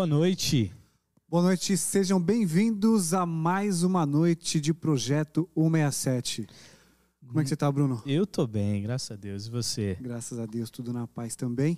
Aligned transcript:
boa 0.00 0.06
noite. 0.06 0.72
Boa 1.28 1.42
noite, 1.42 1.76
sejam 1.76 2.18
bem-vindos 2.18 3.12
a 3.12 3.26
mais 3.26 3.82
uma 3.82 4.06
noite 4.06 4.58
de 4.58 4.72
Projeto 4.72 5.46
167. 5.54 6.46
Como 7.26 7.38
é 7.38 7.42
que 7.42 7.50
você 7.50 7.56
tá, 7.56 7.70
Bruno? 7.70 8.02
Eu 8.06 8.26
tô 8.26 8.46
bem, 8.46 8.82
graças 8.82 9.10
a 9.10 9.16
Deus. 9.16 9.46
E 9.46 9.50
você? 9.50 9.98
Graças 10.00 10.38
a 10.38 10.46
Deus, 10.46 10.70
tudo 10.70 10.90
na 10.90 11.06
paz 11.06 11.36
também. 11.36 11.76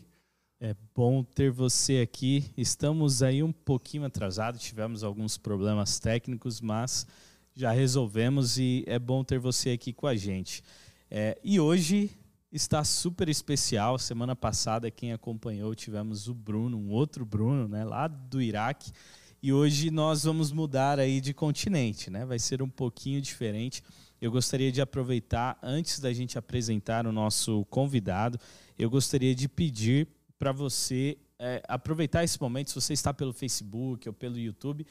É 0.60 0.72
bom 0.94 1.24
ter 1.24 1.50
você 1.50 1.98
aqui. 1.98 2.48
Estamos 2.56 3.24
aí 3.24 3.42
um 3.42 3.50
pouquinho 3.50 4.04
atrasados, 4.04 4.62
tivemos 4.62 5.02
alguns 5.02 5.36
problemas 5.36 5.98
técnicos, 5.98 6.60
mas 6.60 7.04
já 7.52 7.72
resolvemos 7.72 8.56
e 8.56 8.84
é 8.86 9.00
bom 9.00 9.24
ter 9.24 9.40
você 9.40 9.70
aqui 9.70 9.92
com 9.92 10.06
a 10.06 10.14
gente. 10.14 10.62
É, 11.10 11.36
e 11.42 11.58
hoje 11.58 12.08
está 12.52 12.84
super 12.84 13.28
especial. 13.28 13.98
Semana 13.98 14.36
passada, 14.36 14.90
quem 14.90 15.12
acompanhou, 15.12 15.74
tivemos 15.74 16.28
o 16.28 16.34
Bruno, 16.34 16.76
um 16.76 16.90
outro 16.90 17.24
Bruno, 17.24 17.66
né, 17.66 17.84
lá 17.84 18.06
do 18.06 18.42
Iraque. 18.42 18.92
E 19.42 19.52
hoje 19.52 19.90
nós 19.90 20.22
vamos 20.22 20.52
mudar 20.52 21.00
aí 21.00 21.20
de 21.20 21.34
continente, 21.34 22.10
né? 22.10 22.24
Vai 22.24 22.38
ser 22.38 22.62
um 22.62 22.68
pouquinho 22.68 23.20
diferente. 23.20 23.82
Eu 24.20 24.30
gostaria 24.30 24.70
de 24.70 24.80
aproveitar, 24.80 25.58
antes 25.60 25.98
da 25.98 26.12
gente 26.12 26.38
apresentar 26.38 27.06
o 27.08 27.12
nosso 27.12 27.64
convidado, 27.64 28.38
eu 28.78 28.88
gostaria 28.88 29.34
de 29.34 29.48
pedir 29.48 30.06
para 30.38 30.52
você 30.52 31.18
é, 31.40 31.60
aproveitar 31.66 32.22
esse 32.22 32.40
momento, 32.40 32.68
se 32.68 32.74
você 32.76 32.92
está 32.92 33.12
pelo 33.12 33.32
Facebook 33.32 34.08
ou 34.08 34.14
pelo 34.14 34.38
YouTube, 34.38 34.86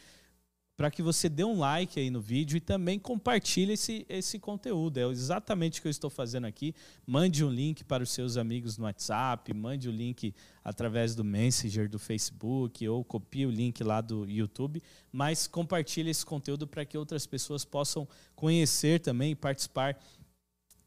para 0.81 0.89
que 0.89 1.03
você 1.03 1.29
dê 1.29 1.43
um 1.43 1.59
like 1.59 1.99
aí 1.99 2.09
no 2.09 2.19
vídeo 2.19 2.57
e 2.57 2.59
também 2.59 2.97
compartilhe 2.97 3.73
esse, 3.73 4.03
esse 4.09 4.39
conteúdo. 4.39 4.97
É 4.97 5.03
exatamente 5.11 5.77
o 5.77 5.81
que 5.83 5.87
eu 5.87 5.91
estou 5.91 6.09
fazendo 6.09 6.45
aqui. 6.45 6.73
Mande 7.05 7.45
um 7.45 7.51
link 7.51 7.83
para 7.83 8.01
os 8.01 8.09
seus 8.09 8.35
amigos 8.35 8.79
no 8.79 8.85
WhatsApp, 8.85 9.53
mande 9.53 9.87
o 9.87 9.91
link 9.91 10.33
através 10.63 11.13
do 11.13 11.23
Messenger 11.23 11.87
do 11.87 11.99
Facebook 11.99 12.87
ou 12.87 13.03
copie 13.03 13.45
o 13.45 13.51
link 13.51 13.83
lá 13.83 14.01
do 14.01 14.27
YouTube, 14.27 14.81
mas 15.11 15.45
compartilhe 15.45 16.09
esse 16.09 16.25
conteúdo 16.25 16.65
para 16.65 16.83
que 16.83 16.97
outras 16.97 17.27
pessoas 17.27 17.63
possam 17.63 18.07
conhecer 18.35 19.01
também 19.01 19.33
e 19.33 19.35
participar 19.35 19.95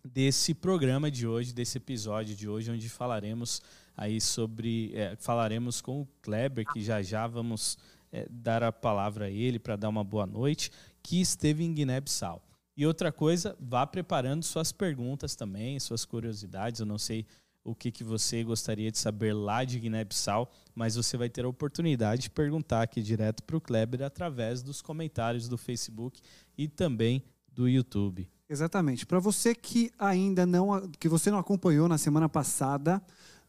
desse 0.05 0.55
programa 0.55 1.09
de 1.09 1.25
hoje, 1.25 1.55
desse 1.55 1.79
episódio 1.79 2.35
de 2.35 2.49
hoje, 2.49 2.69
onde 2.69 2.89
falaremos 2.89 3.63
aí 3.97 4.21
sobre, 4.21 4.91
é, 4.93 5.15
falaremos 5.15 5.81
com 5.81 6.01
o 6.01 6.09
Kleber, 6.21 6.67
que 6.73 6.83
já 6.83 7.01
já 7.01 7.29
vamos 7.29 7.79
é, 8.15 8.29
dar 8.31 8.63
a 8.63 8.71
palavra 8.71 9.25
a 9.25 9.31
ele 9.31 9.59
para 9.59 9.75
dar 9.75 9.89
uma 9.89 10.05
boa 10.05 10.25
noite, 10.25 10.71
que 11.03 11.21
esteve 11.21 11.65
em 11.65 11.75
Guiné-Bissau. 11.75 12.41
E 12.77 12.87
outra 12.87 13.11
coisa, 13.11 13.57
vá 13.61 13.85
preparando 13.85 14.45
suas 14.45 14.71
perguntas 14.71 15.35
também, 15.35 15.81
suas 15.81 16.05
curiosidades. 16.05 16.79
Eu 16.79 16.87
não 16.87 16.97
sei 16.97 17.27
o 17.65 17.75
que, 17.75 17.91
que 17.91 18.05
você 18.05 18.45
gostaria 18.45 18.93
de 18.93 18.99
saber 18.99 19.33
lá 19.33 19.65
de 19.65 19.81
Guiné-Bissau, 19.81 20.49
mas 20.77 20.95
você 20.95 21.17
vai 21.17 21.29
ter 21.29 21.45
a 21.45 21.49
oportunidade 21.49 22.23
de 22.23 22.31
perguntar 22.31 22.83
aqui 22.83 23.03
direto 23.03 23.43
para 23.43 23.57
o 23.57 23.61
Kleber 23.61 24.03
através 24.03 24.63
dos 24.63 24.81
comentários 24.81 25.49
do 25.49 25.59
Facebook 25.59 26.21
e 26.57 26.69
também 26.69 27.21
do 27.53 27.69
YouTube. 27.69 28.29
Exatamente. 28.49 29.07
Para 29.07 29.19
você 29.19 29.57
que 29.57 29.91
ainda 29.99 30.47
não, 30.47 30.89
que 31.01 31.09
você 31.09 31.33
não 31.33 31.39
acompanhou 31.39 31.89
na 31.89 31.99
semana 31.99 32.29
passada, 32.29 33.03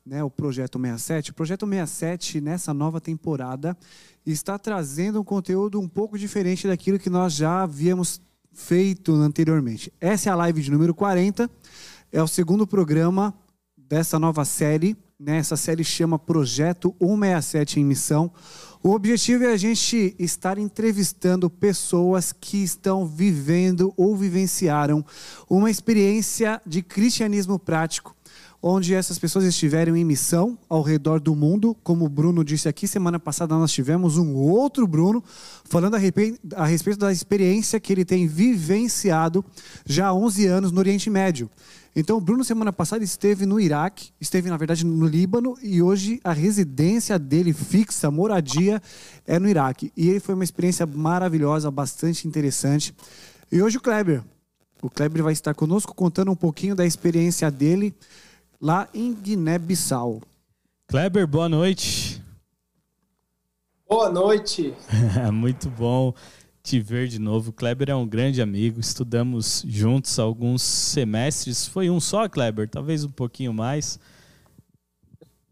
né, 0.05 0.23
o 0.23 0.29
Projeto 0.29 0.79
67. 0.79 1.31
O 1.31 1.33
Projeto 1.33 1.65
67, 1.65 2.39
nessa 2.39 2.73
nova 2.73 3.01
temporada, 3.01 3.75
está 4.25 4.59
trazendo 4.59 5.19
um 5.19 5.23
conteúdo 5.23 5.79
um 5.79 5.87
pouco 5.87 6.17
diferente 6.17 6.67
daquilo 6.67 6.99
que 6.99 7.09
nós 7.09 7.33
já 7.33 7.63
havíamos 7.63 8.21
feito 8.53 9.13
anteriormente. 9.13 9.91
Essa 9.99 10.29
é 10.29 10.31
a 10.31 10.35
live 10.35 10.61
de 10.61 10.71
número 10.71 10.93
40, 10.93 11.49
é 12.11 12.21
o 12.21 12.27
segundo 12.27 12.67
programa 12.67 13.33
dessa 13.75 14.19
nova 14.19 14.45
série. 14.45 14.95
Né? 15.19 15.37
Essa 15.37 15.57
série 15.57 15.83
chama 15.83 16.19
Projeto 16.19 16.95
167 16.99 17.79
em 17.79 17.85
Missão. 17.85 18.31
O 18.83 18.91
objetivo 18.91 19.45
é 19.45 19.53
a 19.53 19.57
gente 19.57 20.15
estar 20.19 20.59
entrevistando 20.59 21.49
pessoas 21.49 22.31
que 22.31 22.63
estão 22.63 23.07
vivendo 23.07 23.91
ou 23.97 24.15
vivenciaram 24.15 25.03
uma 25.49 25.71
experiência 25.71 26.61
de 26.63 26.83
cristianismo 26.83 27.57
prático 27.57 28.15
onde 28.67 28.95
essas 28.95 29.19
pessoas 29.19 29.45
estiverem 29.45 29.95
em 29.95 30.03
missão 30.03 30.57
ao 30.67 30.81
redor 30.81 31.19
do 31.19 31.35
mundo. 31.35 31.77
Como 31.83 32.03
o 32.03 32.09
Bruno 32.09 32.43
disse 32.43 32.67
aqui, 32.67 32.87
semana 32.87 33.19
passada 33.19 33.53
nós 33.53 33.71
tivemos 33.71 34.17
um 34.17 34.33
outro 34.33 34.87
Bruno 34.87 35.23
falando 35.65 35.93
a, 35.93 36.65
respeito 36.65 36.97
da 36.97 37.11
experiência 37.11 37.79
que 37.79 37.93
ele 37.93 38.03
tem 38.03 38.25
vivenciado 38.25 39.45
já 39.85 40.07
há 40.07 40.13
11 40.15 40.47
anos 40.47 40.71
no 40.71 40.79
Oriente 40.79 41.11
Médio. 41.11 41.47
Então, 41.95 42.17
o 42.17 42.19
Bruno, 42.19 42.43
semana 42.43 42.73
passada, 42.73 43.03
esteve 43.03 43.45
no 43.45 43.59
Iraque, 43.59 44.09
esteve, 44.19 44.49
na 44.49 44.57
verdade, 44.57 44.83
no 44.83 45.05
Líbano, 45.05 45.55
e 45.61 45.79
hoje 45.79 46.19
a 46.23 46.33
residência 46.33 47.19
dele 47.19 47.53
fixa, 47.53 48.09
moradia, 48.09 48.81
é 49.27 49.37
no 49.37 49.47
Iraque. 49.47 49.93
E 49.95 50.19
foi 50.19 50.33
uma 50.33 50.43
experiência 50.43 50.87
maravilhosa, 50.87 51.69
bastante 51.69 52.27
interessante. 52.27 52.95
E 53.51 53.61
hoje 53.61 53.77
o 53.77 53.81
Kleber. 53.81 54.23
O 54.81 54.89
Kleber 54.89 55.21
vai 55.21 55.33
estar 55.33 55.53
conosco 55.53 55.93
contando 55.93 56.31
um 56.31 56.35
pouquinho 56.35 56.75
da 56.75 56.83
experiência 56.83 57.49
dele 57.51 57.93
lá 58.65 58.89
em 58.95 59.13
Guiné-Bissau. 59.13 60.23
Kleber, 60.87 61.27
boa 61.27 61.47
noite. 61.47 62.19
Boa 63.87 64.09
noite. 64.09 64.73
Muito 65.31 65.69
bom 65.69 66.11
te 66.63 66.79
ver 66.79 67.07
de 67.07 67.19
novo. 67.19 67.53
Kleber 67.53 67.91
é 67.91 67.95
um 67.95 68.07
grande 68.07 68.41
amigo, 68.41 68.79
estudamos 68.79 69.63
juntos 69.67 70.17
alguns 70.17 70.63
semestres. 70.63 71.67
Foi 71.67 71.91
um 71.91 71.99
só, 71.99 72.27
Kleber? 72.27 72.67
Talvez 72.67 73.03
um 73.03 73.11
pouquinho 73.11 73.53
mais. 73.53 73.99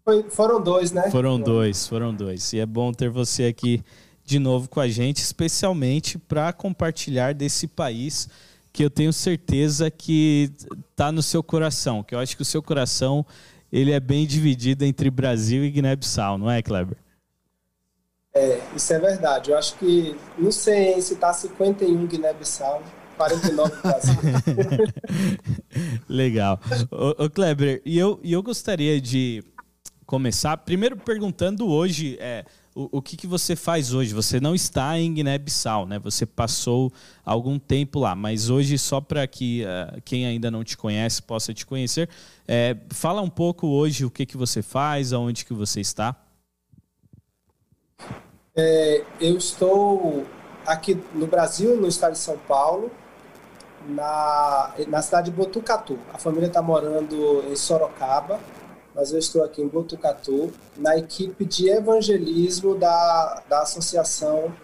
Foi, 0.03 0.28
foram 0.31 0.59
dois, 0.59 0.91
né? 0.91 1.12
Foram 1.12 1.40
dois, 1.40 1.88
foram 1.88 2.12
dois. 2.16 2.51
E 2.51 2.57
é 2.57 2.66
bom 2.66 2.91
ter 2.91 3.12
você 3.12 3.44
aqui 3.44 3.84
de 4.25 4.40
novo 4.40 4.68
com 4.68 4.80
a 4.80 4.88
gente, 4.88 5.18
especialmente 5.18 6.18
para 6.18 6.51
compartilhar 6.51 7.35
desse 7.35 7.68
país 7.68 8.28
que 8.74 8.84
eu 8.84 8.90
tenho 8.90 9.14
certeza 9.14 9.92
que 9.92 10.52
está 10.90 11.12
no 11.12 11.22
seu 11.22 11.44
coração, 11.44 12.02
que 12.02 12.16
eu 12.16 12.20
acho 12.20 12.36
que 12.36 12.42
o 12.42 12.46
seu 12.46 12.62
coração 12.62 13.24
ele 13.72 13.92
é 13.92 14.00
bem 14.00 14.26
dividido 14.26 14.84
entre 14.84 15.12
Brasil 15.12 15.64
e 15.64 15.70
Guiné-Bissau, 15.70 16.38
não 16.40 16.50
é, 16.50 16.62
Kleber? 16.62 16.98
É, 18.34 18.60
isso 18.76 18.92
é 18.92 19.00
verdade. 19.00 19.52
Eu 19.52 19.58
acho 19.58 19.76
que, 19.78 20.16
não 20.38 20.52
sei 20.52 21.00
se 21.02 21.14
está 21.14 21.32
51 21.32 22.08
Guiné-Bissau, 22.08 22.82
49 23.16 23.76
Brasil. 23.82 24.16
Legal. 26.10 26.60
Ô, 26.92 27.26
ô, 27.26 27.30
Kleber, 27.30 27.82
e 27.86 27.98
eu, 27.98 28.20
e 28.24 28.34
eu 28.34 28.42
gostaria 28.42 29.00
de 29.00 29.44
começar 30.06 30.58
primeiro 30.58 30.98
perguntando 30.98 31.68
hoje, 31.68 32.18
é, 32.20 32.44
o, 32.76 32.98
o 32.98 33.02
que, 33.02 33.16
que 33.16 33.28
você 33.28 33.56
faz 33.56 33.94
hoje? 33.94 34.14
Você 34.14 34.40
não 34.40 34.56
está 34.56 34.98
em 35.00 35.14
Guiné-Bissau, 35.14 35.86
né? 35.86 36.00
Você 36.00 36.26
passou 36.26 36.92
algum 37.24 37.60
tempo 37.60 38.00
lá, 38.00 38.16
mas 38.16 38.50
hoje, 38.50 38.78
só 38.78 39.00
para 39.00 39.26
que 39.28 39.64
uh, 39.64 40.02
quem 40.02 40.26
ainda 40.26 40.50
não 40.50 40.64
te 40.64 40.76
conhece 40.76 41.22
possa 41.22 41.54
te 41.54 41.66
conhecer, 41.66 42.10
é, 42.48 42.76
fala 42.90 43.22
um 43.22 43.30
pouco 43.30 43.68
hoje 43.68 44.06
o 44.06 44.12
que, 44.12 44.25
que 44.25 44.38
você 44.38 44.62
faz, 44.62 45.14
aonde 45.14 45.46
que 45.46 45.54
você 45.54 45.81
está. 45.81 46.16
É, 48.56 49.04
eu 49.19 49.38
estou 49.38 50.26
aqui 50.66 51.00
no 51.14 51.28
Brasil, 51.28 51.80
no 51.80 51.88
estado 51.88 52.14
de 52.14 52.19
São 52.19 52.38
Paulo, 52.38 52.92
na, 53.88 54.74
na 54.88 55.02
cidade 55.02 55.30
de 55.30 55.36
Botucatu. 55.36 56.00
A 56.14 56.18
família 56.18 56.48
está 56.48 56.62
morando 56.62 57.44
em 57.50 57.56
Sorocaba 57.56 58.40
mas 58.94 59.12
eu 59.12 59.19
estou 59.19 59.44
aqui 59.44 59.62
em 59.62 59.68
Botucatu, 59.68 60.51
na 60.78 60.98
equipe 60.98 61.45
de 61.45 61.69
evangelismo 61.69 62.75
da, 62.75 63.44
da 63.50 63.62
Associação 63.62 64.56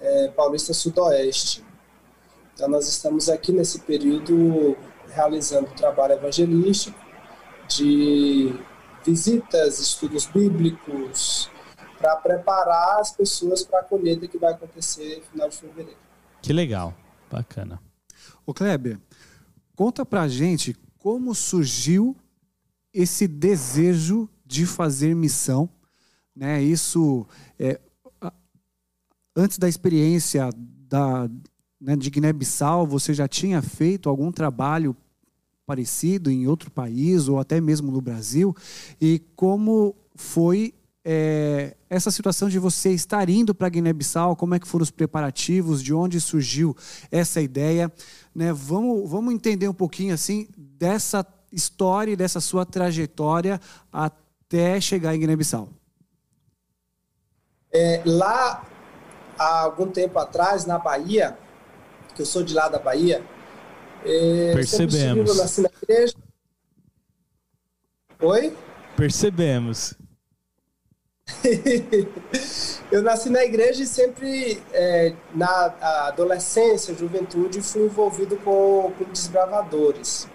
é, 0.00 0.28
Paulista 0.28 0.74
Sudoeste. 0.74 1.64
Então, 2.54 2.68
nós 2.68 2.88
estamos 2.88 3.28
aqui 3.28 3.52
nesse 3.52 3.80
período 3.80 4.76
realizando 5.08 5.74
trabalho 5.74 6.14
evangelístico 6.14 6.98
de 7.68 8.54
visitas, 9.04 9.78
estudos 9.78 10.26
bíblicos, 10.26 11.50
para 11.98 12.16
preparar 12.16 13.00
as 13.00 13.12
pessoas 13.12 13.62
para 13.62 13.80
a 13.80 13.84
colheita 13.84 14.28
que 14.28 14.38
vai 14.38 14.52
acontecer 14.52 15.18
no 15.18 15.22
final 15.24 15.48
de 15.48 15.56
fevereiro. 15.56 15.98
Que 16.42 16.52
legal, 16.52 16.94
bacana. 17.30 17.80
O 18.44 18.52
Kleber, 18.52 19.00
conta 19.74 20.04
pra 20.04 20.28
gente 20.28 20.76
como 20.98 21.34
surgiu 21.34 22.16
esse 22.94 23.26
desejo 23.26 24.28
de 24.46 24.64
fazer 24.64 25.14
missão, 25.14 25.68
né? 26.34 26.62
Isso 26.62 27.26
é, 27.58 27.80
antes 29.36 29.58
da 29.58 29.68
experiência 29.68 30.48
da 30.88 31.28
né, 31.80 31.96
de 31.96 32.08
Guiné-Bissau, 32.08 32.86
você 32.86 33.12
já 33.12 33.28
tinha 33.28 33.60
feito 33.60 34.08
algum 34.08 34.32
trabalho 34.32 34.96
parecido 35.66 36.30
em 36.30 36.46
outro 36.46 36.70
país 36.70 37.28
ou 37.28 37.38
até 37.38 37.60
mesmo 37.60 37.90
no 37.90 38.00
Brasil? 38.00 38.54
E 39.00 39.20
como 39.34 39.94
foi 40.14 40.72
é, 41.04 41.76
essa 41.90 42.10
situação 42.10 42.48
de 42.48 42.58
você 42.58 42.90
estar 42.92 43.28
indo 43.28 43.54
para 43.54 43.68
Guiné-Bissau? 43.68 44.36
Como 44.36 44.54
é 44.54 44.58
que 44.58 44.68
foram 44.68 44.82
os 44.82 44.90
preparativos? 44.90 45.82
De 45.82 45.92
onde 45.92 46.20
surgiu 46.20 46.74
essa 47.10 47.40
ideia? 47.40 47.92
Né? 48.34 48.52
Vamos, 48.52 49.10
vamos 49.10 49.34
entender 49.34 49.68
um 49.68 49.74
pouquinho 49.74 50.14
assim 50.14 50.48
dessa 50.56 51.22
história 51.54 52.12
e 52.12 52.16
dessa 52.16 52.40
sua 52.40 52.66
trajetória 52.66 53.60
até 53.92 54.80
chegar 54.80 55.14
em 55.14 55.20
Guiné-Bissau? 55.20 55.68
É, 57.72 58.02
lá, 58.04 58.64
há 59.38 59.60
algum 59.60 59.88
tempo 59.88 60.18
atrás, 60.18 60.66
na 60.66 60.78
Bahia, 60.78 61.36
que 62.14 62.22
eu 62.22 62.26
sou 62.26 62.42
de 62.42 62.54
lá 62.54 62.68
da 62.68 62.78
Bahia, 62.78 63.24
é, 64.04 64.52
Percebemos. 64.54 65.36
nasci 65.36 65.62
na 65.62 65.70
igreja. 65.82 66.14
Oi? 68.20 68.56
Percebemos. 68.96 69.94
eu 72.92 73.02
nasci 73.02 73.30
na 73.30 73.42
igreja 73.44 73.82
e 73.82 73.86
sempre, 73.86 74.62
é, 74.72 75.14
na 75.34 75.74
adolescência, 76.06 76.94
juventude, 76.94 77.62
fui 77.62 77.86
envolvido 77.86 78.36
com, 78.36 78.92
com 78.96 79.04
desbravadores. 79.04 80.28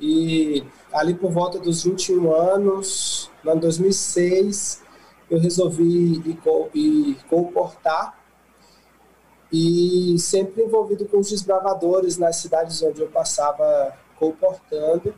E 0.00 0.64
ali 0.92 1.14
por 1.14 1.30
volta 1.30 1.58
dos 1.58 1.84
21 1.84 2.34
anos, 2.34 3.30
no 3.44 3.52
ano 3.52 3.60
2006, 3.60 4.82
eu 5.30 5.38
resolvi 5.38 6.14
ir, 6.14 6.38
ir 6.74 7.16
comportar 7.28 8.18
e 9.52 10.16
sempre 10.18 10.62
envolvido 10.62 11.06
com 11.06 11.18
os 11.18 11.30
desbravadores 11.30 12.16
nas 12.16 12.36
cidades 12.36 12.82
onde 12.82 13.02
eu 13.02 13.08
passava 13.08 13.96
comportando, 14.16 15.14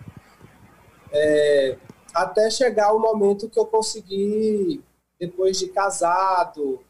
é, 1.12 1.76
até 2.14 2.50
chegar 2.50 2.92
o 2.92 2.98
momento 2.98 3.48
que 3.48 3.58
eu 3.58 3.66
consegui, 3.66 4.82
depois 5.20 5.58
de 5.58 5.68
casado, 5.68 6.80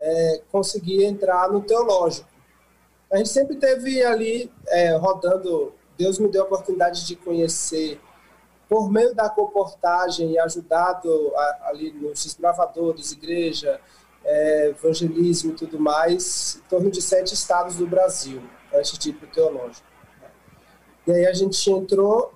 é, 0.00 0.42
conseguir 0.50 1.04
entrar 1.04 1.50
no 1.50 1.62
teológico. 1.62 2.28
A 3.10 3.16
gente 3.16 3.28
sempre 3.28 3.56
teve 3.56 4.02
ali 4.02 4.50
é, 4.68 4.96
rodando, 4.96 5.72
Deus 6.02 6.18
me 6.18 6.26
deu 6.26 6.42
a 6.42 6.46
oportunidade 6.46 7.06
de 7.06 7.14
conhecer 7.14 8.00
por 8.68 8.90
meio 8.90 9.14
da 9.14 9.30
comportagem 9.30 10.32
e 10.32 10.38
ajudado 10.38 11.32
a, 11.36 11.68
ali 11.68 11.92
nos 11.92 12.24
desbravadores, 12.24 13.12
igreja, 13.12 13.80
é, 14.24 14.70
evangelismo 14.70 15.52
e 15.52 15.54
tudo 15.54 15.78
mais, 15.78 16.56
em 16.56 16.68
torno 16.68 16.90
de 16.90 17.00
sete 17.00 17.34
estados 17.34 17.76
do 17.76 17.86
Brasil, 17.86 18.42
antes 18.74 18.98
de 18.98 19.10
ir 19.10 19.12
para 19.12 19.28
o 19.28 19.30
teológico. 19.30 19.86
E 21.06 21.12
aí 21.12 21.24
a 21.24 21.32
gente 21.32 21.70
entrou 21.70 22.34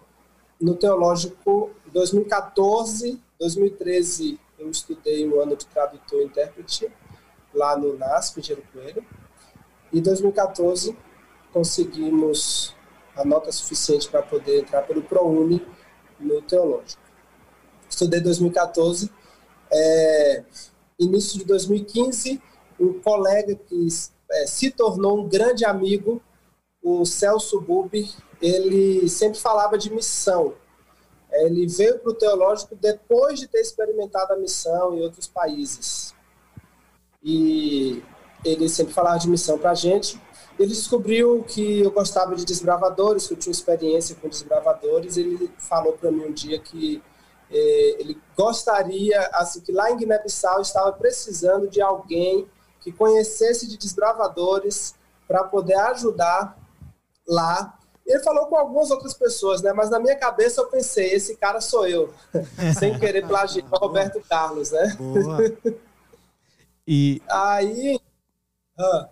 no 0.60 0.76
teológico 0.76 1.72
em 1.88 1.90
2014, 1.90 3.20
2013 3.36 4.38
eu 4.60 4.70
estudei 4.70 5.26
no 5.26 5.40
ano 5.40 5.56
de 5.56 5.66
tradutor 5.66 6.22
e 6.22 6.26
intérprete 6.26 6.88
lá 7.52 7.76
no 7.76 7.98
NASP, 7.98 8.42
Gero 8.42 8.62
Coelho, 8.72 9.04
e 9.92 9.98
em 9.98 10.02
2014 10.02 10.96
conseguimos 11.52 12.75
a 13.16 13.24
nota 13.24 13.50
suficiente 13.50 14.08
para 14.08 14.22
poder 14.22 14.60
entrar 14.60 14.82
pelo 14.82 15.02
ProUni 15.02 15.66
no 16.20 16.42
teológico. 16.42 17.02
Estudei 17.88 18.20
2014, 18.20 19.10
é, 19.72 20.44
início 20.98 21.38
de 21.38 21.44
2015, 21.44 22.42
um 22.78 23.00
colega 23.00 23.54
que 23.54 23.88
é, 24.30 24.46
se 24.46 24.70
tornou 24.70 25.20
um 25.20 25.28
grande 25.28 25.64
amigo, 25.64 26.20
o 26.82 27.04
Celso 27.04 27.60
Bubi, 27.60 28.08
ele 28.40 29.08
sempre 29.08 29.38
falava 29.38 29.78
de 29.78 29.92
missão. 29.92 30.54
É, 31.30 31.46
ele 31.46 31.66
veio 31.66 31.98
para 31.98 32.10
o 32.10 32.14
teológico 32.14 32.76
depois 32.76 33.40
de 33.40 33.48
ter 33.48 33.60
experimentado 33.60 34.32
a 34.32 34.36
missão 34.36 34.94
em 34.94 35.02
outros 35.02 35.26
países. 35.26 36.14
E 37.22 38.02
ele 38.44 38.68
sempre 38.68 38.92
falava 38.92 39.18
de 39.18 39.28
missão 39.28 39.58
para 39.58 39.70
a 39.70 39.74
gente. 39.74 40.20
Ele 40.58 40.68
descobriu 40.68 41.44
que 41.46 41.80
eu 41.80 41.90
gostava 41.90 42.34
de 42.34 42.44
desbravadores, 42.44 43.26
que 43.26 43.34
eu 43.34 43.38
tinha 43.38 43.52
experiência 43.52 44.16
com 44.16 44.28
desbravadores. 44.28 45.16
Ele 45.16 45.50
falou 45.58 45.92
para 45.92 46.10
mim 46.10 46.24
um 46.24 46.32
dia 46.32 46.58
que 46.58 47.02
eh, 47.50 47.96
ele 47.98 48.18
gostaria, 48.36 49.20
assim, 49.34 49.60
que 49.60 49.70
lá 49.70 49.90
em 49.90 49.96
Guiné-Bissau 49.96 50.62
estava 50.62 50.92
precisando 50.92 51.68
de 51.68 51.80
alguém 51.80 52.46
que 52.80 52.90
conhecesse 52.90 53.66
de 53.66 53.76
desbravadores 53.76 54.94
para 55.28 55.44
poder 55.44 55.74
ajudar 55.74 56.56
lá. 57.26 57.76
Ele 58.06 58.20
falou 58.20 58.46
com 58.46 58.56
algumas 58.56 58.90
outras 58.90 59.12
pessoas, 59.12 59.60
né? 59.60 59.72
Mas 59.72 59.90
na 59.90 59.98
minha 59.98 60.16
cabeça 60.16 60.60
eu 60.60 60.68
pensei, 60.68 61.12
esse 61.12 61.36
cara 61.36 61.60
sou 61.60 61.86
eu, 61.86 62.14
sem 62.78 62.98
querer 62.98 63.26
plagiar 63.26 63.66
o 63.72 63.78
Roberto 63.78 64.22
Carlos, 64.28 64.70
né? 64.70 64.96
Boa. 64.98 65.38
E 66.88 67.20
aí, 67.28 67.98
ah, 68.78 69.08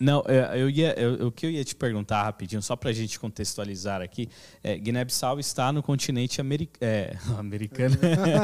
não, 0.00 0.24
é, 0.26 0.58
eu 0.58 0.70
ia, 0.70 0.98
eu, 0.98 1.26
o 1.26 1.32
que 1.32 1.44
eu 1.44 1.50
ia 1.50 1.62
te 1.62 1.76
perguntar 1.76 2.22
rapidinho, 2.22 2.62
só 2.62 2.74
para 2.74 2.88
a 2.88 2.92
gente 2.92 3.20
contextualizar 3.20 4.00
aqui, 4.00 4.30
é, 4.64 4.78
Guiné-Bissau 4.78 5.38
está 5.38 5.70
no 5.70 5.82
continente 5.82 6.40
americ 6.40 6.72
é, 6.80 7.14
americano, 7.36 7.96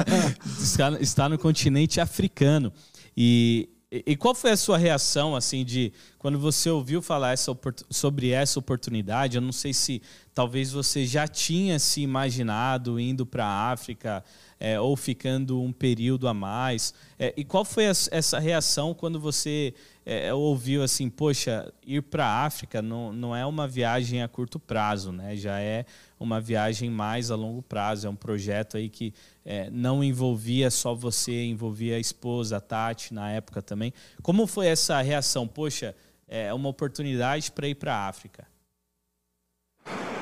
está, 0.60 0.90
está 1.00 1.28
no 1.30 1.38
continente 1.38 1.98
africano. 1.98 2.70
E, 3.16 3.70
e 4.04 4.16
qual 4.16 4.34
foi 4.34 4.50
a 4.50 4.56
sua 4.56 4.76
reação, 4.76 5.36
assim, 5.36 5.64
de 5.64 5.92
quando 6.18 6.38
você 6.38 6.68
ouviu 6.68 7.00
falar 7.00 7.32
essa, 7.32 7.56
sobre 7.88 8.30
essa 8.30 8.58
oportunidade? 8.58 9.36
Eu 9.36 9.40
não 9.40 9.52
sei 9.52 9.72
se 9.72 10.02
talvez 10.34 10.72
você 10.72 11.06
já 11.06 11.28
tinha 11.28 11.78
se 11.78 12.00
imaginado 12.00 12.98
indo 12.98 13.24
para 13.24 13.44
a 13.44 13.70
África 13.70 14.24
é, 14.58 14.80
ou 14.80 14.96
ficando 14.96 15.60
um 15.62 15.72
período 15.72 16.26
a 16.26 16.34
mais. 16.34 16.92
É, 17.18 17.32
e 17.36 17.44
qual 17.44 17.64
foi 17.64 17.86
a, 17.86 17.92
essa 18.10 18.38
reação 18.38 18.92
quando 18.92 19.20
você 19.20 19.72
é, 20.04 20.32
ouviu 20.32 20.82
assim, 20.82 21.10
poxa, 21.10 21.72
ir 21.86 22.02
para 22.02 22.26
a 22.26 22.44
África 22.44 22.80
não, 22.80 23.12
não 23.12 23.36
é 23.36 23.44
uma 23.44 23.66
viagem 23.68 24.22
a 24.22 24.28
curto 24.28 24.58
prazo, 24.58 25.12
né? 25.12 25.36
Já 25.36 25.60
é 25.60 25.84
uma 26.18 26.40
viagem 26.40 26.90
mais 26.90 27.30
a 27.30 27.36
longo 27.36 27.62
prazo. 27.62 28.06
É 28.06 28.10
um 28.10 28.16
projeto 28.16 28.76
aí 28.76 28.88
que 28.88 29.12
é, 29.48 29.70
não 29.70 30.02
envolvia 30.02 30.72
só 30.72 30.92
você, 30.92 31.44
envolvia 31.44 31.94
a 31.94 32.00
esposa, 32.00 32.56
a 32.56 32.60
Tati, 32.60 33.14
na 33.14 33.30
época 33.30 33.62
também. 33.62 33.94
Como 34.20 34.44
foi 34.44 34.66
essa 34.66 35.00
reação? 35.00 35.46
Poxa, 35.46 35.94
é 36.26 36.52
uma 36.52 36.68
oportunidade 36.68 37.52
para 37.52 37.68
ir 37.68 37.76
para 37.76 37.94
a 37.94 38.08
África. 38.08 38.44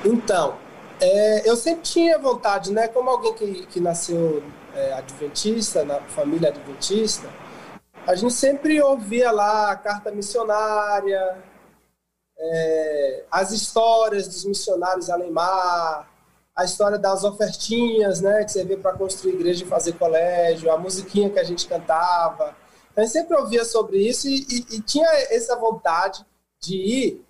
Então, 0.05 0.59
é, 1.01 1.49
eu 1.49 1.57
sempre 1.57 1.85
tinha 1.85 2.19
vontade, 2.19 2.71
né? 2.71 2.87
Como 2.89 3.09
alguém 3.09 3.35
que, 3.35 3.67
que 3.67 3.81
nasceu 3.81 4.45
é, 4.75 4.93
adventista, 4.93 5.87
na 5.87 6.01
família 6.03 6.51
adventista, 6.51 7.27
a 8.07 8.15
gente 8.15 8.35
sempre 8.35 8.79
ouvia 8.83 9.31
lá 9.31 9.71
a 9.71 9.77
carta 9.77 10.11
missionária, 10.11 11.43
é, 12.39 13.25
as 13.31 13.53
histórias 13.53 14.29
dos 14.29 14.45
missionários 14.45 15.09
além 15.09 15.31
mar, 15.31 16.14
a 16.55 16.65
história 16.65 16.99
das 16.99 17.25
ofertinhas, 17.25 18.21
né, 18.21 18.45
que 18.45 18.63
vê 18.63 18.77
para 18.77 18.97
construir 18.97 19.35
igreja 19.35 19.65
e 19.65 19.69
fazer 19.69 19.95
colégio, 19.95 20.71
a 20.71 20.79
musiquinha 20.79 21.31
que 21.31 21.39
a 21.39 21.45
gente 21.45 21.67
cantava. 21.67 22.57
Então, 22.93 23.03
gente 23.03 23.13
sempre 23.13 23.37
ouvia 23.37 23.65
sobre 23.65 23.99
isso 23.99 24.29
e, 24.29 24.47
e, 24.49 24.77
e 24.77 24.81
tinha 24.81 25.09
essa 25.31 25.57
vontade 25.57 26.25
de 26.61 26.77
ir, 26.77 27.25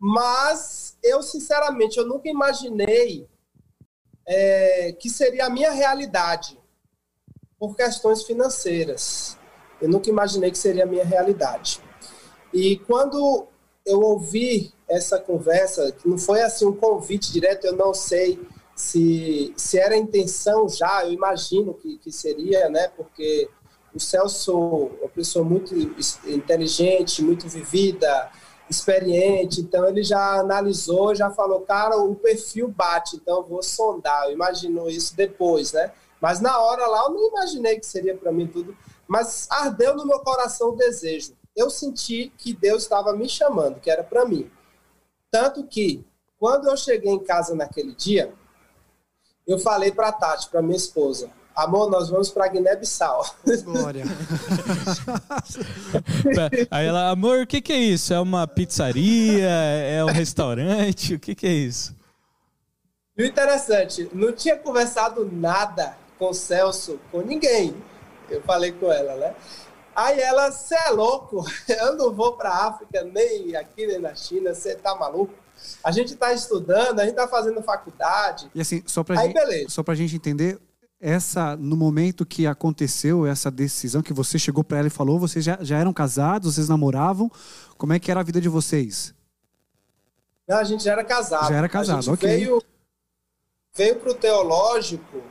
mas 0.00 0.96
eu, 1.02 1.22
sinceramente, 1.22 1.98
eu 1.98 2.06
nunca 2.06 2.28
imaginei 2.28 3.28
é, 4.26 4.92
que 4.98 5.10
seria 5.10 5.46
a 5.46 5.50
minha 5.50 5.70
realidade 5.70 6.58
por 7.58 7.76
questões 7.76 8.22
financeiras. 8.22 9.38
Eu 9.80 9.88
nunca 9.88 10.08
imaginei 10.08 10.50
que 10.50 10.58
seria 10.58 10.84
a 10.84 10.86
minha 10.86 11.04
realidade. 11.04 11.80
E 12.52 12.78
quando 12.78 13.46
eu 13.84 14.00
ouvi 14.00 14.72
essa 14.88 15.18
conversa, 15.18 15.92
que 15.92 16.08
não 16.08 16.18
foi 16.18 16.40
assim 16.40 16.66
um 16.66 16.74
convite 16.74 17.32
direto, 17.32 17.66
eu 17.66 17.76
não 17.76 17.92
sei 17.92 18.40
se, 18.82 19.52
se 19.56 19.78
era 19.78 19.94
a 19.94 19.98
intenção 19.98 20.68
já, 20.68 21.04
eu 21.04 21.12
imagino 21.12 21.74
que, 21.74 21.98
que 21.98 22.10
seria, 22.10 22.68
né? 22.68 22.88
Porque 22.96 23.48
o 23.94 24.00
Celso 24.00 24.90
é 25.00 25.04
uma 25.04 25.08
pessoa 25.08 25.44
muito 25.44 25.74
inteligente, 26.26 27.22
muito 27.22 27.48
vivida, 27.48 28.30
experiente, 28.68 29.60
então 29.60 29.86
ele 29.88 30.02
já 30.02 30.40
analisou, 30.40 31.14
já 31.14 31.30
falou, 31.30 31.60
cara, 31.60 31.96
o 31.96 32.14
perfil 32.14 32.68
bate, 32.68 33.16
então 33.16 33.42
vou 33.42 33.62
sondar. 33.62 34.26
Eu 34.26 34.32
imagino 34.32 34.88
isso 34.88 35.14
depois, 35.14 35.72
né? 35.72 35.92
Mas 36.20 36.40
na 36.40 36.58
hora 36.58 36.86
lá 36.86 37.04
eu 37.04 37.10
não 37.10 37.28
imaginei 37.28 37.78
que 37.78 37.86
seria 37.86 38.16
para 38.16 38.32
mim 38.32 38.46
tudo 38.46 38.76
mas 39.12 39.46
ardeu 39.50 39.94
no 39.94 40.06
meu 40.06 40.20
coração 40.20 40.70
o 40.70 40.76
desejo. 40.76 41.34
Eu 41.54 41.68
senti 41.68 42.32
que 42.38 42.54
Deus 42.54 42.84
estava 42.84 43.12
me 43.12 43.28
chamando, 43.28 43.78
que 43.78 43.90
era 43.90 44.02
para 44.02 44.24
mim. 44.24 44.50
Tanto 45.30 45.66
que, 45.66 46.02
quando 46.38 46.66
eu 46.66 46.76
cheguei 46.78 47.12
em 47.12 47.22
casa 47.22 47.54
naquele 47.54 47.94
dia, 47.94 48.32
eu 49.52 49.58
falei 49.58 49.92
para 49.92 50.12
Tati, 50.12 50.48
para 50.48 50.62
minha 50.62 50.76
esposa, 50.76 51.30
Amor, 51.54 51.90
nós 51.90 52.08
vamos 52.08 52.30
para 52.30 52.48
Guiné-Bissau. 52.48 53.26
Glória. 53.62 54.04
Aí 56.70 56.86
ela, 56.86 57.10
amor, 57.10 57.42
o 57.42 57.46
que, 57.46 57.60
que 57.60 57.72
é 57.74 57.78
isso? 57.78 58.14
É 58.14 58.18
uma 58.18 58.46
pizzaria? 58.46 59.50
É 59.50 60.02
um 60.02 60.08
restaurante? 60.08 61.14
O 61.14 61.20
que, 61.20 61.34
que 61.34 61.46
é 61.46 61.52
isso? 61.52 61.94
E 63.16 63.22
o 63.22 63.26
interessante, 63.26 64.08
não 64.14 64.32
tinha 64.32 64.56
conversado 64.56 65.28
nada 65.30 65.94
com 66.18 66.30
o 66.30 66.34
Celso, 66.34 66.98
com 67.10 67.20
ninguém. 67.20 67.76
Eu 68.30 68.40
falei 68.42 68.72
com 68.72 68.90
ela, 68.90 69.14
né? 69.16 69.34
Aí 69.94 70.18
ela, 70.20 70.50
você 70.50 70.74
é 70.74 70.88
louco, 70.88 71.44
eu 71.68 71.96
não 71.96 72.14
vou 72.14 72.32
para 72.32 72.48
a 72.48 72.68
África, 72.68 73.04
nem 73.04 73.54
aqui, 73.54 73.86
nem 73.86 73.98
na 73.98 74.14
China, 74.14 74.54
você 74.54 74.74
tá 74.74 74.94
maluco? 74.94 75.34
A 75.82 75.90
gente 75.90 76.12
está 76.14 76.32
estudando, 76.32 77.00
a 77.00 77.04
gente 77.04 77.12
está 77.12 77.28
fazendo 77.28 77.62
faculdade. 77.62 78.50
E 78.54 78.60
assim, 78.60 78.82
só 78.86 79.02
para 79.02 79.16
gente, 79.16 79.70
só 79.70 79.82
gente 79.94 80.16
entender, 80.16 80.58
essa 81.02 81.56
no 81.56 81.76
momento 81.76 82.24
que 82.24 82.46
aconteceu 82.46 83.26
essa 83.26 83.50
decisão 83.50 84.02
que 84.02 84.12
você 84.12 84.38
chegou 84.38 84.62
para 84.62 84.78
ela 84.78 84.86
e 84.86 84.90
falou, 84.90 85.18
vocês 85.18 85.44
já, 85.44 85.58
já 85.60 85.76
eram 85.76 85.92
casados, 85.92 86.54
vocês 86.54 86.68
namoravam? 86.68 87.28
Como 87.76 87.92
é 87.92 87.98
que 87.98 88.08
era 88.08 88.20
a 88.20 88.22
vida 88.22 88.40
de 88.40 88.48
vocês? 88.48 89.12
Não, 90.46 90.58
a 90.58 90.64
gente 90.64 90.84
já 90.84 90.92
era 90.92 91.02
casado. 91.02 91.48
Já 91.48 91.56
era 91.56 91.68
casado, 91.68 91.98
a 91.98 92.02
gente 92.02 92.14
ok. 92.14 92.28
Veio, 92.28 92.62
veio 93.74 93.96
para 93.96 94.10
o 94.12 94.14
teológico, 94.14 95.22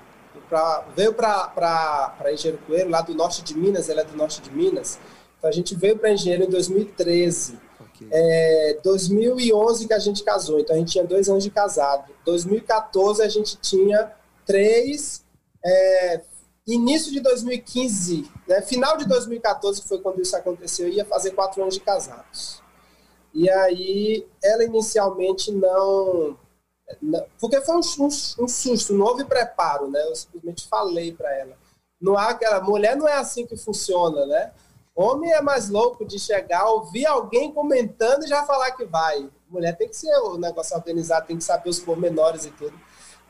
pra, 0.50 0.86
veio 0.94 1.14
para 1.14 2.14
Engenheiro 2.34 2.62
Coelho, 2.68 2.90
lá 2.90 3.02
do 3.02 3.16
norte 3.16 3.42
de 3.42 3.58
Minas, 3.58 3.88
ele 3.88 4.02
é 4.02 4.04
do 4.04 4.18
norte 4.18 4.42
de 4.42 4.52
Minas. 4.52 5.00
Então 5.38 5.50
a 5.50 5.54
gente 5.54 5.74
veio 5.74 5.98
para 5.98 6.12
Engenheiro 6.12 6.44
em 6.44 6.50
2013. 6.50 7.58
É, 8.10 8.80
2011 8.84 9.88
que 9.88 9.94
a 9.94 10.00
gente 10.00 10.24
casou, 10.24 10.60
então 10.60 10.76
a 10.76 10.80
gente 10.80 10.92
tinha 10.92 11.04
dois 11.04 11.30
anos 11.30 11.44
de 11.44 11.52
casado. 11.52 12.12
2014 12.26 13.22
a 13.22 13.30
gente 13.30 13.58
tinha 13.58 14.12
três. 14.46 15.24
É, 15.64 16.22
início 16.68 17.12
de 17.12 17.20
2015, 17.20 18.30
né, 18.48 18.62
final 18.62 18.98
de 18.98 19.08
2014, 19.08 19.82
que 19.82 19.88
foi 19.88 20.00
quando 20.00 20.22
isso 20.22 20.36
aconteceu, 20.36 20.88
ia 20.88 21.06
fazer 21.06 21.32
quatro 21.32 21.62
anos 21.62 21.76
de 21.76 21.82
casados. 21.82 22.62
E 23.34 23.50
aí, 23.50 24.28
ela 24.44 24.64
inicialmente 24.64 25.52
não. 25.52 26.38
não 27.02 27.26
porque 27.40 27.62
foi 27.62 27.76
um, 27.76 27.80
um, 27.80 28.08
um, 28.44 28.48
susto, 28.48 28.94
não 28.94 29.06
houve 29.06 29.24
preparo, 29.24 29.90
né? 29.90 30.02
Eu 30.06 30.16
simplesmente 30.16 30.68
falei 30.68 31.14
para 31.14 31.34
ela. 31.38 31.58
Não 32.00 32.18
há 32.18 32.30
aquela. 32.30 32.62
Mulher 32.62 32.98
não 32.98 33.08
é 33.08 33.14
assim 33.14 33.46
que 33.46 33.56
funciona, 33.56 34.26
né? 34.26 34.52
Homem 35.02 35.32
é 35.32 35.42
mais 35.42 35.70
louco 35.70 36.06
de 36.06 36.20
chegar, 36.20 36.70
ouvir 36.70 37.06
alguém 37.06 37.52
comentando 37.52 38.24
e 38.24 38.28
já 38.28 38.46
falar 38.46 38.72
que 38.72 38.86
vai. 38.86 39.30
Mulher 39.50 39.76
tem 39.76 39.90
que 39.90 39.96
ser 39.96 40.16
o 40.20 40.38
negócio 40.38 40.76
organizado, 40.76 41.28
tem 41.28 41.38
que 41.38 41.44
saber 41.44 41.70
os 41.70 41.80
pormenores 41.80 42.46
e 42.46 42.52
tudo. 42.52 42.80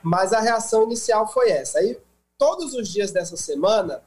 Mas 0.04 0.34
a 0.34 0.40
reação 0.40 0.84
inicial 0.84 1.28
foi 1.32 1.50
essa. 1.50 1.80
Aí, 1.80 2.00
todos 2.38 2.74
os 2.74 2.90
dias 2.90 3.12
dessa 3.12 3.38
semana, 3.38 4.04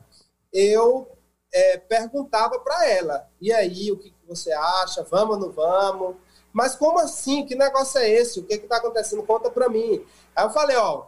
eu 0.53 1.09
é, 1.53 1.79
perguntava 1.79 2.59
para 2.61 2.89
ela: 2.89 3.29
e 3.41 3.53
aí, 3.53 3.91
o 3.91 3.99
que 3.99 4.13
você 4.27 4.53
acha? 4.53 5.03
Vamos 5.05 5.37
ou 5.37 5.43
não 5.43 5.53
vamos? 5.53 6.17
Mas 6.53 6.77
como 6.77 6.99
assim? 7.01 7.45
Que 7.45 7.55
negócio 7.55 7.99
é 7.99 8.09
esse? 8.09 8.41
O 8.41 8.45
que 8.45 8.55
está 8.55 8.77
acontecendo? 8.77 9.23
Conta 9.25 9.51
para 9.51 9.69
mim. 9.69 10.05
Aí 10.37 10.45
eu 10.45 10.51
falei: 10.51 10.77
ó, 10.77 11.07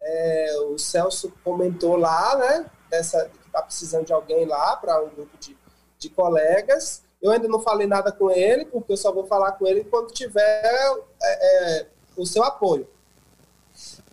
é, 0.00 0.56
o 0.70 0.78
Celso 0.78 1.32
comentou 1.42 1.96
lá, 1.96 2.36
né? 2.36 2.70
Dessa, 2.88 3.28
que 3.28 3.46
está 3.46 3.62
precisando 3.62 4.06
de 4.06 4.12
alguém 4.12 4.46
lá 4.46 4.76
para 4.76 5.02
um 5.02 5.08
grupo 5.08 5.36
de, 5.38 5.56
de 5.98 6.08
colegas. 6.10 7.02
Eu 7.20 7.30
ainda 7.30 7.48
não 7.48 7.60
falei 7.60 7.86
nada 7.86 8.12
com 8.12 8.30
ele, 8.30 8.64
porque 8.66 8.92
eu 8.92 8.96
só 8.96 9.12
vou 9.12 9.26
falar 9.26 9.52
com 9.52 9.66
ele 9.66 9.84
quando 9.84 10.12
tiver 10.12 10.64
é, 11.22 11.80
é, 11.80 11.86
o 12.16 12.26
seu 12.26 12.42
apoio. 12.44 12.88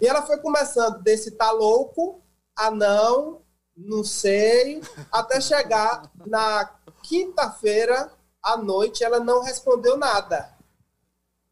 E 0.01 0.07
ela 0.07 0.21
foi 0.21 0.37
começando 0.37 1.01
desse 1.01 1.31
tá 1.31 1.51
louco 1.51 2.21
a 2.55 2.69
não, 2.69 3.41
não 3.75 4.03
sei, 4.03 4.81
até 5.11 5.41
chegar 5.41 6.11
na 6.25 6.69
quinta-feira 7.01 8.11
à 8.41 8.57
noite, 8.57 9.03
ela 9.03 9.19
não 9.19 9.41
respondeu 9.41 9.97
nada. 9.97 10.53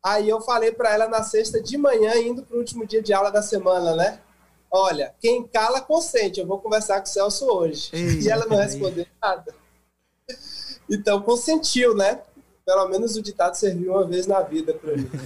Aí 0.03 0.27
eu 0.27 0.41
falei 0.41 0.71
para 0.71 0.91
ela 0.91 1.07
na 1.07 1.23
sexta 1.23 1.61
de 1.61 1.77
manhã, 1.77 2.15
indo 2.17 2.43
para 2.43 2.55
o 2.55 2.59
último 2.59 2.85
dia 2.85 3.01
de 3.01 3.13
aula 3.13 3.31
da 3.31 3.41
semana, 3.41 3.95
né? 3.95 4.19
Olha, 4.69 5.13
quem 5.19 5.45
cala 5.47 5.81
consente, 5.81 6.39
eu 6.39 6.47
vou 6.47 6.59
conversar 6.59 6.99
com 7.01 7.05
o 7.05 7.09
Celso 7.09 7.45
hoje. 7.45 7.89
Ei, 7.93 8.21
e 8.21 8.29
ela 8.29 8.45
não 8.45 8.57
respondeu 8.57 9.05
nada. 9.21 9.53
Então 10.89 11.21
consentiu, 11.21 11.95
né? 11.95 12.21
Pelo 12.65 12.87
menos 12.89 13.15
o 13.15 13.21
ditado 13.21 13.55
serviu 13.55 13.93
uma 13.93 14.05
vez 14.05 14.27
na 14.27 14.41
vida 14.41 14.73
para 14.73 14.95
mim. 14.95 15.09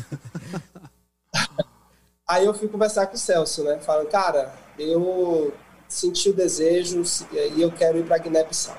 Aí 2.28 2.46
eu 2.46 2.54
fui 2.54 2.68
conversar 2.68 3.08
com 3.08 3.16
o 3.16 3.20
Celso, 3.20 3.64
né? 3.64 3.80
Falando, 3.80 4.08
cara, 4.08 4.54
eu 4.80 5.54
senti 5.88 6.30
o 6.30 6.34
desejo 6.34 7.04
e 7.34 7.62
eu 7.62 7.72
quero 7.72 8.00
ir 8.00 8.06
para 8.06 8.18
Guiné-Bissau. 8.18 8.76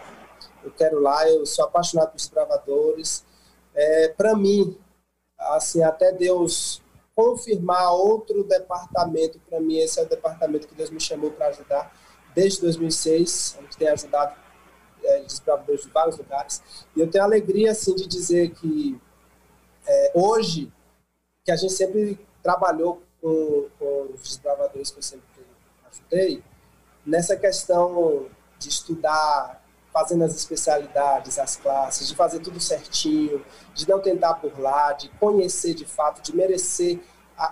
Eu 0.64 0.72
quero 0.72 1.00
lá, 1.00 1.28
eu 1.28 1.46
sou 1.46 1.64
apaixonado 1.64 2.10
por 2.10 2.16
desbravadores. 2.16 3.24
É, 3.74 4.08
para 4.08 4.34
mim, 4.34 4.76
assim, 5.38 5.82
até 5.82 6.10
Deus 6.10 6.82
confirmar 7.14 7.92
outro 7.92 8.42
departamento, 8.44 9.38
para 9.48 9.60
mim 9.60 9.78
esse 9.78 9.98
é 9.98 10.02
o 10.02 10.08
departamento 10.08 10.66
que 10.66 10.74
Deus 10.74 10.90
me 10.90 11.00
chamou 11.00 11.30
para 11.30 11.46
ajudar. 11.46 11.94
Desde 12.34 12.60
2006, 12.60 13.56
a 13.58 13.62
gente 13.62 13.76
tem 13.76 13.88
ajudado 13.88 14.34
é, 15.06 15.20
desbravadores 15.20 15.82
de 15.82 15.90
vários 15.90 16.18
lugares. 16.18 16.62
E 16.94 17.00
eu 17.00 17.10
tenho 17.10 17.24
a 17.24 17.26
alegria, 17.26 17.70
assim, 17.70 17.94
de 17.94 18.06
dizer 18.06 18.50
que 18.50 19.00
é, 19.86 20.12
hoje, 20.14 20.72
que 21.44 21.52
a 21.52 21.56
gente 21.56 21.72
sempre 21.72 22.18
trabalhou 22.42 23.02
com, 23.20 23.68
com 23.78 24.08
os 24.14 24.22
desbravadores 24.22 24.90
que 24.90 24.98
eu 24.98 25.02
sempre 25.02 25.26
ajudei, 25.90 26.42
nessa 27.04 27.36
questão 27.36 28.26
de 28.58 28.68
estudar, 28.68 29.62
fazendo 29.92 30.24
as 30.24 30.34
especialidades, 30.34 31.38
as 31.38 31.56
classes, 31.56 32.06
de 32.06 32.14
fazer 32.14 32.40
tudo 32.40 32.60
certinho, 32.60 33.44
de 33.74 33.88
não 33.88 33.98
tentar 34.00 34.34
burlar, 34.34 34.96
de 34.96 35.08
conhecer 35.10 35.72
de 35.72 35.86
fato, 35.86 36.20
de 36.20 36.36
merecer 36.36 37.00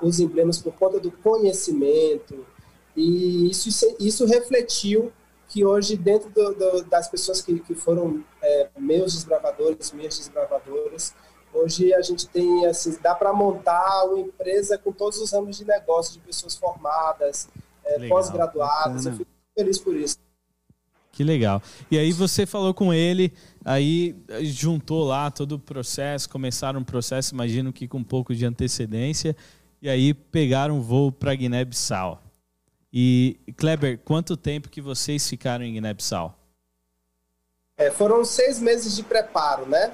os 0.02 0.20
emblemas 0.20 0.58
por 0.58 0.74
conta 0.74 1.00
do 1.00 1.10
conhecimento. 1.10 2.46
E 2.94 3.48
isso, 3.50 3.94
isso 3.98 4.26
refletiu 4.26 5.10
que 5.54 5.64
hoje, 5.64 5.96
dentro 5.96 6.28
do, 6.30 6.52
do, 6.52 6.84
das 6.84 7.08
pessoas 7.08 7.40
que, 7.40 7.60
que 7.60 7.76
foram 7.76 8.24
é, 8.42 8.68
meus 8.76 9.14
desbravadores, 9.14 9.92
minhas 9.92 10.18
desbravadoras, 10.18 11.14
Hoje 11.54 11.94
a 11.94 12.02
gente 12.02 12.26
tem, 12.26 12.66
assim, 12.66 12.98
dá 13.00 13.14
para 13.14 13.32
montar 13.32 14.06
uma 14.06 14.18
empresa 14.18 14.76
com 14.76 14.90
todos 14.90 15.20
os 15.20 15.32
ramos 15.32 15.56
de 15.56 15.64
negócio, 15.64 16.14
de 16.14 16.18
pessoas 16.18 16.56
formadas, 16.56 17.48
é, 17.84 18.08
pós-graduadas. 18.08 19.06
Eu 19.06 19.12
fico 19.12 19.30
feliz 19.56 19.78
por 19.78 19.94
isso. 19.94 20.18
Que 21.12 21.22
legal. 21.22 21.62
E 21.88 21.96
aí 21.96 22.10
você 22.10 22.44
falou 22.44 22.74
com 22.74 22.92
ele, 22.92 23.32
aí 23.64 24.16
juntou 24.42 25.04
lá 25.04 25.30
todo 25.30 25.52
o 25.52 25.58
processo, 25.60 26.28
começaram 26.28 26.80
um 26.80 26.84
processo, 26.84 27.32
imagino 27.32 27.72
que 27.72 27.86
com 27.86 27.98
um 27.98 28.04
pouco 28.04 28.34
de 28.34 28.44
antecedência, 28.44 29.36
e 29.80 29.88
aí 29.88 30.12
pegaram 30.12 30.78
um 30.78 30.80
voo 30.80 31.12
para 31.12 31.36
Guiné-Bissau. 31.36 32.20
E, 32.96 33.40
Kleber, 33.56 33.98
quanto 34.04 34.36
tempo 34.36 34.68
que 34.68 34.80
vocês 34.80 35.28
ficaram 35.28 35.64
em 35.64 35.72
Guiné-Bissau? 35.72 36.32
É, 37.76 37.90
foram 37.90 38.24
seis 38.24 38.60
meses 38.60 38.94
de 38.94 39.02
preparo, 39.02 39.66
né? 39.66 39.92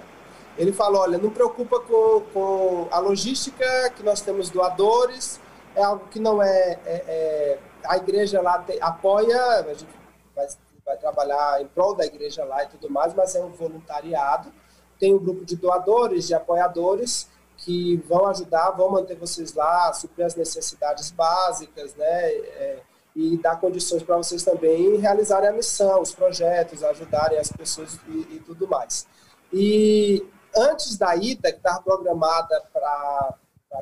Ele 0.58 0.70
falou, 0.70 1.00
olha, 1.00 1.16
não 1.16 1.30
preocupa 1.30 1.80
com, 1.80 2.20
com 2.30 2.88
a 2.90 2.98
logística, 2.98 3.64
que 3.96 4.02
nós 4.02 4.20
temos 4.20 4.50
doadores, 4.50 5.40
é 5.74 5.82
algo 5.82 6.08
que 6.08 6.20
não 6.20 6.42
é... 6.42 6.78
é, 6.84 7.04
é 7.06 7.58
a 7.86 7.96
igreja 7.96 8.42
lá 8.42 8.62
te, 8.62 8.78
apoia, 8.82 9.42
a 9.60 9.72
gente 9.72 9.88
vai, 10.36 10.46
vai 10.84 10.98
trabalhar 10.98 11.62
em 11.62 11.66
prol 11.68 11.94
da 11.94 12.04
igreja 12.04 12.44
lá 12.44 12.64
e 12.64 12.68
tudo 12.68 12.90
mais, 12.90 13.14
mas 13.14 13.34
é 13.34 13.42
um 13.42 13.48
voluntariado. 13.48 14.52
Tem 14.98 15.14
um 15.14 15.18
grupo 15.18 15.46
de 15.46 15.56
doadores, 15.56 16.26
de 16.26 16.34
apoiadores, 16.34 17.30
que 17.56 17.96
vão 18.06 18.26
ajudar, 18.26 18.72
vão 18.72 18.90
manter 18.90 19.16
vocês 19.16 19.54
lá, 19.54 19.90
suprir 19.94 20.26
as 20.26 20.34
necessidades 20.34 21.10
básicas, 21.10 21.94
né? 21.94 22.30
É, 22.30 22.82
e 23.14 23.36
dar 23.38 23.60
condições 23.60 24.02
para 24.02 24.16
vocês 24.16 24.44
também 24.44 24.96
realizarem 24.96 25.48
a 25.48 25.52
missão, 25.52 26.00
os 26.00 26.12
projetos, 26.12 26.82
ajudarem 26.82 27.38
as 27.38 27.50
pessoas 27.50 27.98
e, 28.08 28.36
e 28.36 28.42
tudo 28.46 28.68
mais. 28.68 29.06
E 29.52 30.24
antes 30.56 30.96
da 30.96 31.14
ida, 31.16 31.50
que 31.50 31.58
estava 31.58 31.82
programada 31.82 32.62
para 32.72 33.34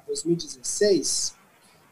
2016, 0.06 1.36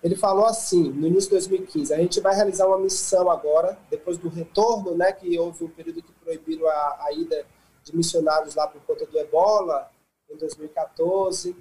ele 0.02 0.14
falou 0.14 0.46
assim, 0.46 0.90
no 0.90 1.06
início 1.06 1.30
de 1.30 1.36
2015, 1.36 1.92
a 1.92 1.98
gente 1.98 2.20
vai 2.20 2.34
realizar 2.34 2.66
uma 2.66 2.78
missão 2.78 3.30
agora, 3.30 3.78
depois 3.90 4.16
do 4.16 4.28
retorno, 4.28 4.94
né, 4.94 5.12
que 5.12 5.38
houve 5.38 5.64
um 5.64 5.68
período 5.68 6.02
que 6.02 6.12
proibiram 6.12 6.68
a, 6.68 7.06
a 7.06 7.12
ida 7.12 7.44
de 7.82 7.96
missionários 7.96 8.54
lá 8.54 8.66
por 8.66 8.80
conta 8.82 9.06
do 9.06 9.18
ebola, 9.18 9.90
em 10.30 10.36
2014. 10.36 11.56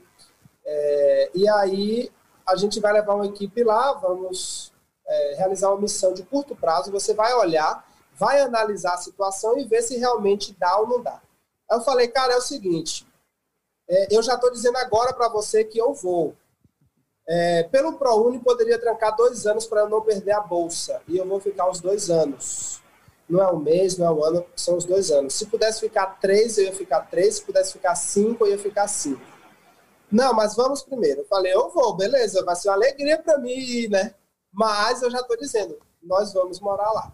É, 0.65 1.31
e 1.33 1.47
aí 1.47 2.11
a 2.45 2.55
gente 2.55 2.79
vai 2.79 2.93
levar 2.93 3.15
uma 3.15 3.25
equipe 3.25 3.63
lá, 3.63 3.93
vamos 3.93 4.73
é, 5.07 5.35
realizar 5.37 5.69
uma 5.69 5.81
missão 5.81 6.13
de 6.13 6.23
curto 6.23 6.55
prazo, 6.55 6.91
você 6.91 7.13
vai 7.13 7.33
olhar, 7.33 7.85
vai 8.13 8.41
analisar 8.41 8.93
a 8.93 8.97
situação 8.97 9.57
e 9.57 9.65
ver 9.65 9.81
se 9.81 9.97
realmente 9.97 10.55
dá 10.59 10.77
ou 10.77 10.87
não 10.87 11.01
dá. 11.01 11.21
Aí 11.69 11.77
eu 11.77 11.81
falei, 11.81 12.07
cara, 12.07 12.33
é 12.33 12.37
o 12.37 12.41
seguinte, 12.41 13.05
é, 13.87 14.15
eu 14.15 14.21
já 14.23 14.35
estou 14.35 14.51
dizendo 14.51 14.77
agora 14.77 15.13
para 15.13 15.29
você 15.29 15.63
que 15.63 15.77
eu 15.77 15.93
vou. 15.93 16.35
É, 17.27 17.63
pelo 17.63 17.93
ProUni, 17.93 18.39
poderia 18.39 18.79
trancar 18.79 19.15
dois 19.15 19.47
anos 19.47 19.65
para 19.65 19.81
eu 19.81 19.89
não 19.89 20.01
perder 20.01 20.33
a 20.33 20.41
bolsa. 20.41 21.01
E 21.07 21.17
eu 21.17 21.27
vou 21.27 21.39
ficar 21.39 21.69
os 21.69 21.79
dois 21.79 22.09
anos. 22.09 22.81
Não 23.27 23.41
é 23.41 23.51
um 23.51 23.57
mês, 23.57 23.97
não 23.97 24.05
é 24.05 24.11
um 24.11 24.23
ano, 24.23 24.45
são 24.55 24.77
os 24.77 24.85
dois 24.85 25.09
anos. 25.09 25.33
Se 25.33 25.47
pudesse 25.47 25.79
ficar 25.79 26.05
três, 26.19 26.57
eu 26.57 26.65
ia 26.65 26.73
ficar 26.73 27.01
três. 27.01 27.37
Se 27.37 27.41
pudesse 27.43 27.73
ficar 27.73 27.95
cinco, 27.95 28.45
eu 28.45 28.51
ia 28.51 28.59
ficar 28.59 28.87
cinco. 28.87 29.21
Não, 30.11 30.33
mas 30.33 30.55
vamos 30.55 30.83
primeiro. 30.83 31.21
Eu 31.21 31.25
falei, 31.25 31.53
eu 31.53 31.69
vou, 31.71 31.95
beleza, 31.95 32.45
vai 32.45 32.55
ser 32.55 32.69
uma 32.69 32.75
alegria 32.75 33.17
para 33.17 33.39
mim, 33.39 33.87
né? 33.87 34.13
Mas 34.55 35.01
eu 35.01 35.11
já 35.11 35.19
estou 35.19 35.37
dizendo, 35.37 35.77
nós 36.01 36.33
vamos 36.33 36.59
morar 36.59 36.91
lá. 36.91 37.11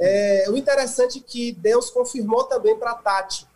É, 0.00 0.46
o 0.48 0.56
interessante 0.56 1.18
é 1.18 1.22
que 1.22 1.52
Deus 1.52 1.90
confirmou 1.90 2.44
também 2.44 2.76
para 2.78 2.94
Tati. 2.94 3.46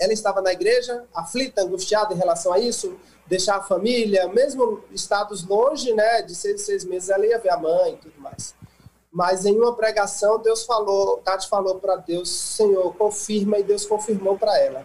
Ela 0.00 0.12
estava 0.12 0.40
na 0.40 0.52
igreja, 0.52 1.04
aflita, 1.14 1.62
angustiada 1.62 2.14
em 2.14 2.16
relação 2.16 2.52
a 2.52 2.58
isso, 2.58 2.98
deixar 3.26 3.56
a 3.56 3.62
família, 3.62 4.26
mesmo 4.28 4.82
estados 4.90 5.44
longe, 5.44 5.92
né, 5.92 6.22
de 6.22 6.34
seis, 6.34 6.62
seis 6.62 6.84
meses, 6.84 7.10
ela 7.10 7.26
ia 7.26 7.38
ver 7.38 7.50
a 7.50 7.58
mãe 7.58 7.92
e 7.92 7.96
tudo 7.98 8.20
mais. 8.20 8.54
mas 9.12 9.46
em 9.46 9.56
uma 9.56 9.76
pregação 9.76 10.42
Deus 10.42 10.64
falou, 10.64 11.18
Tati 11.18 11.48
falou 11.48 11.78
para 11.78 11.94
Deus, 11.96 12.28
Senhor, 12.28 12.92
confirma, 12.96 13.58
e 13.58 13.62
Deus 13.62 13.86
confirmou 13.86 14.36
para 14.36 14.58
ela 14.58 14.84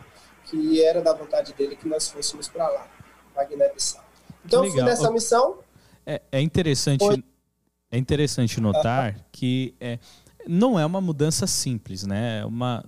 que 0.49 0.83
era 0.83 1.01
da 1.01 1.13
vontade 1.13 1.53
dele 1.53 1.75
que 1.75 1.87
nós 1.87 2.09
fôssemos 2.09 2.47
para 2.47 2.67
lá, 2.67 2.87
para 3.33 3.43
Guiné-Bissau. 3.45 4.03
Então, 4.43 4.69
fui 4.69 4.81
nessa 4.81 5.11
missão. 5.11 5.59
É, 6.05 6.21
é 6.31 6.41
interessante, 6.41 7.05
foi... 7.05 7.23
é 7.91 7.97
interessante 7.97 8.61
notar 8.61 9.15
que 9.31 9.73
é, 9.79 9.99
não 10.47 10.79
é 10.79 10.85
uma 10.85 11.01
mudança 11.01 11.47
simples, 11.47 12.03
né? 12.03 12.39
É 12.39 12.45
uma, 12.45 12.85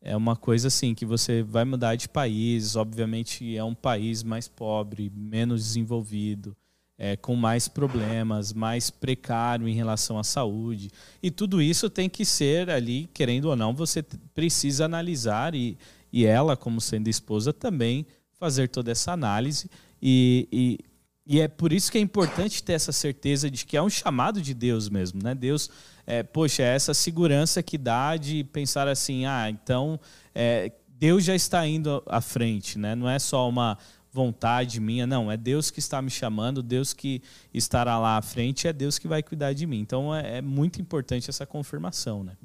é 0.00 0.16
uma 0.16 0.36
coisa 0.36 0.68
assim 0.68 0.94
que 0.94 1.06
você 1.06 1.42
vai 1.42 1.64
mudar 1.64 1.96
de 1.96 2.08
país, 2.08 2.76
obviamente 2.76 3.56
é 3.56 3.64
um 3.64 3.74
país 3.74 4.22
mais 4.22 4.48
pobre, 4.48 5.10
menos 5.14 5.62
desenvolvido, 5.62 6.56
é, 6.98 7.16
com 7.16 7.36
mais 7.36 7.68
problemas, 7.68 8.52
mais 8.52 8.90
precário 8.90 9.68
em 9.68 9.74
relação 9.74 10.18
à 10.18 10.24
saúde. 10.24 10.90
E 11.22 11.30
tudo 11.30 11.60
isso 11.60 11.90
tem 11.90 12.08
que 12.08 12.24
ser 12.24 12.70
ali, 12.70 13.08
querendo 13.12 13.46
ou 13.46 13.56
não, 13.56 13.74
você 13.74 14.02
precisa 14.34 14.84
analisar 14.84 15.54
e, 15.54 15.76
e 16.12 16.24
ela, 16.24 16.56
como 16.56 16.80
sendo 16.80 17.08
esposa, 17.08 17.52
também 17.52 18.06
fazer 18.38 18.68
toda 18.68 18.90
essa 18.90 19.12
análise. 19.12 19.70
E, 20.00 20.48
e, 20.52 20.78
e 21.26 21.40
é 21.40 21.48
por 21.48 21.72
isso 21.72 21.90
que 21.90 21.98
é 21.98 22.00
importante 22.00 22.62
ter 22.62 22.74
essa 22.74 22.92
certeza 22.92 23.50
de 23.50 23.66
que 23.66 23.76
é 23.76 23.82
um 23.82 23.90
chamado 23.90 24.40
de 24.40 24.54
Deus 24.54 24.88
mesmo, 24.88 25.20
né? 25.20 25.34
Deus, 25.34 25.68
é, 26.06 26.22
poxa, 26.22 26.62
é 26.62 26.74
essa 26.74 26.94
segurança 26.94 27.60
que 27.64 27.76
dá 27.76 28.16
de 28.16 28.44
pensar 28.44 28.86
assim, 28.86 29.26
ah, 29.26 29.50
então 29.50 29.98
é, 30.32 30.70
Deus 30.88 31.24
já 31.24 31.34
está 31.34 31.66
indo 31.66 32.00
à 32.06 32.20
frente, 32.20 32.78
né? 32.78 32.94
Não 32.94 33.10
é 33.10 33.18
só 33.18 33.48
uma 33.48 33.76
vontade 34.12 34.80
minha, 34.80 35.04
não, 35.04 35.30
é 35.30 35.36
Deus 35.36 35.68
que 35.68 35.80
está 35.80 36.00
me 36.00 36.10
chamando, 36.10 36.62
Deus 36.62 36.92
que 36.92 37.20
estará 37.52 37.98
lá 37.98 38.16
à 38.16 38.22
frente, 38.22 38.68
é 38.68 38.72
Deus 38.72 38.96
que 38.96 39.08
vai 39.08 39.20
cuidar 39.20 39.52
de 39.52 39.66
mim. 39.66 39.80
Então 39.80 40.14
é, 40.14 40.38
é 40.38 40.42
muito 40.42 40.80
importante 40.80 41.28
essa 41.28 41.44
confirmação, 41.44 42.22
né? 42.22 42.36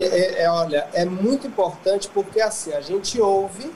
É, 0.00 0.44
é, 0.44 0.50
olha, 0.50 0.88
é 0.94 1.04
muito 1.04 1.46
importante 1.46 2.08
porque 2.08 2.40
assim, 2.40 2.72
a 2.72 2.80
gente 2.80 3.20
ouve, 3.20 3.70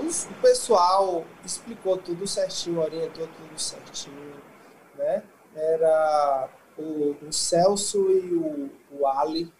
o 0.00 0.34
pessoal 0.40 1.24
explicou 1.44 1.96
tudo 1.96 2.26
certinho, 2.26 2.80
orientou 2.80 3.26
tudo 3.26 3.58
certinho, 3.58 4.34
né? 4.96 5.22
Era 5.54 6.48
o, 6.76 7.16
o 7.26 7.32
Celso 7.32 8.10
e 8.10 8.34
o, 8.34 8.70
o 8.90 9.06
Ali, 9.06 9.52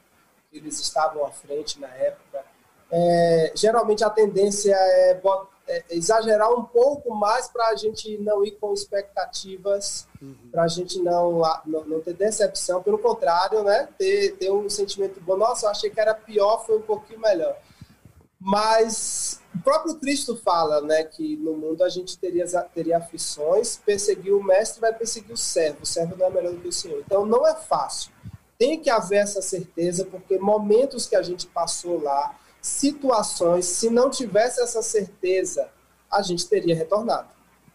eles 0.52 0.78
estavam 0.80 1.24
à 1.24 1.30
frente 1.30 1.80
na 1.80 1.88
época, 1.88 2.44
é, 2.90 3.52
geralmente 3.54 4.04
a 4.04 4.10
tendência 4.10 4.74
é, 4.74 5.20
é 5.66 5.84
exagerar 5.90 6.52
um 6.52 6.64
pouco 6.64 7.12
mais 7.12 7.48
para 7.48 7.68
a 7.68 7.74
gente 7.74 8.16
não 8.18 8.44
ir 8.44 8.52
com 8.52 8.72
expectativas, 8.72 10.06
uhum. 10.22 10.36
para 10.52 10.62
a 10.62 10.68
gente 10.68 11.00
não, 11.00 11.42
não, 11.66 11.84
não, 11.84 12.00
ter 12.00 12.14
decepção, 12.14 12.82
pelo 12.82 12.98
contrário, 12.98 13.64
né, 13.64 13.88
ter, 13.98 14.36
ter 14.36 14.50
um 14.52 14.70
sentimento 14.70 15.20
bom. 15.20 15.36
Nossa, 15.36 15.66
eu 15.66 15.70
achei 15.70 15.90
que 15.90 16.00
era 16.00 16.14
pior, 16.14 16.64
foi 16.64 16.78
um 16.78 16.82
pouquinho 16.82 17.20
melhor. 17.20 17.56
Mas 18.38 19.42
o 19.56 19.62
próprio 19.62 19.94
Cristo 19.96 20.36
fala 20.36 20.80
né, 20.82 21.04
que 21.04 21.36
no 21.36 21.54
mundo 21.54 21.82
a 21.82 21.88
gente 21.88 22.18
teria, 22.18 22.44
teria 22.74 22.98
aflições, 22.98 23.76
perseguir 23.76 24.34
o 24.34 24.42
mestre 24.42 24.80
vai 24.80 24.92
perseguir 24.92 25.32
o 25.32 25.36
servo, 25.36 25.82
o 25.82 25.86
servo 25.86 26.14
não 26.16 26.26
é 26.26 26.30
melhor 26.30 26.52
do 26.52 26.60
que 26.60 26.68
o 26.68 26.72
Senhor. 26.72 27.02
Então 27.04 27.24
não 27.24 27.46
é 27.46 27.54
fácil. 27.54 28.12
Tem 28.58 28.80
que 28.80 28.90
haver 28.90 29.18
essa 29.18 29.40
certeza, 29.40 30.04
porque 30.04 30.38
momentos 30.38 31.06
que 31.06 31.16
a 31.16 31.22
gente 31.22 31.46
passou 31.46 32.02
lá, 32.02 32.38
situações, 32.60 33.64
se 33.66 33.88
não 33.88 34.10
tivesse 34.10 34.60
essa 34.60 34.82
certeza, 34.82 35.68
a 36.10 36.22
gente 36.22 36.46
teria 36.46 36.74
retornado 36.74 37.28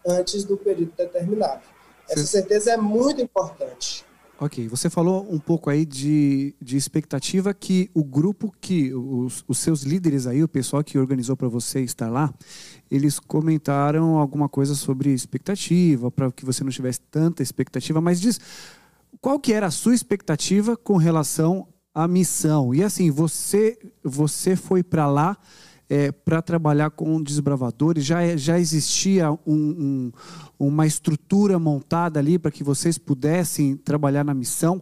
antes 0.05 0.43
do 0.43 0.57
período 0.57 0.93
determinado. 0.95 1.61
Essa 2.09 2.25
certeza 2.25 2.71
é 2.71 2.77
muito 2.77 3.21
importante. 3.21 4.05
Ok, 4.43 4.67
você 4.67 4.89
falou 4.89 5.31
um 5.31 5.37
pouco 5.37 5.69
aí 5.69 5.85
de, 5.85 6.55
de 6.59 6.75
expectativa 6.75 7.53
que 7.53 7.91
o 7.93 8.03
grupo 8.03 8.51
que, 8.59 8.91
os, 8.91 9.45
os 9.47 9.59
seus 9.59 9.83
líderes 9.83 10.25
aí, 10.25 10.43
o 10.43 10.47
pessoal 10.47 10.83
que 10.83 10.97
organizou 10.97 11.37
para 11.37 11.47
você 11.47 11.81
estar 11.81 12.09
lá, 12.09 12.33
eles 12.89 13.19
comentaram 13.19 14.17
alguma 14.17 14.49
coisa 14.49 14.73
sobre 14.73 15.13
expectativa, 15.13 16.09
para 16.09 16.31
que 16.31 16.43
você 16.43 16.63
não 16.63 16.71
tivesse 16.71 17.01
tanta 17.01 17.43
expectativa, 17.43 18.01
mas 18.01 18.19
diz, 18.19 18.39
qual 19.21 19.39
que 19.39 19.53
era 19.53 19.67
a 19.67 19.71
sua 19.71 19.93
expectativa 19.93 20.75
com 20.75 20.97
relação 20.97 21.67
a 21.93 22.07
missão. 22.07 22.73
E 22.73 22.83
assim, 22.83 23.11
você, 23.11 23.77
você 24.03 24.55
foi 24.55 24.81
para 24.81 25.05
lá 25.05 25.37
é, 25.91 26.09
para 26.09 26.41
trabalhar 26.41 26.89
com 26.91 27.21
desbravadores, 27.21 28.05
já, 28.05 28.37
já 28.37 28.57
existia 28.57 29.29
um, 29.29 29.37
um, 29.45 30.11
uma 30.57 30.87
estrutura 30.87 31.59
montada 31.59 32.17
ali 32.17 32.39
para 32.39 32.49
que 32.49 32.63
vocês 32.63 32.97
pudessem 32.97 33.75
trabalhar 33.75 34.23
na 34.23 34.33
missão. 34.33 34.81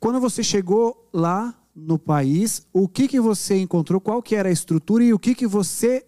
Quando 0.00 0.18
você 0.18 0.42
chegou 0.42 1.08
lá 1.12 1.54
no 1.72 1.96
país, 2.00 2.66
o 2.72 2.88
que, 2.88 3.06
que 3.06 3.20
você 3.20 3.60
encontrou, 3.60 4.00
qual 4.00 4.20
que 4.20 4.34
era 4.34 4.48
a 4.48 4.52
estrutura 4.52 5.04
e 5.04 5.14
o 5.14 5.20
que, 5.20 5.36
que 5.36 5.46
você 5.46 6.04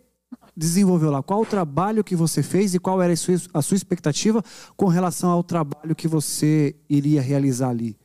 desenvolveu 0.56 1.12
lá? 1.12 1.22
Qual 1.22 1.42
o 1.42 1.46
trabalho 1.46 2.02
que 2.02 2.16
você 2.16 2.42
fez 2.42 2.74
e 2.74 2.80
qual 2.80 3.00
era 3.00 3.12
a 3.12 3.16
sua, 3.16 3.36
a 3.54 3.62
sua 3.62 3.76
expectativa 3.76 4.42
com 4.76 4.86
relação 4.86 5.30
ao 5.30 5.44
trabalho 5.44 5.94
que 5.94 6.08
você 6.08 6.74
iria 6.90 7.22
realizar 7.22 7.68
ali? 7.68 7.96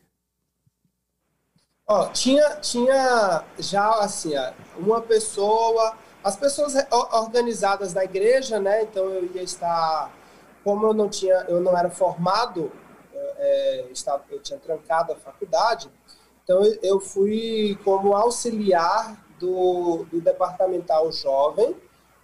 Ó, 1.88 2.10
tinha, 2.10 2.58
tinha 2.58 3.43
já 3.58 3.89
assim, 4.02 4.34
uma 4.78 5.02
pessoa, 5.02 5.95
as 6.28 6.36
pessoas 6.36 6.74
organizadas 7.13 7.94
na 7.94 8.04
igreja, 8.04 8.60
né? 8.60 8.84
Então 8.84 9.06
eu 9.06 9.34
ia 9.34 9.42
estar, 9.42 10.12
como 10.62 10.86
eu 10.86 10.94
não 10.94 11.08
tinha, 11.08 11.46
eu 11.48 11.62
não 11.62 11.76
era 11.78 11.90
formado, 11.90 12.70
é, 13.38 13.86
estava, 13.92 14.26
eu 14.30 14.42
tinha 14.42 14.60
trancado 14.60 15.13
a 15.13 15.16
faculdade, 15.16 15.90
então 16.44 16.62
eu 16.84 17.00
fui 17.00 17.80
como 17.82 18.13
auxiliar 18.13 19.26
do, 19.40 20.06
do 20.12 20.20
departamental 20.20 21.10
jovem, 21.13 21.74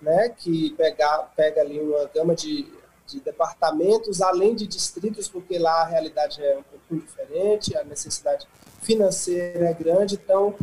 né? 0.02 0.28
Que 0.28 0.72
pega, 0.72 1.20
pega 1.34 1.62
ali 1.62 1.80
uma 1.80 2.04
gama 2.13 2.36
de, 2.36 2.70
de 3.08 3.22
departamentos, 3.22 4.22
além 4.22 4.54
de 4.54 4.68
distritos, 4.68 5.30
porque 5.30 5.58
lá 5.58 5.82
a 5.82 5.86
realidade 5.86 6.44
é 6.44 6.58
um 6.58 6.63
pouquinho 6.63 7.00
diferente, 7.00 7.78
a 7.78 7.86
necessidade 7.86 8.46
financeira 8.82 9.70
é 9.70 9.74
grande, 9.74 10.16
então 10.16 10.54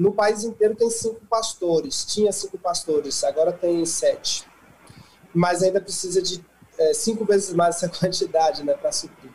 no 0.00 0.12
país 0.12 0.44
inteiro 0.44 0.74
tem 0.74 0.88
cinco 0.88 1.20
pastores, 1.26 2.06
tinha 2.06 2.32
cinco 2.32 2.56
pastores, 2.56 3.22
agora 3.22 3.52
tem 3.52 3.84
sete, 3.84 4.48
mas 5.34 5.62
ainda 5.62 5.78
precisa 5.78 6.22
de 6.22 6.42
é, 6.78 6.94
cinco 6.94 7.26
vezes 7.26 7.52
mais 7.52 7.76
essa 7.76 7.88
quantidade 8.00 8.64
né, 8.64 8.72
para 8.72 8.90
suprir. 8.90 9.30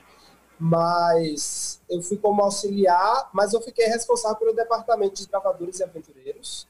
Mas 0.60 1.82
eu 1.88 2.02
fui 2.02 2.18
como 2.18 2.42
auxiliar, 2.42 3.30
mas 3.32 3.54
eu 3.54 3.62
fiquei 3.62 3.86
responsável 3.86 4.38
pelo 4.38 4.54
departamento 4.54 5.22
de 5.22 5.28
gravadores 5.28 5.80
e 5.80 5.84
aventureiros, 5.84 6.68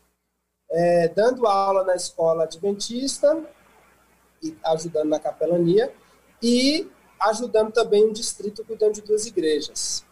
é, 0.69 1.07
dando 1.07 1.47
aula 1.47 1.85
na 1.85 1.95
escola 1.95 2.43
adventista, 2.43 3.45
e 4.43 4.57
ajudando 4.65 5.07
na 5.07 5.19
capelania, 5.19 5.93
e 6.43 6.91
ajudando 7.21 7.71
também 7.71 8.05
um 8.05 8.11
distrito 8.11 8.65
cuidando 8.65 8.95
de 8.95 9.01
duas 9.01 9.25
igrejas. 9.25 10.04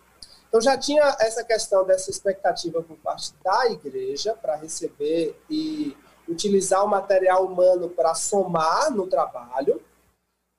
Então 0.54 0.62
já 0.62 0.78
tinha 0.78 1.18
essa 1.20 1.44
questão 1.44 1.84
dessa 1.84 2.12
expectativa 2.12 2.80
por 2.84 2.96
parte 2.98 3.34
da 3.44 3.72
igreja 3.72 4.36
para 4.36 4.56
receber 4.56 5.36
e 5.50 5.98
utilizar 6.30 6.86
o 6.86 6.88
material 6.88 7.48
humano 7.48 7.89
para 7.89 8.13
somar 8.13 8.92
no 8.92 9.08
trabalho. 9.08 9.82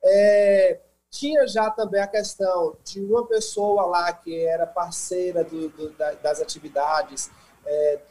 É, 0.03 0.81
tinha 1.09 1.47
já 1.47 1.71
também 1.71 2.01
a 2.01 2.07
questão 2.07 2.75
de 2.83 2.99
uma 3.05 3.25
pessoa 3.25 3.85
lá 3.85 4.11
que 4.11 4.37
era 4.45 4.67
parceira 4.67 5.45
do, 5.45 5.69
do, 5.69 5.89
das 6.21 6.41
atividades 6.41 7.31
é, 7.65 8.01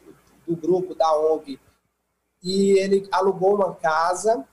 do 0.47 0.55
grupo, 0.55 0.95
da 0.95 1.15
ONG, 1.15 1.59
e 2.41 2.79
ele 2.79 3.07
alugou 3.11 3.53
uma 3.53 3.75
casa, 3.75 4.43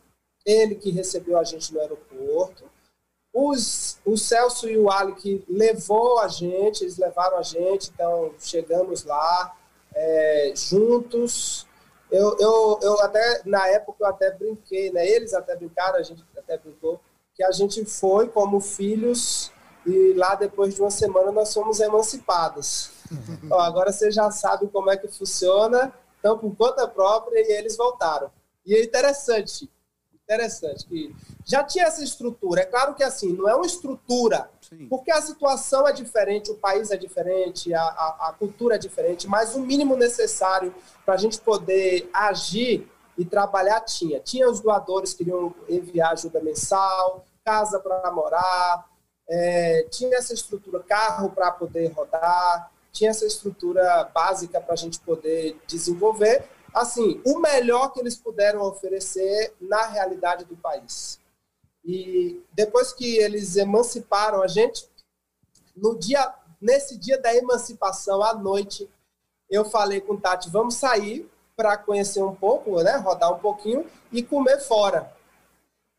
ele 0.45 0.75
que 0.75 0.91
recebeu 0.91 1.39
a 1.39 1.45
gente 1.45 1.73
no 1.73 1.81
aeroporto. 1.81 2.71
Os, 3.33 3.99
o 4.05 4.17
Celso 4.17 4.69
e 4.69 4.77
o 4.77 5.15
que 5.15 5.43
levou 5.49 6.21
a 6.21 6.29
gente, 6.29 6.85
eles 6.85 6.99
levaram 6.99 7.39
a 7.39 7.43
gente, 7.43 7.91
então 7.95 8.33
chegamos 8.39 9.05
lá 9.05 9.57
é, 9.95 10.53
juntos. 10.55 11.67
Eu, 12.11 12.37
eu, 12.39 12.79
eu 12.83 13.01
até, 13.01 13.41
na 13.47 13.67
época, 13.69 14.05
eu 14.05 14.07
até 14.07 14.31
brinquei, 14.33 14.93
né? 14.93 15.07
Eles 15.07 15.33
até 15.33 15.57
brincaram, 15.57 15.99
a 15.99 16.03
gente 16.03 16.23
até 16.37 16.59
brincou, 16.59 17.01
que 17.35 17.43
a 17.43 17.51
gente 17.51 17.85
foi 17.87 18.29
como 18.29 18.61
filhos 18.61 19.51
e 19.87 20.13
lá 20.15 20.35
depois 20.35 20.75
de 20.75 20.81
uma 20.81 20.91
semana 20.91 21.33
nós 21.33 21.53
fomos 21.53 21.81
emancipados. 21.81 22.91
Ó, 23.51 23.59
agora 23.61 23.93
vocês 23.93 24.15
já 24.15 24.31
sabem 24.31 24.69
como 24.69 24.91
é 24.91 24.97
que 24.97 25.09
funciona, 25.09 25.93
então 26.19 26.39
por 26.39 26.55
conta 26.55 26.87
própria 26.87 27.41
e 27.41 27.53
eles 27.53 27.77
voltaram. 27.77 28.31
E 28.65 28.75
é 28.75 28.85
interessante, 28.85 29.69
interessante 30.25 30.87
que 30.87 31.15
já 31.45 31.63
tinha 31.65 31.85
essa 31.85 32.03
estrutura. 32.03 32.63
É 32.63 32.65
claro 32.65 32.95
que 32.95 33.03
assim, 33.03 33.33
não 33.33 33.49
é 33.49 33.55
uma 33.55 33.67
estrutura, 33.67 34.51
Sim. 34.61 34.87
porque 34.89 35.11
a 35.11 35.21
situação 35.21 35.87
é 35.87 35.93
diferente, 35.93 36.51
o 36.51 36.57
país 36.57 36.91
é 36.91 36.97
diferente, 36.97 37.75
a, 37.75 37.83
a, 37.83 38.29
a 38.29 38.33
cultura 38.33 38.77
é 38.77 38.79
diferente, 38.79 39.27
mas 39.27 39.55
o 39.55 39.61
mínimo 39.61 39.97
necessário 39.97 40.75
para 41.05 41.15
a 41.15 41.19
gente 41.19 41.41
poder 41.41 42.09
agir 42.13 42.89
e 43.19 43.25
trabalhar 43.25 43.81
tinha. 43.81 44.21
Tinha 44.21 44.49
os 44.49 44.61
doadores 44.61 45.13
que 45.13 45.19
queriam 45.19 45.55
enviar 45.69 46.13
ajuda 46.13 46.41
mensal, 46.41 47.25
casa 47.45 47.79
para 47.79 48.11
morar, 48.13 48.87
é, 49.29 49.87
tinha 49.91 50.17
essa 50.17 50.33
estrutura, 50.33 50.81
carro 50.81 51.31
para 51.31 51.51
poder 51.51 51.93
rodar, 51.93 52.71
tinha 52.93 53.11
essa 53.11 53.27
estrutura 53.27 54.11
básica 54.15 54.61
para 54.61 54.75
a 54.75 54.77
gente 54.77 55.01
poder 55.01 55.59
desenvolver. 55.67 56.45
Assim, 56.75 57.21
o 57.25 57.39
melhor 57.39 57.93
que 57.93 58.01
eles 58.01 58.17
puderam 58.17 58.63
oferecer 58.63 59.55
na 59.61 59.87
realidade 59.87 60.45
do 60.45 60.57
país. 60.57 61.21
E 61.85 62.43
depois 62.53 62.93
que 62.93 63.17
eles 63.19 63.57
emanciparam 63.57 64.43
a 64.43 64.47
gente, 64.47 64.89
no 65.77 65.99
dia, 65.99 66.33
nesse 66.61 66.97
dia 66.97 67.21
da 67.21 67.35
emancipação, 67.35 68.23
à 68.23 68.35
noite, 68.35 68.89
eu 69.51 69.65
falei 69.65 70.01
com 70.01 70.15
o 70.15 70.21
Tati, 70.21 70.49
vamos 70.49 70.77
sair 70.77 71.29
para 71.55 71.77
conhecer 71.77 72.23
um 72.23 72.35
pouco, 72.35 72.83
né, 72.83 72.97
rodar 72.97 73.33
um 73.33 73.39
pouquinho 73.39 73.87
e 74.11 74.23
comer 74.23 74.61
fora. 74.61 75.13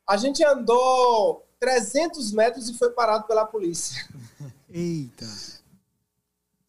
A 0.07 0.17
gente 0.17 0.43
andou 0.43 1.43
300 1.59 2.31
metros 2.31 2.67
e 2.67 2.77
foi 2.77 2.89
parado 2.89 3.25
pela 3.25 3.45
polícia. 3.45 4.05
Eita! 4.69 5.62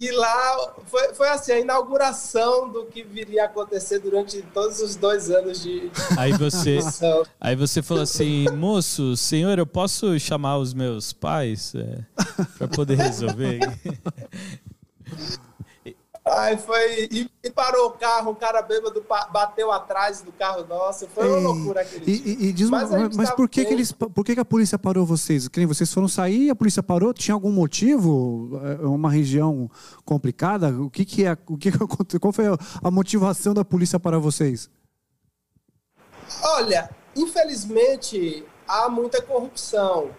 E 0.04 0.10
lá 0.10 0.74
foi, 0.84 1.14
foi 1.14 1.28
assim, 1.30 1.52
a 1.52 1.60
inauguração 1.60 2.68
do 2.68 2.84
que 2.84 3.02
viria 3.02 3.44
a 3.44 3.46
acontecer 3.46 4.00
durante 4.00 4.42
todos 4.52 4.78
os 4.82 4.96
dois 4.96 5.30
anos 5.30 5.62
de. 5.62 5.90
Aí 6.18 6.30
você, 6.34 6.78
aí 7.40 7.56
você 7.56 7.80
falou 7.80 8.02
assim, 8.02 8.44
moço, 8.50 9.16
senhor, 9.16 9.58
eu 9.58 9.64
posso 9.64 10.20
chamar 10.20 10.58
os 10.58 10.74
meus 10.74 11.14
pais 11.14 11.74
é, 11.74 12.00
para 12.58 12.68
poder 12.68 12.98
resolver? 12.98 13.60
Aí 16.26 16.56
foi. 16.56 17.06
E, 17.10 17.30
e, 17.42 17.50
parou 17.50 17.88
o 17.88 17.90
carro, 17.90 18.30
um 18.30 18.34
cara 18.34 18.62
bêbado 18.62 19.04
bateu 19.30 19.70
atrás 19.70 20.22
do 20.22 20.32
carro 20.32 20.66
nosso. 20.66 21.06
Foi 21.08 21.28
uma 21.28 21.38
loucura 21.38 21.82
aquele 21.82 22.10
e, 22.10 22.18
dia. 22.18 22.48
E, 22.48 22.52
diz, 22.52 22.70
mas, 22.70 22.90
mas 23.14 23.30
por 23.30 23.46
que, 23.46 23.62
que 23.62 23.74
eles. 23.74 23.92
Por 23.92 24.24
que, 24.24 24.34
que 24.34 24.40
a 24.40 24.44
polícia 24.44 24.78
parou 24.78 25.04
vocês? 25.04 25.48
Que 25.48 25.66
vocês 25.66 25.92
foram 25.92 26.08
sair 26.08 26.46
e 26.46 26.50
a 26.50 26.54
polícia 26.54 26.82
parou? 26.82 27.12
Tinha 27.12 27.34
algum 27.34 27.52
motivo? 27.52 28.58
É 28.80 28.87
uma 28.87 29.10
região 29.10 29.70
complicada? 30.02 30.70
O 30.70 30.88
que, 30.88 31.04
que 31.04 31.26
é. 31.26 31.37
O 31.46 31.58
que, 31.58 31.70
que 31.70 31.76
aconteceu? 31.84 32.18
Qual 32.18 32.32
foi 32.32 32.46
a 32.82 32.90
motivação 32.90 33.52
da 33.52 33.64
polícia 33.64 34.00
para 34.00 34.18
vocês? 34.18 34.70
Olha, 36.42 36.88
infelizmente 37.14 38.46
há 38.66 38.88
muita 38.88 39.20
corrupção. 39.20 40.10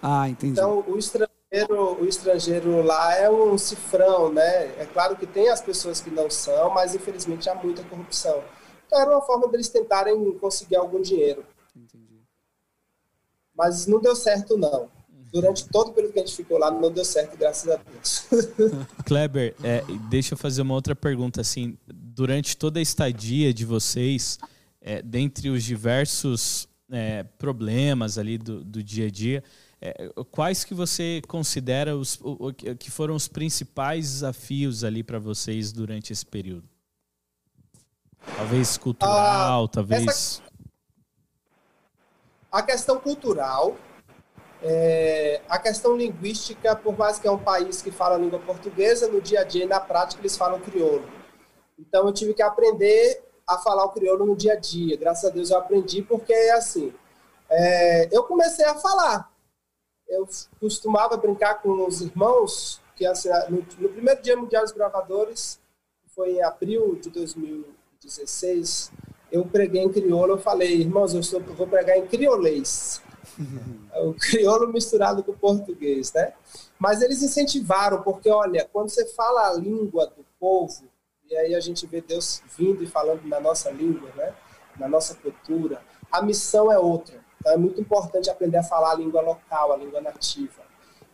Ah, 0.00 0.28
entendi. 0.28 0.52
Então, 0.52 0.84
o 0.86 0.96
estrangeiro 0.96 1.41
o 1.68 2.06
estrangeiro 2.06 2.82
lá 2.82 3.14
é 3.14 3.30
um 3.30 3.58
cifrão, 3.58 4.32
né? 4.32 4.64
É 4.78 4.88
claro 4.90 5.16
que 5.16 5.26
tem 5.26 5.50
as 5.50 5.60
pessoas 5.60 6.00
que 6.00 6.10
não 6.10 6.30
são, 6.30 6.70
mas 6.70 6.94
infelizmente 6.94 7.48
há 7.50 7.54
muita 7.54 7.84
corrupção. 7.84 8.42
Então 8.86 8.98
era 8.98 9.10
uma 9.10 9.20
forma 9.20 9.48
deles 9.48 9.68
tentarem 9.68 10.32
conseguir 10.38 10.76
algum 10.76 11.02
dinheiro. 11.02 11.44
Entendi. 11.76 12.22
Mas 13.54 13.86
não 13.86 14.00
deu 14.00 14.16
certo, 14.16 14.56
não. 14.56 14.88
Durante 15.30 15.68
todo 15.68 15.90
o 15.90 15.92
período 15.92 16.12
que 16.12 16.20
a 16.20 16.26
gente 16.26 16.36
ficou 16.36 16.58
lá, 16.58 16.70
não 16.70 16.90
deu 16.90 17.04
certo, 17.04 17.36
graças 17.36 17.70
a 17.70 17.76
Deus. 17.76 18.26
Kleber, 19.04 19.54
é, 19.62 19.82
deixa 20.08 20.34
eu 20.34 20.38
fazer 20.38 20.62
uma 20.62 20.74
outra 20.74 20.94
pergunta. 20.94 21.40
Assim, 21.40 21.76
durante 21.86 22.56
toda 22.56 22.78
a 22.78 22.82
estadia 22.82 23.52
de 23.52 23.64
vocês, 23.64 24.38
é, 24.80 25.00
dentre 25.02 25.48
os 25.48 25.62
diversos 25.64 26.68
é, 26.90 27.24
problemas 27.38 28.18
ali 28.18 28.36
do, 28.36 28.62
do 28.62 28.82
dia 28.82 29.06
a 29.06 29.10
dia, 29.10 29.42
é, 29.82 30.10
quais 30.30 30.62
que 30.62 30.74
você 30.74 31.20
considera 31.26 31.96
os, 31.96 32.18
o, 32.20 32.48
o, 32.48 32.54
que 32.54 32.90
foram 32.90 33.16
os 33.16 33.26
principais 33.26 34.12
desafios 34.12 34.84
ali 34.84 35.02
para 35.02 35.18
vocês 35.18 35.72
durante 35.72 36.12
esse 36.12 36.24
período? 36.24 36.68
Talvez 38.36 38.78
cultural, 38.78 39.64
ah, 39.64 39.68
talvez. 39.68 40.06
Essa... 40.06 40.42
A 42.50 42.62
questão 42.62 43.00
cultural, 43.00 43.76
é, 44.62 45.40
a 45.48 45.58
questão 45.58 45.96
linguística, 45.96 46.76
por 46.76 46.96
mais 46.96 47.18
que 47.18 47.26
é 47.26 47.30
um 47.30 47.38
país 47.38 47.82
que 47.82 47.90
fala 47.90 48.16
língua 48.16 48.38
portuguesa, 48.38 49.08
no 49.08 49.20
dia 49.20 49.40
a 49.40 49.44
dia 49.44 49.64
e 49.64 49.68
na 49.68 49.80
prática 49.80 50.22
eles 50.22 50.36
falam 50.36 50.60
crioulo. 50.60 51.04
Então 51.76 52.06
eu 52.06 52.12
tive 52.12 52.34
que 52.34 52.42
aprender 52.42 53.24
a 53.48 53.58
falar 53.58 53.84
o 53.84 53.88
crioulo 53.88 54.24
no 54.24 54.36
dia 54.36 54.52
a 54.52 54.56
dia. 54.56 54.96
Graças 54.96 55.28
a 55.28 55.32
Deus 55.32 55.50
eu 55.50 55.58
aprendi, 55.58 56.02
porque 56.02 56.32
é 56.32 56.52
assim. 56.52 56.92
É, 57.50 58.08
eu 58.16 58.22
comecei 58.22 58.64
a 58.64 58.76
falar, 58.76 59.31
eu 60.12 60.28
costumava 60.60 61.16
brincar 61.16 61.62
com 61.62 61.86
os 61.86 62.00
irmãos, 62.02 62.80
que 62.94 63.06
assim, 63.06 63.30
no, 63.48 63.64
no, 63.78 63.88
primeiro 63.88 64.22
dia 64.22 64.36
mundial 64.36 64.62
dos 64.62 64.72
gravadores, 64.72 65.58
foi 66.14 66.32
em 66.32 66.42
abril 66.42 66.96
de 66.96 67.08
2016, 67.10 68.92
eu 69.30 69.46
preguei 69.46 69.82
em 69.82 69.90
crioulo, 69.90 70.34
eu 70.34 70.38
falei, 70.38 70.80
irmãos, 70.80 71.14
eu, 71.14 71.20
estou, 71.20 71.40
vou 71.40 71.66
pregar 71.66 71.96
em 71.96 72.06
criolês. 72.06 73.00
o 74.04 74.12
crioulo 74.12 74.70
misturado 74.70 75.22
com 75.22 75.32
o 75.32 75.38
português, 75.38 76.12
né? 76.12 76.34
Mas 76.78 77.00
eles 77.00 77.22
incentivaram, 77.22 78.02
porque, 78.02 78.28
olha, 78.28 78.68
quando 78.70 78.90
você 78.90 79.06
fala 79.14 79.48
a 79.48 79.54
língua 79.54 80.06
do 80.06 80.26
povo, 80.38 80.84
e 81.30 81.36
aí 81.36 81.54
a 81.54 81.60
gente 81.60 81.86
vê 81.86 82.02
Deus 82.02 82.42
vindo 82.58 82.82
e 82.82 82.86
falando 82.86 83.26
na 83.26 83.40
nossa 83.40 83.70
língua, 83.70 84.10
né? 84.14 84.34
Na 84.78 84.86
nossa 84.88 85.14
cultura, 85.14 85.80
a 86.10 86.20
missão 86.20 86.70
é 86.70 86.78
outra. 86.78 87.21
Então 87.42 87.52
é 87.52 87.56
muito 87.56 87.80
importante 87.80 88.30
aprender 88.30 88.58
a 88.58 88.62
falar 88.62 88.92
a 88.92 88.94
língua 88.94 89.20
local, 89.20 89.72
a 89.72 89.76
língua 89.76 90.00
nativa. 90.00 90.62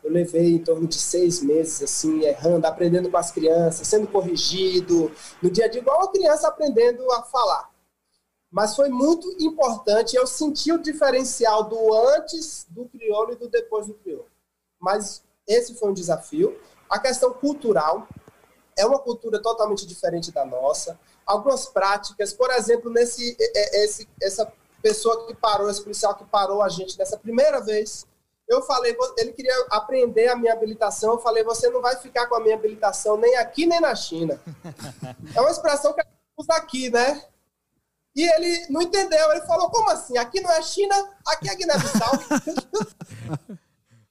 Eu 0.05 0.13
levei 0.13 0.57
em 0.57 0.59
torno 0.63 0.87
de 0.87 0.97
seis 0.97 1.43
meses, 1.43 1.83
assim, 1.83 2.23
errando, 2.23 2.67
aprendendo 2.67 3.11
com 3.11 3.17
as 3.17 3.33
crianças, 3.33 3.89
sendo 3.89 4.07
corrigido, 4.07 5.11
no 5.43 5.51
dia 5.51 5.65
a 5.65 5.69
dia, 5.69 5.81
igual 5.81 6.03
a 6.03 6.13
criança 6.13 6.47
aprendendo 6.47 7.11
a 7.13 7.23
falar. 7.23 7.71
Mas 8.51 8.77
foi 8.77 8.91
muito 8.91 9.27
importante, 9.43 10.17
eu 10.17 10.27
senti 10.27 10.71
o 10.71 10.79
diferencial 10.79 11.65
do 11.65 11.95
antes 11.95 12.67
do 12.69 12.85
crioulo 12.85 13.33
e 13.33 13.37
do 13.37 13.49
depois 13.49 13.87
do 13.87 13.95
crioulo. 13.95 14.29
Mas 14.79 15.25
esse 15.47 15.75
foi 15.77 15.89
um 15.89 15.95
desafio. 15.95 16.59
A 16.91 16.99
questão 16.99 17.33
cultural 17.33 18.07
é 18.77 18.85
uma 18.85 18.99
cultura 18.99 19.41
totalmente 19.41 19.87
diferente 19.87 20.31
da 20.31 20.45
nossa. 20.45 20.99
Algumas 21.27 21.67
práticas, 21.67 22.35
por 22.35 22.51
exemplo, 22.51 22.91
nesse 22.91 23.37
esse, 23.39 24.09
essa 24.23 24.51
pessoa 24.83 25.27
que 25.27 25.35
parou, 25.35 25.71
esse 25.71 25.83
policial 25.83 26.15
que 26.15 26.25
parou 26.25 26.63
a 26.63 26.69
gente 26.69 26.97
dessa 26.97 27.17
primeira 27.17 27.61
vez, 27.61 28.07
eu 28.49 28.63
falei, 28.63 28.97
ele 29.19 29.33
queria 29.33 29.53
aprender 29.71 30.29
a 30.29 30.37
minha 30.37 30.53
habilitação, 30.53 31.13
eu 31.13 31.19
falei, 31.19 31.45
você 31.45 31.69
não 31.69 31.83
vai 31.83 31.97
ficar 31.97 32.27
com 32.27 32.35
a 32.35 32.41
minha 32.41 32.55
habilitação 32.55 33.17
nem 33.17 33.37
aqui 33.37 33.67
nem 33.67 33.81
na 33.81 33.95
China. 33.95 34.41
É 35.35 35.41
uma 35.41 35.51
expressão 35.51 35.93
que 35.93 36.01
a 36.01 36.05
gente 36.05 36.17
usa 36.39 36.55
aqui, 36.55 36.91
né? 36.91 37.23
E 38.17 38.25
ele 38.25 38.67
não 38.71 38.81
entendeu, 38.83 39.31
ele 39.31 39.43
falou, 39.43 39.71
como 39.71 39.91
assim? 39.91 40.17
Aqui 40.17 40.41
não 40.41 40.51
é 40.51 40.63
China, 40.63 40.95
aqui 41.27 41.49
é 41.49 41.55
Guiné-Bissau. 41.55 42.13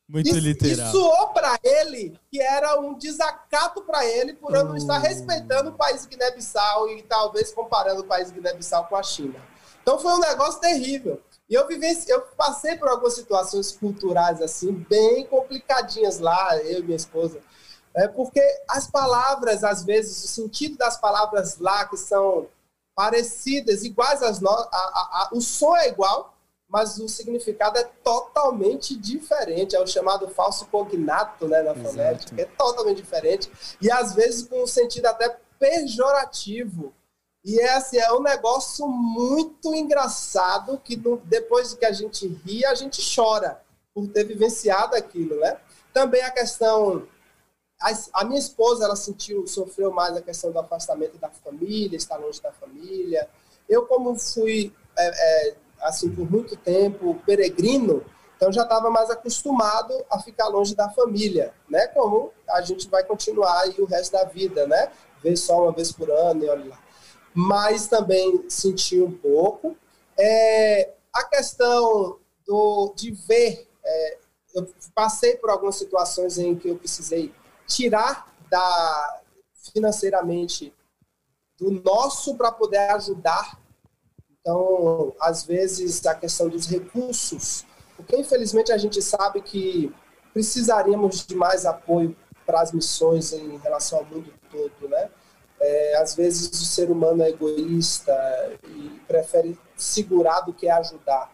Muito 0.08 0.30
isso, 0.30 0.40
literal. 0.40 0.88
E 0.88 0.92
soou 0.92 1.28
para 1.30 1.60
ele 1.62 2.18
que 2.32 2.42
era 2.42 2.80
um 2.80 2.94
desacato 2.94 3.82
para 3.82 4.06
ele 4.06 4.34
por 4.34 4.56
eu 4.56 4.64
não 4.64 4.78
estar 4.78 5.00
respeitando 5.00 5.72
o 5.72 5.74
país 5.74 6.06
Guiné-Bissau 6.06 6.88
e 6.90 7.02
talvez 7.04 7.52
comparando 7.52 8.02
o 8.02 8.06
país 8.06 8.32
Guiné-Bissau 8.32 8.86
com 8.86 8.96
a 8.96 9.04
China. 9.04 9.42
Então 9.88 9.98
foi 9.98 10.12
um 10.12 10.20
negócio 10.20 10.60
terrível. 10.60 11.22
E 11.50 11.54
eu 11.54 11.66
vivenci, 11.66 12.12
eu 12.12 12.20
passei 12.36 12.76
por 12.76 12.90
algumas 12.90 13.14
situações 13.14 13.72
culturais 13.72 14.42
assim, 14.42 14.74
bem 14.74 15.26
complicadinhas 15.28 16.20
lá, 16.20 16.58
eu 16.58 16.80
e 16.80 16.84
minha 16.84 16.98
esposa. 16.98 17.40
É 17.96 18.06
porque 18.06 18.42
as 18.68 18.92
palavras, 18.92 19.64
às 19.64 19.86
vezes, 19.86 20.26
o 20.26 20.28
sentido 20.28 20.78
das 20.78 20.98
palavras 20.98 21.58
lá 21.58 21.86
que 21.86 21.96
são 21.96 22.50
parecidas, 22.94 23.86
iguais 23.86 24.22
às 24.22 24.42
nossas, 24.42 24.68
o 25.32 25.40
som 25.40 25.74
é 25.78 25.88
igual, 25.88 26.36
mas 26.68 27.00
o 27.00 27.08
significado 27.08 27.78
é 27.78 27.86
totalmente 28.04 28.94
diferente. 28.94 29.74
É 29.74 29.82
o 29.82 29.88
chamado 29.88 30.28
falso 30.28 30.66
cognato, 30.66 31.48
né, 31.48 31.62
na 31.62 31.74
fonética, 31.74 32.42
é 32.42 32.44
totalmente 32.44 32.98
diferente 32.98 33.50
e 33.80 33.90
às 33.90 34.14
vezes 34.14 34.46
com 34.50 34.64
um 34.64 34.68
sentido 34.68 35.06
até 35.06 35.38
pejorativo. 35.58 36.94
E 37.48 37.62
é 37.62 37.76
assim, 37.76 37.98
é 37.98 38.12
um 38.12 38.22
negócio 38.22 38.86
muito 38.90 39.74
engraçado 39.74 40.78
que 40.84 40.98
depois 41.24 41.74
que 41.74 41.86
a 41.86 41.94
gente 41.94 42.28
ri, 42.28 42.66
a 42.66 42.76
gente 42.76 43.02
chora 43.16 43.64
por 43.96 44.06
ter 44.10 44.26
vivenciado 44.26 44.98
aquilo, 44.98 45.40
né? 45.40 45.58
Também 45.94 46.22
a 46.24 46.30
questão 46.30 47.08
a, 48.14 48.26
minha 48.26 48.38
esposa, 48.38 48.84
ela 48.84 48.98
sentiu, 48.98 49.48
sofreu 49.48 49.94
mais 49.94 50.18
a 50.18 50.22
questão 50.22 50.52
do 50.52 50.60
afastamento 50.60 51.18
da 51.20 51.30
família, 51.30 51.96
estar 51.96 52.18
longe 52.18 52.42
da 52.42 52.52
família. 52.52 53.30
Eu 53.70 53.86
como 53.86 54.20
fui 54.20 54.74
é, 54.98 55.08
é, 55.48 55.56
assim 55.84 56.14
por 56.14 56.30
muito 56.30 56.58
tempo 56.58 57.16
peregrino, 57.26 58.04
então 58.36 58.52
já 58.52 58.64
estava 58.64 58.90
mais 58.90 59.10
acostumado 59.10 59.94
a 60.10 60.20
ficar 60.20 60.50
longe 60.50 60.76
da 60.76 60.90
família, 60.90 61.54
né? 61.70 61.88
Como 61.88 62.34
a 62.50 62.62
gente 62.62 62.90
vai 62.90 63.06
continuar 63.06 63.62
aí 63.62 63.76
o 63.80 63.86
resto 63.86 64.12
da 64.12 64.26
vida, 64.26 64.68
né? 64.68 64.92
Ver 65.24 65.38
só 65.38 65.64
uma 65.64 65.72
vez 65.72 65.94
por 65.94 66.12
ano 66.12 66.44
e 66.44 66.50
olha 66.50 66.66
lá 66.66 66.87
mas 67.40 67.86
também 67.86 68.50
senti 68.50 69.00
um 69.00 69.12
pouco. 69.12 69.78
É, 70.18 70.92
a 71.14 71.24
questão 71.26 72.18
do, 72.48 72.92
de 72.96 73.12
ver, 73.12 73.70
é, 73.86 74.18
eu 74.56 74.68
passei 74.96 75.36
por 75.36 75.52
algumas 75.52 75.76
situações 75.76 76.40
em 76.40 76.56
que 76.56 76.68
eu 76.68 76.76
precisei 76.76 77.32
tirar 77.68 78.36
da 78.50 79.22
financeiramente 79.72 80.74
do 81.60 81.70
nosso 81.70 82.36
para 82.36 82.52
poder 82.52 82.90
ajudar. 82.94 83.62
Então, 84.42 85.14
às 85.20 85.44
vezes, 85.44 86.04
a 86.08 86.16
questão 86.16 86.50
dos 86.50 86.66
recursos, 86.66 87.68
porque 87.96 88.18
infelizmente 88.18 88.72
a 88.72 88.80
gente 88.80 89.00
sabe 89.00 89.44
que 89.44 89.94
precisaríamos 90.34 91.28
de 91.28 91.36
mais 91.36 91.68
apoio 91.68 92.18
para 92.48 92.62
as 92.62 92.72
missões 92.72 93.32
em 93.32 93.58
relação 93.58 94.00
ao 94.00 94.06
mundo 94.06 94.34
todo, 94.50 94.90
né? 94.90 95.12
É, 95.60 95.98
às 95.98 96.16
vezes 96.16 96.50
o 96.62 96.66
ser 96.66 96.92
humano 96.92 97.24
é 97.24 97.30
egoísta 97.30 98.14
e 98.68 99.02
prefere 99.08 99.58
segurar 99.76 100.42
do 100.42 100.54
que 100.54 100.70
ajudar. 100.70 101.32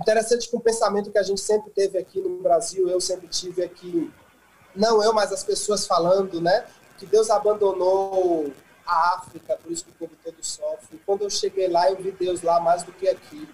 Interessante 0.00 0.48
que 0.48 0.56
um 0.56 0.60
pensamento 0.60 1.10
que 1.10 1.18
a 1.18 1.22
gente 1.22 1.40
sempre 1.40 1.70
teve 1.70 1.98
aqui 1.98 2.20
no 2.20 2.42
Brasil, 2.42 2.88
eu 2.88 3.00
sempre 3.00 3.28
tive 3.28 3.62
aqui, 3.62 4.12
não 4.74 5.02
eu, 5.02 5.12
mas 5.12 5.32
as 5.32 5.42
pessoas 5.42 5.86
falando, 5.86 6.40
né, 6.40 6.66
que 6.98 7.06
Deus 7.06 7.30
abandonou 7.30 8.52
a 8.86 9.14
África, 9.16 9.56
por 9.56 9.72
isso 9.72 9.84
que 9.84 9.90
o 9.90 9.94
povo 9.94 10.12
todo 10.22 10.36
sofre. 10.42 11.00
Quando 11.04 11.22
eu 11.22 11.30
cheguei 11.30 11.68
lá, 11.68 11.90
eu 11.90 11.96
vi 11.96 12.12
Deus 12.12 12.42
lá 12.42 12.60
mais 12.60 12.82
do 12.82 12.92
que 12.92 13.08
aqui. 13.08 13.48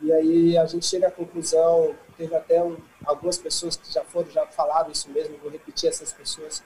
E 0.00 0.12
aí 0.12 0.58
a 0.58 0.66
gente 0.66 0.86
chega 0.86 1.08
à 1.08 1.10
conclusão, 1.10 1.94
teve 2.16 2.34
até 2.34 2.62
um, 2.62 2.76
algumas 3.04 3.38
pessoas 3.38 3.76
que 3.76 3.92
já 3.92 4.04
foram, 4.04 4.30
já 4.30 4.46
falaram 4.46 4.90
isso 4.90 5.10
mesmo, 5.10 5.38
vou 5.38 5.50
repetir 5.50 5.88
essas 5.88 6.12
pessoas, 6.12 6.62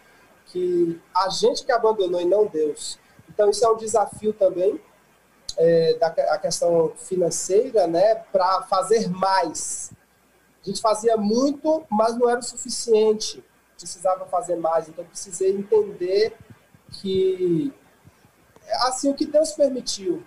que 0.50 1.00
a 1.14 1.28
gente 1.28 1.64
que 1.64 1.72
abandonou 1.72 2.20
e 2.20 2.24
não 2.24 2.46
Deus. 2.46 2.98
Então 3.28 3.48
isso 3.50 3.64
é 3.64 3.68
um 3.68 3.76
desafio 3.76 4.32
também 4.32 4.80
é, 5.56 5.94
da 5.94 6.08
a 6.08 6.38
questão 6.38 6.92
financeira, 6.96 7.86
né, 7.86 8.16
para 8.32 8.62
fazer 8.62 9.08
mais. 9.08 9.92
A 10.62 10.68
gente 10.68 10.80
fazia 10.80 11.16
muito, 11.16 11.84
mas 11.90 12.16
não 12.18 12.28
era 12.28 12.40
o 12.40 12.42
suficiente. 12.42 13.42
Precisava 13.76 14.26
fazer 14.26 14.56
mais. 14.56 14.88
Então 14.88 15.04
precisei 15.04 15.52
entender 15.52 16.36
que 17.00 17.72
assim 18.82 19.10
o 19.10 19.14
que 19.14 19.26
Deus 19.26 19.52
permitiu, 19.52 20.22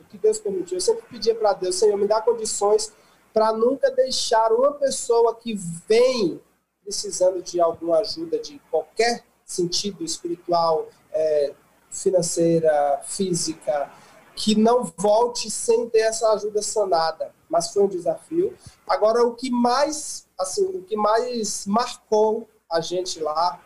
o 0.00 0.04
que 0.04 0.16
Deus 0.16 0.38
permitiu. 0.38 0.76
Eu 0.76 0.80
sempre 0.80 1.02
pedia 1.08 1.34
para 1.34 1.52
Deus, 1.52 1.76
Senhor, 1.76 1.96
me 1.96 2.06
dá 2.06 2.20
condições 2.20 2.92
para 3.32 3.52
nunca 3.52 3.90
deixar 3.90 4.52
uma 4.52 4.72
pessoa 4.72 5.34
que 5.36 5.54
vem 5.86 6.40
precisando 6.82 7.42
de 7.42 7.60
alguma 7.60 7.98
ajuda 7.98 8.38
de 8.38 8.58
qualquer 8.70 9.24
sentido 9.50 10.04
espiritual, 10.04 10.88
é, 11.12 11.52
financeira, 11.90 13.00
física, 13.04 13.90
que 14.36 14.54
não 14.54 14.84
volte 14.96 15.50
sem 15.50 15.88
ter 15.88 16.02
essa 16.02 16.32
ajuda 16.32 16.62
sanada. 16.62 17.34
Mas 17.48 17.72
foi 17.72 17.82
um 17.82 17.88
desafio. 17.88 18.56
Agora, 18.88 19.24
o 19.24 19.34
que 19.34 19.50
mais, 19.50 20.28
assim, 20.38 20.64
o 20.64 20.82
que 20.84 20.96
mais 20.96 21.66
marcou 21.66 22.48
a 22.70 22.80
gente 22.80 23.18
lá 23.18 23.60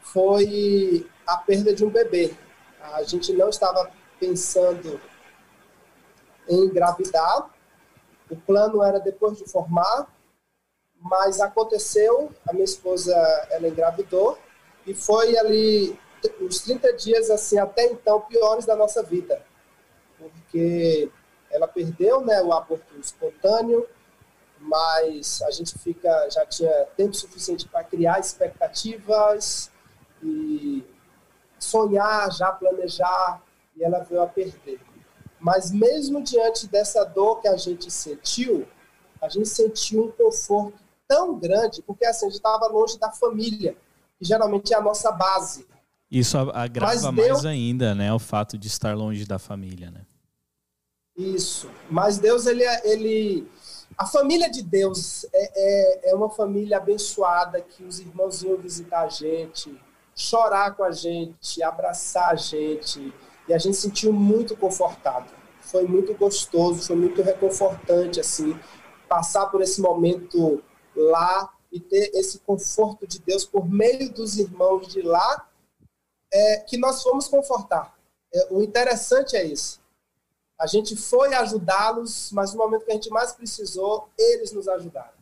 foi 0.00 1.06
a 1.26 1.36
perda 1.36 1.74
de 1.74 1.84
um 1.84 1.90
bebê. 1.90 2.34
A 2.80 3.02
gente 3.02 3.34
não 3.34 3.50
estava 3.50 3.90
pensando 4.18 4.98
em 6.48 6.64
engravidar. 6.64 7.50
O 8.30 8.36
plano 8.36 8.82
era 8.82 8.98
depois 8.98 9.36
de 9.36 9.44
formar, 9.44 10.08
mas 10.98 11.38
aconteceu. 11.38 12.32
A 12.48 12.52
minha 12.54 12.64
esposa 12.64 13.14
ela 13.50 13.68
engravidou 13.68 14.38
e 14.86 14.94
foi 14.94 15.36
ali 15.38 15.98
os 16.40 16.60
30 16.60 16.92
dias 16.94 17.30
assim 17.30 17.58
até 17.58 17.86
então 17.86 18.20
piores 18.20 18.64
da 18.64 18.74
nossa 18.74 19.02
vida, 19.02 19.44
porque 20.18 21.10
ela 21.50 21.68
perdeu, 21.68 22.20
né, 22.20 22.42
o 22.42 22.52
aborto 22.52 22.98
espontâneo, 22.98 23.86
mas 24.58 25.42
a 25.42 25.50
gente 25.50 25.78
fica 25.78 26.28
já 26.30 26.44
tinha 26.46 26.86
tempo 26.96 27.14
suficiente 27.14 27.68
para 27.68 27.84
criar 27.84 28.18
expectativas 28.18 29.70
e 30.22 30.84
sonhar, 31.58 32.32
já 32.32 32.50
planejar, 32.52 33.42
e 33.76 33.84
ela 33.84 34.00
veio 34.00 34.22
a 34.22 34.26
perder. 34.26 34.80
Mas 35.38 35.70
mesmo 35.70 36.22
diante 36.22 36.66
dessa 36.66 37.04
dor 37.04 37.40
que 37.40 37.48
a 37.48 37.56
gente 37.56 37.90
sentiu, 37.90 38.66
a 39.20 39.28
gente 39.28 39.48
sentiu 39.48 40.04
um 40.04 40.10
conforto 40.10 40.78
tão 41.06 41.38
grande, 41.38 41.82
porque 41.82 42.04
assim, 42.06 42.26
a 42.26 42.28
gente 42.28 42.38
estava 42.38 42.66
longe 42.66 42.98
da 42.98 43.10
família, 43.10 43.76
que 44.24 44.28
geralmente 44.28 44.72
é 44.72 44.76
a 44.76 44.80
nossa 44.80 45.12
base. 45.12 45.66
Isso 46.10 46.38
agrava 46.38 47.12
mais 47.12 47.44
ainda, 47.44 47.94
né, 47.94 48.12
o 48.12 48.18
fato 48.18 48.56
de 48.56 48.68
estar 48.68 48.96
longe 48.96 49.26
da 49.26 49.38
família, 49.38 49.90
né? 49.90 50.00
Isso. 51.16 51.70
Mas 51.90 52.18
Deus, 52.18 52.46
ele, 52.46 52.64
é, 52.64 52.90
ele 52.90 53.46
a 53.96 54.06
família 54.06 54.50
de 54.50 54.62
Deus 54.62 55.24
é, 55.32 56.08
é, 56.08 56.10
é 56.10 56.14
uma 56.14 56.30
família 56.30 56.78
abençoada 56.78 57.60
que 57.60 57.84
os 57.84 58.00
irmãos 58.00 58.42
iam 58.42 58.56
visitar 58.56 59.02
a 59.02 59.08
gente, 59.08 59.78
chorar 60.16 60.74
com 60.74 60.82
a 60.82 60.90
gente, 60.90 61.62
abraçar 61.62 62.30
a 62.30 62.36
gente. 62.36 63.12
E 63.46 63.52
a 63.52 63.58
gente 63.58 63.76
se 63.76 63.82
sentiu 63.82 64.12
muito 64.12 64.56
confortado. 64.56 65.30
Foi 65.60 65.84
muito 65.86 66.14
gostoso, 66.14 66.86
foi 66.86 66.96
muito 66.96 67.22
reconfortante, 67.22 68.18
assim, 68.18 68.58
passar 69.08 69.46
por 69.46 69.60
esse 69.60 69.80
momento 69.80 70.62
lá 70.96 71.53
e 71.74 71.80
ter 71.80 72.12
esse 72.14 72.38
conforto 72.38 73.04
de 73.04 73.18
Deus 73.18 73.44
por 73.44 73.68
meio 73.68 74.08
dos 74.12 74.38
irmãos 74.38 74.86
de 74.86 75.02
lá, 75.02 75.50
é, 76.32 76.58
que 76.58 76.78
nós 76.78 77.02
fomos 77.02 77.26
confortar. 77.26 77.92
É, 78.32 78.46
o 78.52 78.62
interessante 78.62 79.34
é 79.34 79.44
isso. 79.44 79.80
A 80.56 80.68
gente 80.68 80.94
foi 80.94 81.34
ajudá-los, 81.34 82.30
mas 82.30 82.52
no 82.52 82.58
momento 82.58 82.84
que 82.84 82.92
a 82.92 82.94
gente 82.94 83.10
mais 83.10 83.32
precisou, 83.32 84.08
eles 84.16 84.52
nos 84.52 84.68
ajudaram. 84.68 85.12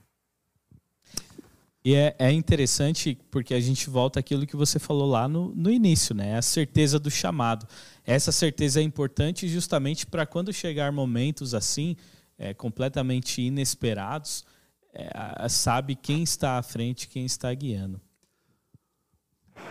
E 1.82 1.94
é, 1.94 2.14
é 2.18 2.30
interessante 2.30 3.18
porque 3.30 3.54
a 3.54 3.60
gente 3.60 3.88
volta 3.88 4.20
àquilo 4.20 4.46
que 4.46 4.54
você 4.54 4.78
falou 4.78 5.08
lá 5.08 5.26
no, 5.26 5.54
no 5.54 5.70
início, 5.70 6.14
né? 6.14 6.36
A 6.36 6.42
certeza 6.42 6.98
do 6.98 7.10
chamado. 7.10 7.66
Essa 8.04 8.30
certeza 8.30 8.78
é 8.78 8.82
importante 8.82 9.48
justamente 9.48 10.06
para 10.06 10.26
quando 10.26 10.52
chegar 10.52 10.92
momentos 10.92 11.54
assim, 11.54 11.96
é, 12.38 12.52
completamente 12.52 13.40
inesperados, 13.40 14.44
é, 14.92 15.48
sabe 15.48 15.94
quem 15.94 16.22
está 16.22 16.58
à 16.58 16.62
frente, 16.62 17.08
quem 17.08 17.24
está 17.24 17.52
guiando. 17.54 18.00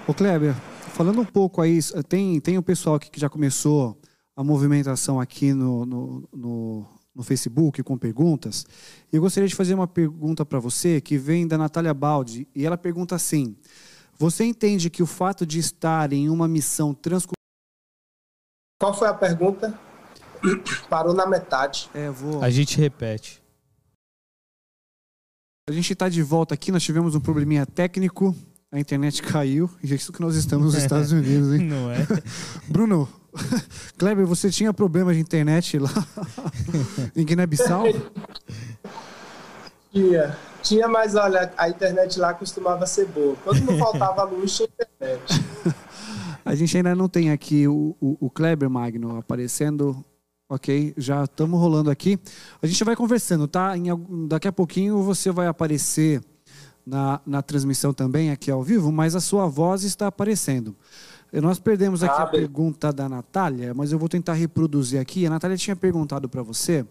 Ô 0.07 0.13
Kleber, 0.13 0.55
falando 0.93 1.21
um 1.21 1.25
pouco 1.25 1.62
aí, 1.62 1.79
tem, 2.07 2.39
tem 2.39 2.57
o 2.57 2.63
pessoal 2.63 2.95
aqui 2.95 3.10
que 3.10 3.19
já 3.19 3.29
começou 3.29 3.99
a 4.36 4.43
movimentação 4.43 5.19
aqui 5.19 5.53
no, 5.53 5.86
no, 5.86 6.29
no 6.34 7.01
no 7.13 7.23
Facebook 7.23 7.84
com 7.84 7.97
perguntas. 7.97 8.65
E 9.12 9.15
eu 9.15 9.21
gostaria 9.21 9.47
de 9.47 9.55
fazer 9.55 9.73
uma 9.73 9.88
pergunta 9.88 10.45
para 10.45 10.60
você 10.60 11.01
que 11.01 11.17
vem 11.17 11.47
da 11.47 11.57
Natália 11.57 11.93
Baldi. 11.93 12.47
E 12.55 12.65
ela 12.65 12.77
pergunta 12.77 13.15
assim: 13.15 13.55
Você 14.17 14.43
entende 14.43 14.89
que 14.89 15.03
o 15.03 15.05
fato 15.05 15.45
de 15.45 15.60
estar 15.60 16.12
em 16.13 16.29
uma 16.29 16.47
missão 16.47 16.93
transcultural. 16.93 17.36
Qual 18.79 18.93
foi 18.93 19.07
a 19.07 19.13
pergunta? 19.13 19.77
Parou 20.89 21.13
na 21.13 21.25
metade. 21.25 21.89
É, 21.93 22.10
vou. 22.10 22.41
A 22.41 22.49
gente 22.49 22.77
repete. 22.77 23.40
A 25.71 25.73
gente 25.73 25.93
está 25.93 26.10
de 26.10 26.21
volta 26.21 26.53
aqui, 26.53 26.69
nós 26.69 26.84
tivemos 26.84 27.15
um 27.15 27.21
probleminha 27.21 27.65
técnico, 27.65 28.36
a 28.69 28.77
internet 28.77 29.21
caiu, 29.21 29.69
e 29.81 29.93
é 29.93 29.95
isso 29.95 30.12
que 30.12 30.19
nós 30.19 30.36
estamos 30.36 30.65
nos 30.65 30.75
Estados 30.84 31.13
Unidos, 31.13 31.53
hein? 31.53 31.65
Não 31.65 31.89
é? 31.89 32.05
Bruno, 32.67 33.07
Kleber, 33.97 34.25
você 34.25 34.49
tinha 34.49 34.73
problema 34.73 35.13
de 35.13 35.21
internet 35.21 35.79
lá 35.79 35.89
em 37.15 37.23
Guiné-Bissau? 37.23 37.86
Tinha. 39.93 40.38
Tinha, 40.62 40.89
mas 40.89 41.15
olha, 41.15 41.53
a 41.57 41.69
internet 41.69 42.19
lá 42.19 42.34
costumava 42.34 42.86
ser 42.86 43.05
boa. 43.05 43.38
Quando 43.41 43.62
não 43.62 43.77
faltava 43.79 44.23
luz, 44.23 44.53
tinha 44.53 44.67
internet. 44.67 45.41
A 46.43 46.53
gente 46.53 46.75
ainda 46.75 46.93
não 46.93 47.07
tem 47.07 47.31
aqui 47.31 47.65
o, 47.65 47.95
o, 48.01 48.17
o 48.25 48.29
Kleber 48.29 48.69
Magno 48.69 49.17
aparecendo. 49.17 50.03
Ok, 50.54 50.94
já 50.98 51.24
estamos 51.24 51.58
rolando 51.58 51.90
aqui. 51.90 52.20
A 52.62 52.68
gente 52.68 52.84
vai 52.84 52.94
conversando, 52.94 53.48
tá? 53.48 53.78
Em, 53.78 53.86
daqui 54.28 54.50
a 54.50 54.52
pouquinho 54.52 55.02
você 55.02 55.32
vai 55.32 55.48
aparecer 55.48 56.22
na, 56.86 57.22
na 57.26 57.42
transmissão 57.42 57.94
também 57.94 58.32
aqui 58.32 58.52
ao 58.52 58.62
vivo, 58.62 58.92
mas 58.92 59.16
a 59.16 59.22
sua 59.22 59.48
voz 59.48 59.84
está 59.84 60.08
aparecendo. 60.08 60.76
Nós 61.32 61.58
perdemos 61.58 62.04
aqui 62.04 62.20
ah, 62.20 62.24
a 62.24 62.26
bem. 62.26 62.42
pergunta 62.42 62.92
da 62.92 63.08
Natália, 63.08 63.74
mas 63.74 63.94
eu 63.94 63.98
vou 63.98 64.10
tentar 64.10 64.34
reproduzir 64.34 65.00
aqui. 65.00 65.26
A 65.26 65.30
Natália 65.30 65.56
tinha 65.56 65.74
perguntado 65.74 66.28
para 66.28 66.44
você 66.44 66.86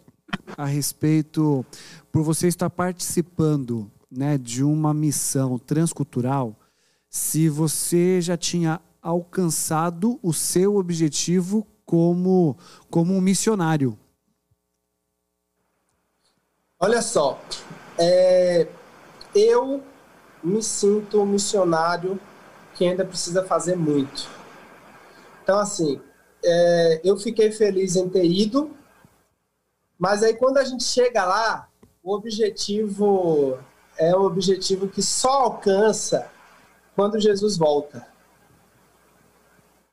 a 0.57 0.65
respeito, 0.65 1.63
por 2.11 2.23
você 2.23 2.49
estar 2.49 2.71
participando 2.71 3.91
né, 4.11 4.39
de 4.39 4.65
uma 4.65 4.95
missão 4.95 5.59
transcultural, 5.59 6.59
se 7.11 7.51
você 7.51 8.23
já 8.23 8.39
tinha 8.39 8.81
alcançado 9.03 10.19
o 10.23 10.33
seu 10.33 10.77
objetivo 10.77 11.67
como, 11.91 12.57
como 12.89 13.13
um 13.13 13.21
missionário. 13.21 13.99
Olha 16.79 17.03
só, 17.03 17.43
é, 17.99 18.69
eu 19.35 19.83
me 20.41 20.63
sinto 20.63 21.21
um 21.21 21.27
missionário 21.27 22.21
que 22.77 22.87
ainda 22.87 23.05
precisa 23.05 23.43
fazer 23.43 23.75
muito. 23.75 24.29
Então, 25.43 25.59
assim, 25.59 26.01
é, 26.45 27.01
eu 27.03 27.17
fiquei 27.17 27.51
feliz 27.51 27.97
em 27.97 28.09
ter 28.09 28.25
ido, 28.25 28.71
mas 29.99 30.23
aí 30.23 30.35
quando 30.35 30.59
a 30.59 30.65
gente 30.65 30.85
chega 30.85 31.25
lá, 31.25 31.69
o 32.05 32.15
objetivo 32.15 33.59
é 33.99 34.17
um 34.17 34.23
objetivo 34.23 34.87
que 34.87 35.03
só 35.03 35.43
alcança 35.43 36.31
quando 36.95 37.19
Jesus 37.19 37.57
volta. 37.57 38.07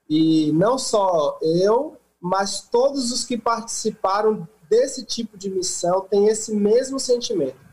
E 0.10 0.52
não 0.54 0.78
só 0.78 1.38
eu, 1.41 1.98
mas 2.20 2.62
todos 2.62 3.12
os 3.12 3.26
que 3.26 3.38
participaram 3.38 4.48
desse 4.70 5.06
tipo 5.06 5.38
de 5.38 5.50
missão 5.50 6.02
têm 6.02 6.28
esse 6.28 6.54
mesmo 6.54 7.00
sentimento. 7.00 7.67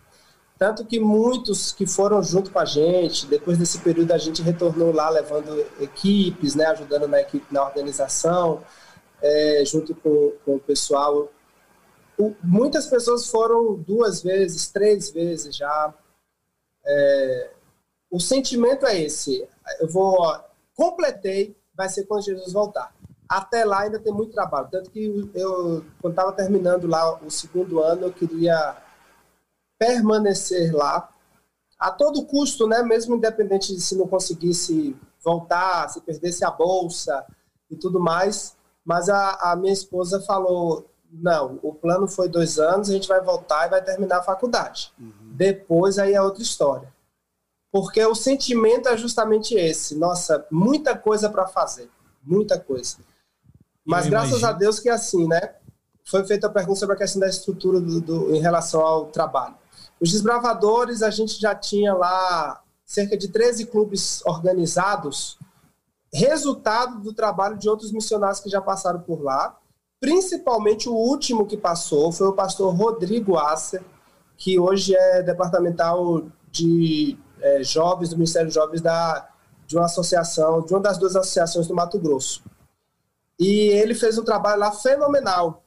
Tanto 0.56 0.84
que 0.84 1.00
muitos 1.00 1.72
que 1.72 1.86
foram 1.86 2.22
junto 2.22 2.50
com 2.50 2.58
a 2.60 2.64
gente, 2.64 3.26
depois 3.26 3.58
desse 3.58 3.78
período 3.80 4.12
a 4.12 4.18
gente 4.18 4.40
retornou 4.40 4.92
lá 4.92 5.10
levando 5.10 5.60
equipes, 5.80 6.54
né, 6.54 6.66
ajudando 6.66 7.08
na 7.08 7.20
equipe 7.20 7.44
na 7.52 7.64
organização, 7.64 8.62
é, 9.20 9.64
junto 9.64 9.94
com, 9.96 10.32
com 10.44 10.54
o 10.56 10.60
pessoal. 10.60 11.32
O, 12.16 12.34
muitas 12.42 12.86
pessoas 12.86 13.28
foram 13.28 13.74
duas 13.74 14.22
vezes, 14.22 14.68
três 14.68 15.10
vezes 15.10 15.56
já. 15.56 15.92
É, 16.86 17.50
o 18.10 18.20
sentimento 18.20 18.86
é 18.86 19.00
esse. 19.00 19.46
Eu 19.80 19.88
vou, 19.88 20.20
ó, 20.20 20.40
completei, 20.74 21.56
vai 21.76 21.88
ser 21.88 22.04
quando 22.04 22.24
Jesus 22.24 22.52
voltar. 22.52 22.94
Até 23.28 23.64
lá 23.64 23.80
ainda 23.80 23.98
tem 23.98 24.12
muito 24.12 24.32
trabalho. 24.32 24.68
Tanto 24.70 24.90
que 24.90 25.30
eu, 25.34 25.84
quando 26.00 26.12
estava 26.12 26.32
terminando 26.32 26.86
lá 26.86 27.18
o 27.22 27.30
segundo 27.30 27.82
ano, 27.82 28.06
eu 28.06 28.12
queria 28.12 28.76
permanecer 29.78 30.74
lá 30.74 31.08
a 31.78 31.90
todo 31.90 32.24
custo, 32.26 32.66
né? 32.66 32.82
Mesmo 32.82 33.16
independente 33.16 33.74
de 33.74 33.80
se 33.80 33.96
não 33.96 34.06
conseguisse 34.06 34.96
voltar, 35.22 35.88
se 35.88 36.00
perdesse 36.00 36.44
a 36.44 36.50
bolsa 36.50 37.24
e 37.70 37.76
tudo 37.76 37.98
mais. 37.98 38.56
Mas 38.84 39.08
a, 39.08 39.52
a 39.52 39.56
minha 39.56 39.72
esposa 39.72 40.20
falou: 40.20 40.86
não, 41.10 41.58
o 41.62 41.72
plano 41.72 42.06
foi 42.06 42.28
dois 42.28 42.58
anos, 42.58 42.90
a 42.90 42.92
gente 42.92 43.08
vai 43.08 43.20
voltar 43.20 43.66
e 43.66 43.70
vai 43.70 43.82
terminar 43.82 44.18
a 44.18 44.22
faculdade. 44.22 44.92
Uhum. 44.98 45.32
Depois 45.32 45.98
aí 45.98 46.12
é 46.12 46.20
outra 46.20 46.42
história. 46.42 46.92
Porque 47.74 48.00
o 48.06 48.14
sentimento 48.14 48.88
é 48.88 48.96
justamente 48.96 49.56
esse. 49.56 49.98
Nossa, 49.98 50.46
muita 50.48 50.96
coisa 50.96 51.28
para 51.28 51.48
fazer, 51.48 51.90
muita 52.22 52.56
coisa. 52.56 52.98
Mas 53.84 54.06
graças 54.06 54.44
a 54.44 54.52
Deus 54.52 54.78
que 54.78 54.88
é 54.88 54.92
assim, 54.92 55.26
né? 55.26 55.56
Foi 56.04 56.24
feita 56.24 56.46
a 56.46 56.50
pergunta 56.50 56.78
sobre 56.78 56.94
a 56.94 56.98
questão 56.98 57.18
da 57.18 57.26
estrutura 57.26 57.80
do, 57.80 58.00
do, 58.00 58.32
em 58.32 58.40
relação 58.40 58.80
ao 58.80 59.06
trabalho. 59.06 59.56
Os 60.00 60.12
desbravadores, 60.12 61.02
a 61.02 61.10
gente 61.10 61.40
já 61.40 61.52
tinha 61.52 61.92
lá 61.92 62.62
cerca 62.86 63.18
de 63.18 63.26
13 63.26 63.66
clubes 63.66 64.24
organizados, 64.24 65.36
resultado 66.12 67.00
do 67.00 67.12
trabalho 67.12 67.58
de 67.58 67.68
outros 67.68 67.90
missionários 67.90 68.38
que 68.38 68.48
já 68.48 68.60
passaram 68.60 69.00
por 69.00 69.20
lá. 69.20 69.58
Principalmente 69.98 70.88
o 70.88 70.94
último 70.94 71.44
que 71.44 71.56
passou 71.56 72.12
foi 72.12 72.28
o 72.28 72.34
pastor 72.34 72.72
Rodrigo 72.72 73.36
Asser, 73.36 73.82
que 74.36 74.60
hoje 74.60 74.94
é 74.94 75.24
departamental 75.24 76.22
de 76.52 77.18
é, 77.44 77.62
jovens 77.62 78.08
do 78.08 78.16
Ministério 78.16 78.50
Jovens 78.50 78.80
da, 78.80 79.28
de 79.66 79.76
uma 79.76 79.84
associação, 79.84 80.62
de 80.62 80.72
uma 80.72 80.80
das 80.80 80.96
duas 80.96 81.14
associações 81.14 81.66
do 81.68 81.74
Mato 81.74 81.98
Grosso. 81.98 82.42
E 83.38 83.68
ele 83.68 83.94
fez 83.94 84.16
um 84.16 84.24
trabalho 84.24 84.60
lá 84.60 84.72
fenomenal 84.72 85.62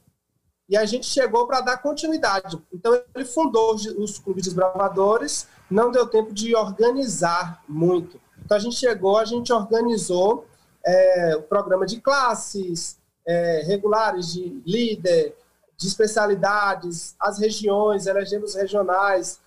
e 0.68 0.76
a 0.76 0.84
gente 0.84 1.06
chegou 1.06 1.46
para 1.46 1.60
dar 1.60 1.78
continuidade. 1.78 2.60
Então, 2.72 3.00
ele 3.14 3.24
fundou 3.24 3.74
os 3.74 4.18
clubes 4.18 4.44
desbravadores, 4.44 5.46
não 5.70 5.90
deu 5.90 6.06
tempo 6.06 6.34
de 6.34 6.54
organizar 6.54 7.62
muito. 7.68 8.20
Então, 8.44 8.56
a 8.56 8.60
gente 8.60 8.76
chegou, 8.76 9.16
a 9.16 9.24
gente 9.24 9.52
organizou 9.52 10.46
é, 10.84 11.36
o 11.36 11.42
programa 11.42 11.86
de 11.86 12.00
classes 12.00 12.98
é, 13.26 13.62
regulares, 13.66 14.32
de 14.32 14.60
líder, 14.66 15.36
de 15.76 15.86
especialidades, 15.86 17.14
as 17.20 17.38
regiões, 17.38 18.06
elegemos 18.06 18.54
regionais, 18.54 19.40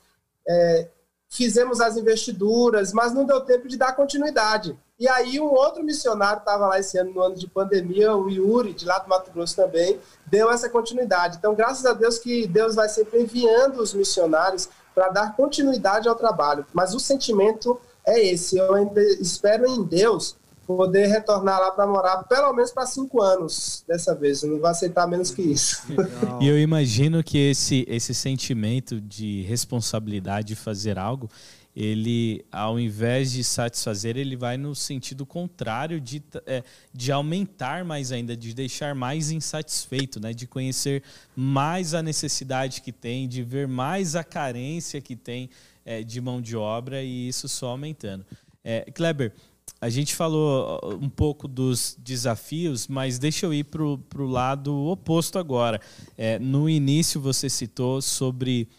é, 0.47 0.87
fizemos 1.31 1.79
as 1.79 1.95
investiduras, 1.95 2.91
mas 2.91 3.13
não 3.13 3.25
deu 3.25 3.39
tempo 3.39 3.67
de 3.67 3.77
dar 3.77 3.95
continuidade. 3.95 4.77
E 4.99 5.07
aí 5.07 5.39
um 5.39 5.45
outro 5.45 5.81
missionário 5.81 6.39
estava 6.39 6.67
lá 6.67 6.77
esse 6.77 6.97
ano, 6.97 7.13
no 7.13 7.21
ano 7.21 7.35
de 7.35 7.47
pandemia, 7.47 8.13
o 8.15 8.29
Yuri, 8.29 8.73
de 8.73 8.85
lá 8.85 8.99
do 8.99 9.09
Mato 9.09 9.31
Grosso 9.31 9.55
também, 9.55 9.97
deu 10.27 10.51
essa 10.51 10.69
continuidade. 10.69 11.37
Então, 11.37 11.55
graças 11.55 11.85
a 11.85 11.93
Deus 11.93 12.19
que 12.19 12.45
Deus 12.45 12.75
vai 12.75 12.89
sempre 12.89 13.21
enviando 13.21 13.81
os 13.81 13.93
missionários 13.93 14.69
para 14.93 15.07
dar 15.07 15.35
continuidade 15.35 16.09
ao 16.09 16.15
trabalho. 16.15 16.65
Mas 16.73 16.93
o 16.93 16.99
sentimento 16.99 17.79
é 18.05 18.19
esse. 18.19 18.57
Eu 18.57 18.75
espero 19.21 19.65
em 19.65 19.83
Deus 19.83 20.35
poder 20.65 21.07
retornar 21.07 21.59
lá 21.59 21.71
para 21.71 21.87
morar 21.87 22.23
pelo 22.23 22.53
menos 22.53 22.71
para 22.71 22.85
cinco 22.85 23.21
anos 23.21 23.83
dessa 23.87 24.15
vez. 24.15 24.43
Eu 24.43 24.51
não 24.51 24.59
vou 24.59 24.67
aceitar 24.67 25.07
menos 25.07 25.31
que 25.31 25.41
isso. 25.41 25.83
E 26.41 26.47
eu 26.47 26.57
imagino 26.57 27.23
que 27.23 27.37
esse, 27.37 27.85
esse 27.87 28.13
sentimento 28.13 28.99
de 28.99 29.41
responsabilidade 29.43 30.47
de 30.47 30.55
fazer 30.55 30.97
algo 30.97 31.29
ele, 31.75 32.43
ao 32.51 32.79
invés 32.79 33.31
de 33.31 33.43
satisfazer, 33.43 34.17
ele 34.17 34.35
vai 34.35 34.57
no 34.57 34.75
sentido 34.75 35.25
contrário 35.25 36.01
de, 36.01 36.21
é, 36.45 36.63
de 36.93 37.11
aumentar 37.11 37.85
mais 37.85 38.11
ainda, 38.11 38.35
de 38.35 38.53
deixar 38.53 38.93
mais 38.93 39.31
insatisfeito, 39.31 40.19
né? 40.19 40.33
de 40.33 40.45
conhecer 40.45 41.01
mais 41.35 41.93
a 41.93 42.03
necessidade 42.03 42.81
que 42.81 42.91
tem, 42.91 43.27
de 43.27 43.41
ver 43.41 43.67
mais 43.67 44.15
a 44.15 44.23
carência 44.23 44.99
que 44.99 45.15
tem 45.15 45.49
é, 45.85 46.03
de 46.03 46.19
mão 46.19 46.41
de 46.41 46.57
obra 46.57 47.01
e 47.01 47.29
isso 47.29 47.47
só 47.47 47.69
aumentando. 47.69 48.25
É, 48.63 48.91
Kleber, 48.91 49.33
a 49.79 49.89
gente 49.89 50.15
falou 50.15 50.79
um 51.01 51.09
pouco 51.09 51.47
dos 51.47 51.95
desafios, 51.99 52.87
mas 52.87 53.17
deixa 53.17 53.45
eu 53.45 53.53
ir 53.53 53.63
para 53.63 53.83
o 53.83 54.27
lado 54.27 54.75
oposto 54.75 55.39
agora. 55.39 55.81
É, 56.17 56.37
no 56.37 56.69
início 56.69 57.19
você 57.19 57.49
citou 57.49 58.01
sobre 58.01 58.69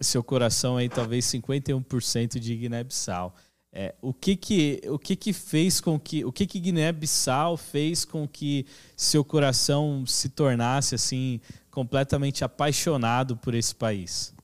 seu 0.00 0.22
coração 0.22 0.76
aí 0.76 0.88
talvez 0.88 1.26
51% 1.26 2.38
de 2.38 2.56
Guiné-Bissau. 2.56 3.34
É, 3.72 3.94
o 4.00 4.14
que 4.14 4.34
que 4.34 4.80
o 4.88 4.98
que 4.98 5.14
que 5.14 5.32
fez 5.32 5.80
com 5.80 6.00
que 6.00 6.24
o 6.24 6.32
que 6.32 6.46
que 6.46 6.58
Guiné-Bissau 6.58 7.56
fez 7.56 8.04
com 8.04 8.26
que 8.26 8.66
seu 8.96 9.22
coração 9.22 10.04
se 10.06 10.30
tornasse 10.30 10.94
assim 10.94 11.38
completamente 11.70 12.42
apaixonado 12.42 13.36
por 13.36 13.54
esse 13.54 13.74
país? 13.74 14.34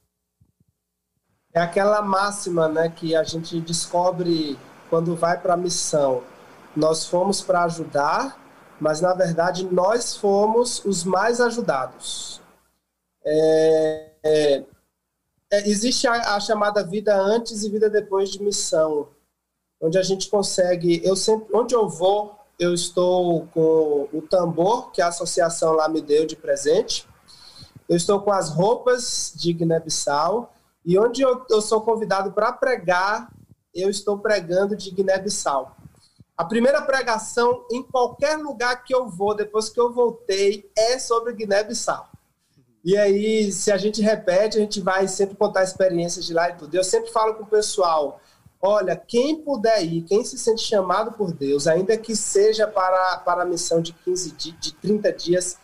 É 1.54 1.60
aquela 1.60 2.02
máxima, 2.02 2.68
né, 2.68 2.88
que 2.90 3.16
a 3.16 3.22
gente 3.22 3.60
descobre 3.60 4.58
quando 4.94 5.16
vai 5.16 5.36
para 5.40 5.54
a 5.54 5.56
missão. 5.56 6.22
Nós 6.76 7.04
fomos 7.04 7.42
para 7.42 7.64
ajudar, 7.64 8.40
mas 8.78 9.00
na 9.00 9.12
verdade 9.12 9.64
nós 9.64 10.14
fomos 10.14 10.84
os 10.84 11.02
mais 11.02 11.40
ajudados. 11.40 12.40
É, 13.26 14.10
é, 14.22 14.64
é, 15.50 15.68
existe 15.68 16.06
a, 16.06 16.36
a, 16.36 16.38
chamada 16.38 16.86
vida 16.86 17.12
antes 17.20 17.64
e 17.64 17.70
vida 17.70 17.90
depois 17.90 18.30
de 18.30 18.40
missão, 18.40 19.08
onde 19.80 19.98
a 19.98 20.02
gente 20.04 20.30
consegue. 20.30 21.00
Eu 21.04 21.16
sempre, 21.16 21.48
onde 21.52 21.74
eu 21.74 21.88
vou, 21.88 22.38
eu 22.56 22.72
estou 22.72 23.48
com 23.48 24.08
o 24.12 24.22
tambor 24.22 24.92
que 24.92 25.02
a 25.02 25.08
associação 25.08 25.72
lá 25.72 25.88
me 25.88 26.00
deu 26.00 26.24
de 26.24 26.36
presente. 26.36 27.08
Eu 27.88 27.96
estou 27.96 28.20
com 28.20 28.30
as 28.30 28.48
roupas 28.48 29.32
de 29.34 29.52
Guiné-Bissau 29.52 30.54
e 30.86 30.96
onde 30.96 31.20
eu, 31.20 31.44
eu 31.50 31.60
sou 31.60 31.80
convidado 31.80 32.30
para 32.30 32.52
pregar, 32.52 33.28
eu 33.74 33.90
estou 33.90 34.18
pregando 34.18 34.76
de 34.76 34.90
Guiné-Bissau. 34.90 35.76
A 36.36 36.44
primeira 36.44 36.82
pregação 36.82 37.64
em 37.70 37.82
qualquer 37.82 38.36
lugar 38.36 38.82
que 38.84 38.94
eu 38.94 39.08
vou, 39.08 39.34
depois 39.34 39.68
que 39.68 39.78
eu 39.80 39.92
voltei, 39.92 40.70
é 40.76 40.98
sobre 40.98 41.32
Guiné-Bissau. 41.32 42.08
E 42.84 42.96
aí, 42.98 43.50
se 43.50 43.72
a 43.72 43.78
gente 43.78 44.02
repete, 44.02 44.58
a 44.58 44.60
gente 44.60 44.80
vai 44.80 45.08
sempre 45.08 45.36
contar 45.36 45.62
experiências 45.62 46.26
de 46.26 46.34
lá 46.34 46.50
e 46.50 46.56
tudo. 46.56 46.74
Eu 46.74 46.84
sempre 46.84 47.10
falo 47.10 47.34
com 47.34 47.44
o 47.44 47.46
pessoal: 47.46 48.20
olha, 48.60 48.94
quem 48.94 49.42
puder 49.42 49.82
ir, 49.82 50.02
quem 50.02 50.22
se 50.24 50.36
sente 50.36 50.62
chamado 50.62 51.12
por 51.12 51.32
Deus, 51.32 51.66
ainda 51.66 51.96
que 51.96 52.14
seja 52.14 52.66
para, 52.66 53.18
para 53.18 53.42
a 53.42 53.46
missão 53.46 53.80
de 53.80 53.92
15 53.92 54.32
de, 54.32 54.52
de 54.52 54.74
30 54.74 55.12
dias, 55.12 55.58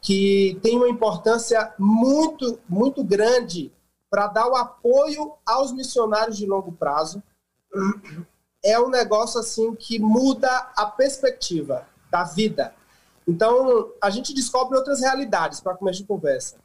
que 0.00 0.58
tem 0.62 0.76
uma 0.76 0.88
importância 0.88 1.72
muito, 1.78 2.58
muito 2.68 3.04
grande 3.04 3.72
para 4.10 4.26
dar 4.26 4.48
o 4.48 4.56
apoio 4.56 5.32
aos 5.46 5.72
missionários 5.72 6.36
de 6.36 6.46
longo 6.46 6.72
prazo. 6.72 7.22
É 8.62 8.80
um 8.80 8.88
negócio 8.88 9.40
assim 9.40 9.74
que 9.74 9.98
muda 9.98 10.48
a 10.76 10.86
perspectiva 10.86 11.86
da 12.10 12.24
vida. 12.24 12.74
Então, 13.26 13.90
a 14.00 14.10
gente 14.10 14.34
descobre 14.34 14.76
outras 14.76 15.00
realidades 15.00 15.60
para 15.60 15.74
começar 15.74 16.04
a 16.04 16.06
conversa 16.06 16.56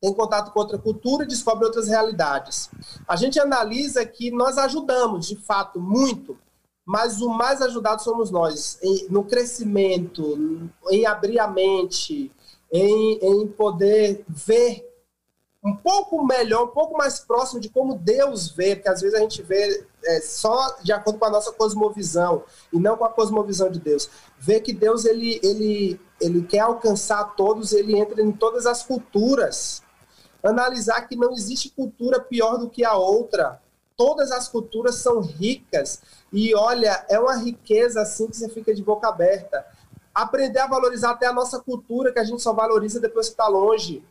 tem 0.00 0.12
contato 0.12 0.52
com 0.52 0.60
outra 0.60 0.78
cultura 0.78 1.24
e 1.24 1.28
descobre 1.28 1.64
outras 1.64 1.88
realidades. 1.88 2.70
A 3.08 3.16
gente 3.16 3.40
analisa 3.40 4.04
que 4.04 4.30
nós 4.30 4.58
ajudamos, 4.58 5.26
de 5.26 5.36
fato, 5.36 5.80
muito, 5.80 6.38
mas 6.84 7.20
o 7.20 7.28
mais 7.28 7.60
ajudado 7.62 8.02
somos 8.02 8.30
nós, 8.30 8.78
em, 8.82 9.08
no 9.10 9.24
crescimento, 9.24 10.70
em 10.90 11.06
abrir 11.06 11.38
a 11.38 11.48
mente, 11.48 12.30
em, 12.70 13.18
em 13.22 13.48
poder 13.48 14.24
ver 14.28 14.84
um 15.66 15.74
pouco 15.74 16.24
melhor, 16.24 16.64
um 16.64 16.68
pouco 16.68 16.96
mais 16.96 17.18
próximo 17.18 17.60
de 17.60 17.68
como 17.68 17.98
Deus 17.98 18.50
vê, 18.50 18.76
porque 18.76 18.88
às 18.88 19.00
vezes 19.00 19.18
a 19.18 19.20
gente 19.20 19.42
vê 19.42 19.84
é, 20.04 20.20
só 20.20 20.76
de 20.80 20.92
acordo 20.92 21.18
com 21.18 21.24
a 21.24 21.30
nossa 21.30 21.52
cosmovisão 21.52 22.44
e 22.72 22.78
não 22.78 22.96
com 22.96 23.04
a 23.04 23.10
cosmovisão 23.10 23.68
de 23.68 23.80
Deus. 23.80 24.08
Vê 24.38 24.60
que 24.60 24.72
Deus 24.72 25.04
ele, 25.04 25.40
ele, 25.42 26.00
ele 26.20 26.42
quer 26.42 26.60
alcançar 26.60 27.34
todos, 27.34 27.72
ele 27.72 27.98
entra 27.98 28.22
em 28.22 28.30
todas 28.30 28.64
as 28.64 28.84
culturas 28.84 29.82
analisar 30.42 31.02
que 31.02 31.16
não 31.16 31.32
existe 31.32 31.70
cultura 31.70 32.20
pior 32.20 32.56
do 32.58 32.70
que 32.70 32.84
a 32.84 32.94
outra. 32.94 33.60
Todas 33.96 34.30
as 34.30 34.48
culturas 34.48 34.96
são 34.96 35.20
ricas 35.20 36.00
e 36.32 36.54
olha, 36.54 37.04
é 37.08 37.18
uma 37.18 37.36
riqueza 37.36 38.02
assim 38.02 38.28
que 38.28 38.36
você 38.36 38.48
fica 38.48 38.74
de 38.74 38.82
boca 38.82 39.08
aberta. 39.08 39.66
Aprender 40.14 40.60
a 40.60 40.66
valorizar 40.66 41.10
até 41.10 41.26
a 41.26 41.32
nossa 41.32 41.58
cultura, 41.58 42.12
que 42.12 42.18
a 42.18 42.24
gente 42.24 42.42
só 42.42 42.52
valoriza 42.52 43.00
depois 43.00 43.26
que 43.28 43.34
está 43.34 43.48
longe. 43.48 44.04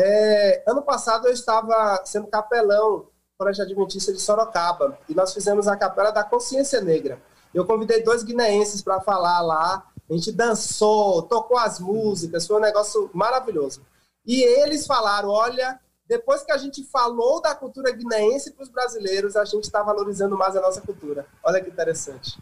É, 0.00 0.62
ano 0.64 0.80
passado 0.80 1.26
eu 1.26 1.32
estava 1.32 2.00
sendo 2.04 2.28
capelão 2.28 3.08
Colégio 3.36 3.64
Adventista 3.64 4.12
de 4.12 4.20
Sorocaba 4.20 4.96
e 5.08 5.14
nós 5.14 5.34
fizemos 5.34 5.66
a 5.66 5.76
Capela 5.76 6.12
da 6.12 6.22
Consciência 6.22 6.80
Negra. 6.80 7.20
Eu 7.52 7.66
convidei 7.66 8.00
dois 8.04 8.22
guineenses 8.22 8.80
para 8.80 9.00
falar 9.00 9.40
lá, 9.40 9.84
a 10.08 10.12
gente 10.12 10.30
dançou, 10.30 11.22
tocou 11.22 11.58
as 11.58 11.80
músicas, 11.80 12.46
foi 12.46 12.58
um 12.58 12.60
negócio 12.60 13.10
maravilhoso. 13.12 13.84
E 14.24 14.40
eles 14.40 14.86
falaram: 14.86 15.30
olha, 15.30 15.80
depois 16.06 16.44
que 16.44 16.52
a 16.52 16.58
gente 16.58 16.84
falou 16.84 17.42
da 17.42 17.52
cultura 17.52 17.90
guineense 17.90 18.52
para 18.52 18.62
os 18.62 18.68
brasileiros, 18.68 19.34
a 19.34 19.44
gente 19.44 19.64
está 19.64 19.82
valorizando 19.82 20.38
mais 20.38 20.54
a 20.54 20.60
nossa 20.60 20.80
cultura. 20.80 21.26
Olha 21.42 21.60
que 21.60 21.70
interessante. 21.70 22.40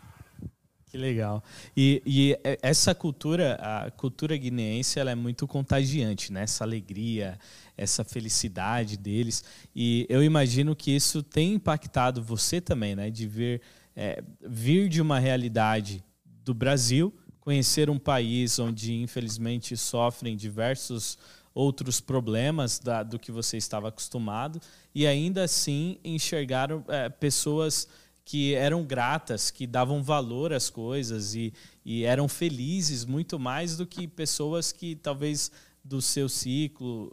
Que 0.88 0.96
legal. 0.96 1.42
E, 1.76 2.00
e, 2.06 2.38
essa 2.62 2.94
cultura, 2.94 3.56
a 3.60 3.90
cultura 3.90 4.36
guineense, 4.36 5.00
ela 5.00 5.10
é 5.10 5.16
muito 5.16 5.46
contagiante, 5.46 6.32
né? 6.32 6.42
Essa 6.42 6.62
alegria, 6.62 7.38
essa 7.76 8.04
felicidade 8.04 8.96
deles. 8.96 9.42
E 9.74 10.06
eu 10.08 10.22
imagino 10.22 10.76
que 10.76 10.92
isso 10.92 11.24
tem 11.24 11.54
impactado 11.54 12.22
você 12.22 12.60
também, 12.60 12.94
né? 12.94 13.10
De 13.10 13.26
ver, 13.26 13.62
é, 13.96 14.22
vir 14.40 14.88
de 14.88 15.02
uma 15.02 15.18
realidade 15.18 16.04
do 16.44 16.54
Brasil, 16.54 17.12
conhecer 17.40 17.90
um 17.90 17.98
país 17.98 18.56
onde, 18.60 18.94
infelizmente, 18.94 19.76
sofrem 19.76 20.36
diversos 20.36 21.18
outros 21.52 22.00
problemas 22.00 22.78
da, 22.78 23.02
do 23.02 23.18
que 23.18 23.32
você 23.32 23.56
estava 23.56 23.88
acostumado 23.88 24.60
e 24.94 25.06
ainda 25.06 25.42
assim 25.42 25.98
enxergar 26.04 26.68
é, 26.86 27.08
pessoas 27.08 27.88
que 28.26 28.56
eram 28.56 28.82
gratas, 28.82 29.52
que 29.52 29.68
davam 29.68 30.02
valor 30.02 30.52
às 30.52 30.68
coisas 30.68 31.36
e, 31.36 31.54
e 31.84 32.04
eram 32.04 32.26
felizes 32.28 33.04
muito 33.04 33.38
mais 33.38 33.76
do 33.76 33.86
que 33.86 34.08
pessoas 34.08 34.72
que 34.72 34.96
talvez 34.96 35.52
do 35.84 36.02
seu 36.02 36.28
ciclo, 36.28 37.12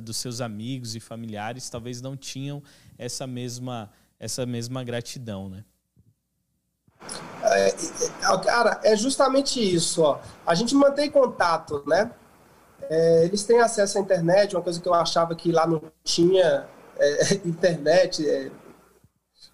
dos 0.00 0.16
seus 0.18 0.40
amigos 0.40 0.94
e 0.94 1.00
familiares, 1.00 1.68
talvez 1.68 2.00
não 2.00 2.16
tinham 2.16 2.62
essa 2.96 3.26
mesma, 3.26 3.90
essa 4.20 4.46
mesma 4.46 4.84
gratidão, 4.84 5.48
né? 5.48 5.64
É, 7.42 7.68
é, 7.68 8.38
cara, 8.44 8.80
é 8.84 8.94
justamente 8.94 9.60
isso. 9.60 10.00
Ó. 10.02 10.20
A 10.46 10.54
gente 10.54 10.76
mantém 10.76 11.10
contato, 11.10 11.82
né? 11.88 12.08
É, 12.82 13.24
eles 13.24 13.42
têm 13.42 13.58
acesso 13.58 13.98
à 13.98 14.00
internet, 14.00 14.54
uma 14.54 14.62
coisa 14.62 14.80
que 14.80 14.88
eu 14.88 14.94
achava 14.94 15.34
que 15.34 15.50
lá 15.50 15.66
não 15.66 15.82
tinha 16.04 16.68
é, 16.96 17.34
internet. 17.44 18.52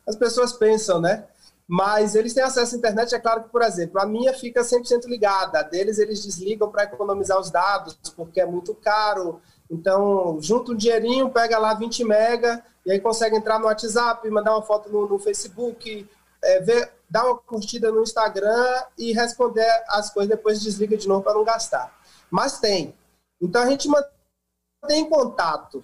As 0.07 0.17
pessoas 0.17 0.53
pensam, 0.53 1.01
né? 1.01 1.25
Mas 1.69 2.15
eles 2.15 2.33
têm 2.33 2.45
acesso 2.45 2.77
à 2.77 2.79
internet, 2.79 3.15
é 3.15 3.19
claro 3.19 3.43
que, 3.43 3.49
por 3.49 3.61
exemplo, 3.61 4.01
a 4.01 4.07
minha 4.07 4.33
fica 4.33 4.63
100% 4.63 5.07
ligada, 5.07 5.59
a 5.59 5.63
deles 5.63 5.99
eles 5.99 6.25
desligam 6.25 6.71
para 6.71 6.85
economizar 6.85 7.41
os 7.41 7.51
dados, 7.51 7.99
porque 8.15 8.41
é 8.41 8.47
muito 8.47 8.73
caro. 8.75 9.41
Então, 9.69 10.39
junta 10.41 10.71
um 10.71 10.77
dinheirinho, 10.77 11.29
pega 11.29 11.59
lá 11.59 11.75
20 11.75 12.05
mega, 12.05 12.65
e 12.85 12.93
aí 12.93 13.01
consegue 13.01 13.37
entrar 13.37 13.59
no 13.59 13.67
WhatsApp, 13.67 14.31
mandar 14.31 14.53
uma 14.53 14.63
foto 14.63 14.89
no, 14.89 15.09
no 15.09 15.19
Facebook, 15.19 16.09
é, 16.41 16.61
ver, 16.61 16.93
dar 17.11 17.25
uma 17.25 17.39
curtida 17.39 17.91
no 17.91 18.03
Instagram 18.03 18.85
e 18.97 19.13
responder 19.13 19.69
as 19.89 20.11
coisas, 20.11 20.31
depois 20.31 20.63
desliga 20.63 20.97
de 20.97 21.09
novo 21.09 21.25
para 21.25 21.35
não 21.35 21.43
gastar. 21.43 21.93
Mas 22.31 22.61
tem. 22.61 22.95
Então 23.41 23.61
a 23.61 23.67
gente 23.67 23.89
mantém 23.89 25.09
contato, 25.09 25.83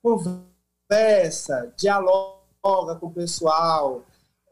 conversa, 0.00 1.72
dialoga 1.76 2.35
com 2.96 3.06
o 3.06 3.12
pessoal. 3.12 4.02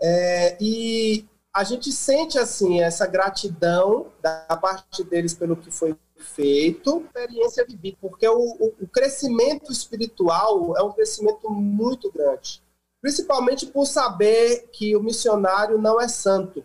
É, 0.01 0.57
e 0.61 1.27
a 1.55 1.63
gente 1.63 1.93
sente 1.93 2.39
assim 2.39 2.81
essa 2.81 3.07
gratidão 3.07 4.09
da 4.21 4.59
parte 4.61 5.05
deles 5.05 5.35
pelo 5.35 5.57
que 5.57 5.71
foi 5.71 5.97
feito, 6.17 7.05
experiência 7.07 7.65
vivida, 7.65 7.97
porque 8.01 8.27
o, 8.27 8.39
o, 8.39 8.75
o, 8.81 8.89
crescimento 8.89 9.71
espiritual 9.71 10.77
é 10.77 10.83
um 10.83 10.93
crescimento 10.93 11.51
muito 11.51 12.11
grande, 12.11 12.63
principalmente 13.01 13.67
por 13.67 13.87
saber 13.87 14.69
que 14.73 14.97
o 14.97 15.03
missionário 15.03 15.79
não 15.79 16.01
é 16.01 16.09
santo. 16.09 16.65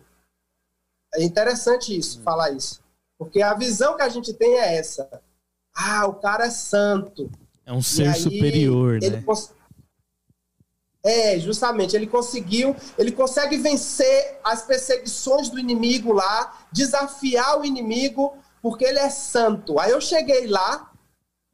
É 1.14 1.22
interessante 1.22 1.96
isso, 1.96 2.20
hum. 2.20 2.22
falar 2.22 2.50
isso, 2.50 2.82
porque 3.18 3.42
a 3.42 3.54
visão 3.54 3.96
que 3.96 4.02
a 4.02 4.08
gente 4.08 4.32
tem 4.32 4.54
é 4.54 4.76
essa. 4.76 5.20
Ah, 5.74 6.06
o 6.06 6.14
cara 6.14 6.46
é 6.46 6.50
santo. 6.50 7.30
É 7.64 7.72
um 7.72 7.82
ser 7.82 8.08
aí, 8.08 8.20
superior, 8.20 8.98
né? 9.00 9.22
Cons... 9.22 9.52
É, 11.02 11.38
justamente, 11.38 11.96
ele 11.96 12.06
conseguiu, 12.06 12.76
ele 12.98 13.10
consegue 13.10 13.56
vencer 13.56 14.38
as 14.44 14.62
perseguições 14.62 15.48
do 15.48 15.58
inimigo 15.58 16.12
lá, 16.12 16.58
desafiar 16.70 17.58
o 17.58 17.64
inimigo, 17.64 18.36
porque 18.60 18.84
ele 18.84 18.98
é 18.98 19.08
santo. 19.08 19.78
Aí 19.78 19.90
eu 19.90 20.00
cheguei 20.00 20.46
lá 20.46 20.90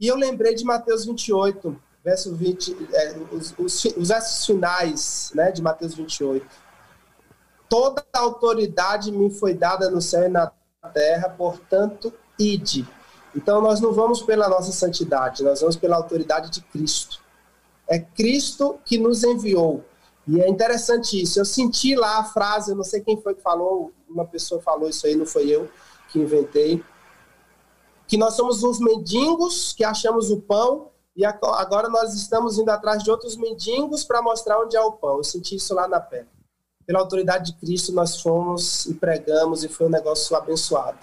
e 0.00 0.08
eu 0.08 0.16
lembrei 0.16 0.54
de 0.54 0.64
Mateus 0.64 1.04
28, 1.04 1.80
verso 2.04 2.34
20, 2.34 2.76
é, 2.92 3.16
os, 3.30 3.54
os, 3.56 3.84
os 3.96 4.08
versos 4.08 4.46
finais 4.46 5.30
né, 5.34 5.52
de 5.52 5.62
Mateus 5.62 5.94
28. 5.94 6.44
Toda 7.68 8.04
a 8.12 8.18
autoridade 8.18 9.12
me 9.12 9.30
foi 9.30 9.54
dada 9.54 9.90
no 9.90 10.00
céu 10.00 10.24
e 10.24 10.28
na 10.28 10.50
terra, 10.92 11.28
portanto, 11.28 12.12
ide 12.38 12.86
então, 13.36 13.60
nós 13.60 13.82
não 13.82 13.92
vamos 13.92 14.22
pela 14.22 14.48
nossa 14.48 14.72
santidade, 14.72 15.44
nós 15.44 15.60
vamos 15.60 15.76
pela 15.76 15.96
autoridade 15.96 16.50
de 16.50 16.62
Cristo. 16.62 17.20
É 17.88 17.98
Cristo 17.98 18.78
que 18.84 18.98
nos 18.98 19.22
enviou. 19.22 19.84
E 20.26 20.40
é 20.40 20.48
interessante 20.48 21.20
isso. 21.20 21.38
Eu 21.38 21.44
senti 21.44 21.94
lá 21.94 22.18
a 22.18 22.24
frase, 22.24 22.72
eu 22.72 22.76
não 22.76 22.82
sei 22.82 23.00
quem 23.00 23.20
foi 23.20 23.34
que 23.34 23.42
falou, 23.42 23.92
uma 24.08 24.24
pessoa 24.24 24.60
falou 24.60 24.88
isso 24.88 25.06
aí, 25.06 25.14
não 25.14 25.26
foi 25.26 25.48
eu 25.48 25.70
que 26.10 26.18
inventei, 26.18 26.82
que 28.06 28.16
nós 28.16 28.34
somos 28.34 28.62
uns 28.62 28.78
mendigos 28.78 29.72
que 29.72 29.84
achamos 29.84 30.30
o 30.30 30.40
pão 30.40 30.90
e 31.16 31.24
agora 31.24 31.88
nós 31.88 32.14
estamos 32.14 32.58
indo 32.58 32.68
atrás 32.70 33.02
de 33.02 33.10
outros 33.10 33.36
mendigos 33.36 34.04
para 34.04 34.20
mostrar 34.20 34.60
onde 34.60 34.76
é 34.76 34.80
o 34.80 34.92
pão. 34.92 35.16
Eu 35.16 35.24
senti 35.24 35.56
isso 35.56 35.74
lá 35.74 35.88
na 35.88 35.98
pele. 35.98 36.28
Pela 36.86 37.00
autoridade 37.00 37.52
de 37.52 37.58
Cristo, 37.58 37.92
nós 37.92 38.20
fomos 38.20 38.86
e 38.86 38.94
pregamos 38.94 39.64
e 39.64 39.68
foi 39.68 39.86
um 39.86 39.90
negócio 39.90 40.36
abençoado. 40.36 40.98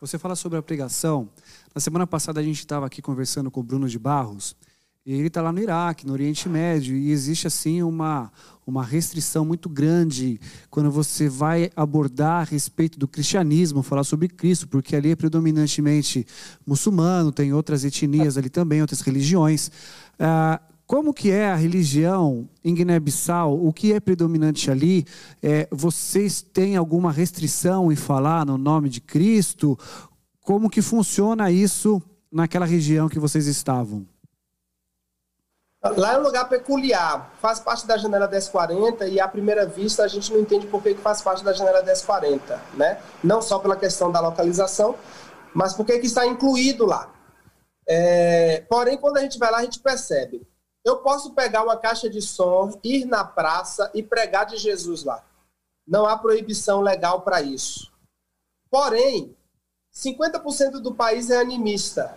Você 0.00 0.18
fala 0.18 0.34
sobre 0.34 0.58
a 0.58 0.62
pregação. 0.62 1.28
Na 1.74 1.80
semana 1.80 2.06
passada 2.06 2.40
a 2.40 2.42
gente 2.42 2.58
estava 2.58 2.86
aqui 2.86 3.00
conversando 3.00 3.50
com 3.50 3.60
o 3.60 3.62
Bruno 3.62 3.88
de 3.88 3.98
Barros. 3.98 4.56
Ele 5.06 5.26
está 5.26 5.42
lá 5.42 5.52
no 5.52 5.60
Iraque, 5.60 6.06
no 6.06 6.14
Oriente 6.14 6.48
Médio, 6.48 6.96
e 6.96 7.10
existe 7.10 7.46
assim 7.46 7.82
uma, 7.82 8.32
uma 8.66 8.82
restrição 8.82 9.44
muito 9.44 9.68
grande 9.68 10.40
quando 10.70 10.90
você 10.90 11.28
vai 11.28 11.70
abordar 11.76 12.40
a 12.40 12.44
respeito 12.44 12.98
do 12.98 13.06
cristianismo, 13.06 13.82
falar 13.82 14.04
sobre 14.04 14.28
Cristo, 14.28 14.66
porque 14.66 14.96
ali 14.96 15.10
é 15.10 15.16
predominantemente 15.16 16.26
muçulmano, 16.66 17.30
tem 17.30 17.52
outras 17.52 17.84
etnias 17.84 18.38
ali 18.38 18.48
também, 18.48 18.80
outras 18.80 19.02
religiões. 19.02 19.70
Ah, 20.18 20.58
como 20.86 21.12
que 21.12 21.30
é 21.30 21.50
a 21.50 21.56
religião 21.56 22.48
em 22.64 22.74
Guiné-Bissau? 22.74 23.62
O 23.62 23.74
que 23.74 23.92
é 23.92 24.00
predominante 24.00 24.70
ali? 24.70 25.04
É, 25.42 25.68
vocês 25.70 26.40
têm 26.40 26.76
alguma 26.76 27.12
restrição 27.12 27.92
em 27.92 27.96
falar 27.96 28.46
no 28.46 28.56
nome 28.56 28.88
de 28.88 29.02
Cristo? 29.02 29.78
Como 30.40 30.70
que 30.70 30.80
funciona 30.80 31.50
isso 31.50 32.02
naquela 32.32 32.64
região 32.64 33.06
que 33.06 33.18
vocês 33.18 33.46
estavam? 33.46 34.06
Lá 35.84 36.14
é 36.14 36.18
um 36.18 36.22
lugar 36.22 36.48
peculiar, 36.48 37.30
faz 37.42 37.60
parte 37.60 37.86
da 37.86 37.98
janela 37.98 38.26
1040 38.26 39.06
e 39.06 39.20
à 39.20 39.28
primeira 39.28 39.66
vista 39.66 40.02
a 40.02 40.08
gente 40.08 40.32
não 40.32 40.40
entende 40.40 40.66
por 40.66 40.82
que 40.82 40.94
faz 40.94 41.20
parte 41.20 41.44
da 41.44 41.52
janela 41.52 41.82
1040, 41.82 42.58
né? 42.72 43.02
Não 43.22 43.42
só 43.42 43.58
pela 43.58 43.76
questão 43.76 44.10
da 44.10 44.18
localização, 44.18 44.96
mas 45.52 45.74
porque 45.74 45.98
que 45.98 46.06
está 46.06 46.26
incluído 46.26 46.86
lá. 46.86 47.12
É, 47.86 48.64
porém, 48.66 48.96
quando 48.96 49.18
a 49.18 49.20
gente 49.20 49.38
vai 49.38 49.50
lá, 49.50 49.58
a 49.58 49.62
gente 49.62 49.78
percebe. 49.78 50.46
Eu 50.82 50.98
posso 50.98 51.34
pegar 51.34 51.62
uma 51.62 51.76
caixa 51.76 52.08
de 52.08 52.22
som, 52.22 52.78
ir 52.82 53.04
na 53.04 53.22
praça 53.22 53.90
e 53.94 54.02
pregar 54.02 54.46
de 54.46 54.56
Jesus 54.56 55.04
lá. 55.04 55.22
Não 55.86 56.06
há 56.06 56.16
proibição 56.16 56.80
legal 56.80 57.20
para 57.20 57.42
isso. 57.42 57.92
Porém, 58.70 59.36
50% 59.94 60.80
do 60.80 60.94
país 60.94 61.28
é 61.28 61.36
animista. 61.36 62.16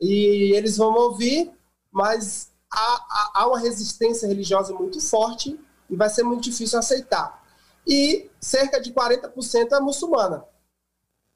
E 0.00 0.54
eles 0.56 0.78
vão 0.78 0.94
ouvir, 0.94 1.52
mas 1.96 2.52
há, 2.70 3.30
há 3.36 3.46
uma 3.48 3.58
resistência 3.58 4.28
religiosa 4.28 4.74
muito 4.74 5.00
forte 5.00 5.58
e 5.88 5.96
vai 5.96 6.10
ser 6.10 6.24
muito 6.24 6.42
difícil 6.42 6.78
aceitar. 6.78 7.42
E 7.86 8.30
cerca 8.38 8.78
de 8.78 8.92
40% 8.92 9.72
é 9.72 9.80
muçulmana. 9.80 10.44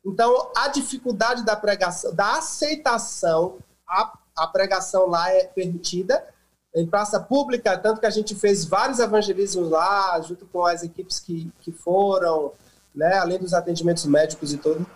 Então, 0.04 0.50
a 0.54 0.68
dificuldade 0.68 1.46
da 1.46 1.56
pregação, 1.56 2.14
da 2.14 2.36
aceitação, 2.36 3.56
a, 3.88 4.12
a 4.36 4.46
pregação 4.48 5.06
lá 5.06 5.30
é 5.32 5.44
permitida 5.44 6.28
em 6.74 6.86
praça 6.86 7.18
pública, 7.18 7.78
tanto 7.78 7.98
que 7.98 8.06
a 8.06 8.10
gente 8.10 8.34
fez 8.34 8.66
vários 8.66 8.98
evangelismos 8.98 9.70
lá, 9.70 10.20
junto 10.20 10.44
com 10.44 10.66
as 10.66 10.82
equipes 10.82 11.18
que, 11.20 11.50
que 11.60 11.72
foram, 11.72 12.52
né, 12.94 13.16
além 13.16 13.38
dos 13.38 13.54
atendimentos 13.54 14.04
médicos 14.04 14.52
e 14.52 14.58
tudo 14.58 14.86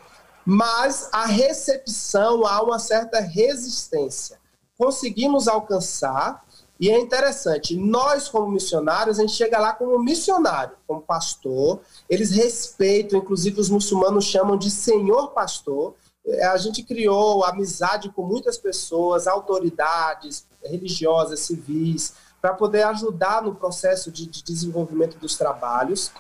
mas 0.45 1.09
a 1.11 1.25
recepção 1.25 2.47
há 2.47 2.63
uma 2.63 2.79
certa 2.79 3.19
resistência. 3.19 4.39
Conseguimos 4.77 5.47
alcançar, 5.47 6.45
e 6.79 6.91
é 6.91 6.99
interessante, 6.99 7.77
nós, 7.77 8.29
como 8.29 8.51
missionários, 8.51 9.19
a 9.19 9.23
gente 9.23 9.35
chega 9.35 9.59
lá 9.59 9.73
como 9.73 9.99
missionário, 9.99 10.77
como 10.87 11.01
pastor, 11.01 11.81
eles 12.11 12.31
respeitam, 12.31 13.21
inclusive 13.21 13.61
os 13.61 13.71
muçulmanos 13.71 14.25
chamam 14.25 14.57
de 14.57 14.71
senhor 14.71 15.29
pastor. 15.29 15.95
É, 16.27 16.47
a 16.47 16.57
gente 16.57 16.83
criou 16.83 17.45
amizade 17.45 18.11
com 18.11 18.23
muitas 18.23 18.59
pessoas, 18.59 19.27
autoridades 19.27 20.47
religiosas, 20.65 21.41
civis, 21.41 22.15
para 22.41 22.53
poder 22.53 22.83
ajudar 22.83 23.43
no 23.43 23.55
processo 23.55 24.11
de, 24.11 24.27
de, 24.27 24.43
desenvolvimento 24.43 25.17
dos 25.17 25.37
trabalhos, 25.37 26.11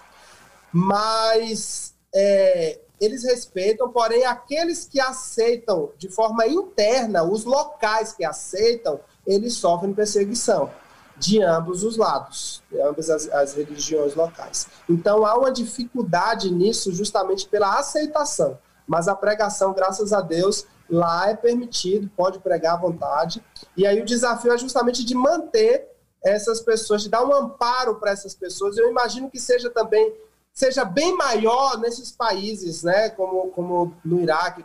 mas 0.72 1.94
é, 2.14 2.80
eles 3.04 3.24
respeitam, 3.24 3.90
porém, 3.90 4.24
aqueles 4.24 4.84
que 4.84 5.00
aceitam 5.00 5.90
de 5.98 6.08
forma 6.08 6.46
interna, 6.46 7.22
os 7.22 7.44
locais 7.44 8.12
que 8.12 8.24
aceitam, 8.24 9.00
eles 9.26 9.54
sofrem 9.54 9.92
perseguição 9.92 10.70
de 11.16 11.42
ambos 11.42 11.84
os 11.84 11.96
lados, 11.96 12.62
de 12.70 12.80
ambas 12.80 13.08
as, 13.08 13.28
as 13.28 13.54
religiões 13.54 14.14
locais. 14.14 14.66
Então 14.88 15.24
há 15.24 15.36
uma 15.36 15.52
dificuldade 15.52 16.50
nisso 16.50 16.92
justamente 16.92 17.48
pela 17.48 17.78
aceitação, 17.78 18.58
mas 18.86 19.08
a 19.08 19.14
pregação, 19.14 19.72
graças 19.72 20.12
a 20.12 20.20
Deus, 20.20 20.66
lá 20.90 21.30
é 21.30 21.36
permitido, 21.36 22.10
pode 22.16 22.40
pregar 22.40 22.74
à 22.74 22.80
vontade. 22.80 23.42
E 23.76 23.86
aí 23.86 24.00
o 24.00 24.04
desafio 24.04 24.52
é 24.52 24.58
justamente 24.58 25.04
de 25.04 25.14
manter 25.14 25.88
essas 26.22 26.60
pessoas, 26.60 27.02
de 27.02 27.08
dar 27.08 27.24
um 27.24 27.34
amparo 27.34 27.96
para 27.96 28.10
essas 28.10 28.34
pessoas. 28.34 28.76
Eu 28.76 28.90
imagino 28.90 29.30
que 29.30 29.38
seja 29.38 29.70
também 29.70 30.14
seja 30.54 30.84
bem 30.84 31.16
maior 31.16 31.78
nesses 31.78 32.12
países, 32.12 32.84
né, 32.84 33.10
como, 33.10 33.50
como 33.50 33.92
no 34.04 34.20
Iraque. 34.20 34.64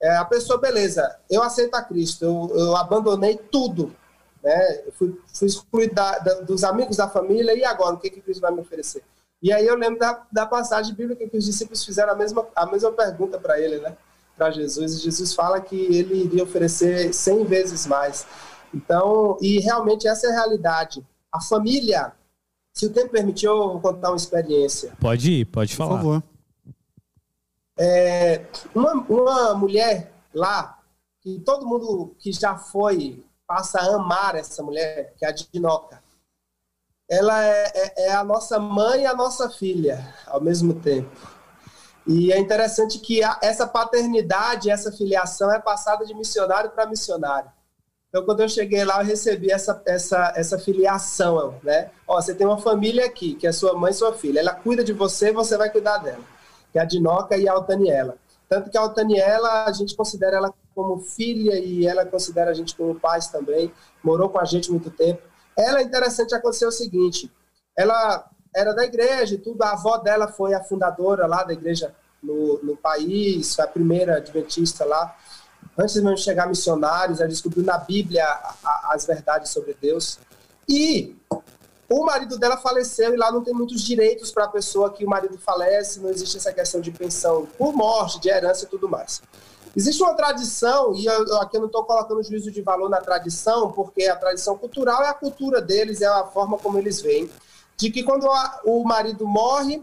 É, 0.00 0.16
a 0.16 0.24
pessoa, 0.24 0.60
beleza, 0.60 1.18
eu 1.28 1.42
aceito 1.42 1.74
a 1.74 1.82
Cristo, 1.82 2.24
eu, 2.24 2.56
eu 2.56 2.76
abandonei 2.76 3.36
tudo, 3.36 3.94
né, 4.42 4.82
eu 4.86 4.92
fui, 4.92 5.20
fui 5.34 5.48
excluído 5.48 5.94
da, 5.94 6.18
da, 6.20 6.34
dos 6.42 6.62
amigos 6.62 6.96
da 6.96 7.08
família, 7.08 7.54
e 7.54 7.64
agora, 7.64 7.96
o 7.96 7.98
que, 7.98 8.08
que 8.08 8.20
Cristo 8.20 8.40
vai 8.40 8.52
me 8.52 8.60
oferecer? 8.60 9.02
E 9.42 9.52
aí 9.52 9.66
eu 9.66 9.74
lembro 9.74 9.98
da, 9.98 10.22
da 10.30 10.46
passagem 10.46 10.94
bíblica 10.94 11.28
que 11.28 11.36
os 11.36 11.44
discípulos 11.44 11.84
fizeram 11.84 12.12
a 12.12 12.16
mesma, 12.16 12.46
a 12.54 12.66
mesma 12.66 12.92
pergunta 12.92 13.38
para 13.38 13.60
ele, 13.60 13.78
né, 13.80 13.96
para 14.36 14.50
Jesus, 14.52 14.94
e 14.94 15.02
Jesus 15.02 15.34
fala 15.34 15.60
que 15.60 15.76
ele 15.76 16.24
iria 16.24 16.44
oferecer 16.44 17.12
cem 17.12 17.44
vezes 17.44 17.86
mais. 17.86 18.26
Então, 18.72 19.38
e 19.40 19.58
realmente 19.58 20.06
essa 20.06 20.26
é 20.26 20.30
a 20.30 20.34
realidade. 20.34 21.04
A 21.32 21.40
família 21.40 22.12
se 22.76 22.84
o 22.84 22.92
tempo 22.92 23.08
permitir, 23.08 23.46
eu 23.46 23.56
vou 23.56 23.80
contar 23.80 24.10
uma 24.10 24.18
experiência. 24.18 24.92
Pode 25.00 25.32
ir, 25.32 25.44
pode 25.46 25.74
falar. 25.74 25.92
Por 25.92 25.96
favor. 25.96 26.22
É, 27.78 28.44
uma, 28.74 28.92
uma 28.92 29.54
mulher 29.54 30.12
lá, 30.34 30.78
que 31.22 31.40
todo 31.40 31.66
mundo 31.66 32.14
que 32.18 32.30
já 32.32 32.58
foi 32.58 33.24
passa 33.46 33.80
a 33.80 33.94
amar 33.94 34.34
essa 34.34 34.62
mulher, 34.62 35.14
que 35.16 35.24
é 35.24 35.28
a 35.28 35.32
Dinoca. 35.32 36.02
Ela 37.08 37.42
é, 37.42 37.72
é, 37.74 38.08
é 38.08 38.12
a 38.12 38.22
nossa 38.22 38.58
mãe 38.58 39.04
e 39.04 39.06
a 39.06 39.14
nossa 39.14 39.48
filha 39.48 40.14
ao 40.26 40.42
mesmo 40.42 40.74
tempo. 40.74 41.16
E 42.06 42.30
é 42.30 42.38
interessante 42.38 42.98
que 42.98 43.24
a, 43.24 43.38
essa 43.42 43.66
paternidade, 43.66 44.70
essa 44.70 44.92
filiação 44.92 45.50
é 45.50 45.58
passada 45.58 46.04
de 46.04 46.12
missionário 46.12 46.68
para 46.72 46.84
missionário. 46.84 47.50
Então, 48.16 48.24
quando 48.24 48.40
eu 48.40 48.48
cheguei 48.48 48.82
lá, 48.82 49.02
eu 49.02 49.04
recebi 49.04 49.50
essa, 49.50 49.82
essa, 49.84 50.32
essa 50.34 50.58
filiação, 50.58 51.60
né? 51.62 51.90
Ó, 52.08 52.18
você 52.18 52.34
tem 52.34 52.46
uma 52.46 52.56
família 52.56 53.04
aqui, 53.04 53.34
que 53.34 53.46
é 53.46 53.52
sua 53.52 53.74
mãe 53.74 53.90
e 53.90 53.94
sua 53.94 54.14
filha. 54.14 54.40
Ela 54.40 54.54
cuida 54.54 54.82
de 54.82 54.94
você, 54.94 55.30
você 55.32 55.54
vai 55.58 55.68
cuidar 55.68 55.98
dela. 55.98 56.22
Que 56.72 56.78
é 56.78 56.82
a 56.82 56.86
Dinoca 56.86 57.36
e 57.36 57.46
a 57.46 57.52
Altaniela. 57.52 58.16
Tanto 58.48 58.70
que 58.70 58.78
a 58.78 58.80
Altaniela, 58.80 59.64
a 59.66 59.72
gente 59.72 59.94
considera 59.94 60.38
ela 60.38 60.54
como 60.74 60.98
filha 60.98 61.58
e 61.58 61.86
ela 61.86 62.06
considera 62.06 62.52
a 62.52 62.54
gente 62.54 62.74
como 62.74 62.98
pais 62.98 63.26
também. 63.26 63.70
Morou 64.02 64.30
com 64.30 64.38
a 64.38 64.46
gente 64.46 64.70
muito 64.70 64.88
tempo. 64.88 65.20
Ela, 65.54 65.82
interessante, 65.82 66.34
aconteceu 66.34 66.70
o 66.70 66.72
seguinte. 66.72 67.30
Ela 67.76 68.30
era 68.54 68.72
da 68.72 68.82
igreja 68.86 69.34
e 69.34 69.38
tudo. 69.38 69.62
A 69.62 69.72
avó 69.72 69.98
dela 69.98 70.26
foi 70.26 70.54
a 70.54 70.64
fundadora 70.64 71.26
lá 71.26 71.44
da 71.44 71.52
igreja 71.52 71.94
no, 72.22 72.62
no 72.62 72.78
país, 72.78 73.60
a 73.60 73.66
primeira 73.66 74.16
adventista 74.16 74.86
lá 74.86 75.14
antes 75.78 75.94
mesmo 75.96 76.14
de 76.14 76.22
chegar 76.22 76.48
missionários, 76.48 77.20
ela 77.20 77.28
descobriu 77.28 77.64
na 77.64 77.78
Bíblia 77.78 78.24
as 78.84 79.06
verdades 79.06 79.50
sobre 79.50 79.76
Deus. 79.80 80.18
E 80.68 81.14
o 81.88 82.04
marido 82.04 82.38
dela 82.38 82.56
faleceu 82.56 83.14
e 83.14 83.16
lá 83.16 83.30
não 83.30 83.44
tem 83.44 83.54
muitos 83.54 83.82
direitos 83.82 84.30
para 84.30 84.44
a 84.44 84.48
pessoa 84.48 84.92
que 84.92 85.04
o 85.04 85.08
marido 85.08 85.38
falece, 85.38 86.00
não 86.00 86.10
existe 86.10 86.36
essa 86.36 86.52
questão 86.52 86.80
de 86.80 86.90
pensão 86.90 87.46
por 87.58 87.72
morte, 87.72 88.20
de 88.20 88.28
herança 88.28 88.64
e 88.64 88.68
tudo 88.68 88.88
mais. 88.88 89.22
Existe 89.76 90.02
uma 90.02 90.14
tradição, 90.14 90.94
e 90.94 91.04
eu, 91.04 91.36
aqui 91.40 91.58
eu 91.58 91.60
não 91.60 91.66
estou 91.66 91.84
colocando 91.84 92.22
juízo 92.22 92.50
de 92.50 92.62
valor 92.62 92.88
na 92.88 93.00
tradição, 93.00 93.70
porque 93.70 94.04
a 94.06 94.16
tradição 94.16 94.56
cultural 94.56 95.02
é 95.02 95.08
a 95.08 95.14
cultura 95.14 95.60
deles, 95.60 96.00
é 96.00 96.06
a 96.06 96.24
forma 96.24 96.56
como 96.56 96.78
eles 96.78 97.02
veem, 97.02 97.30
de 97.76 97.90
que 97.90 98.02
quando 98.02 98.26
a, 98.26 98.62
o 98.64 98.82
marido 98.84 99.26
morre, 99.26 99.82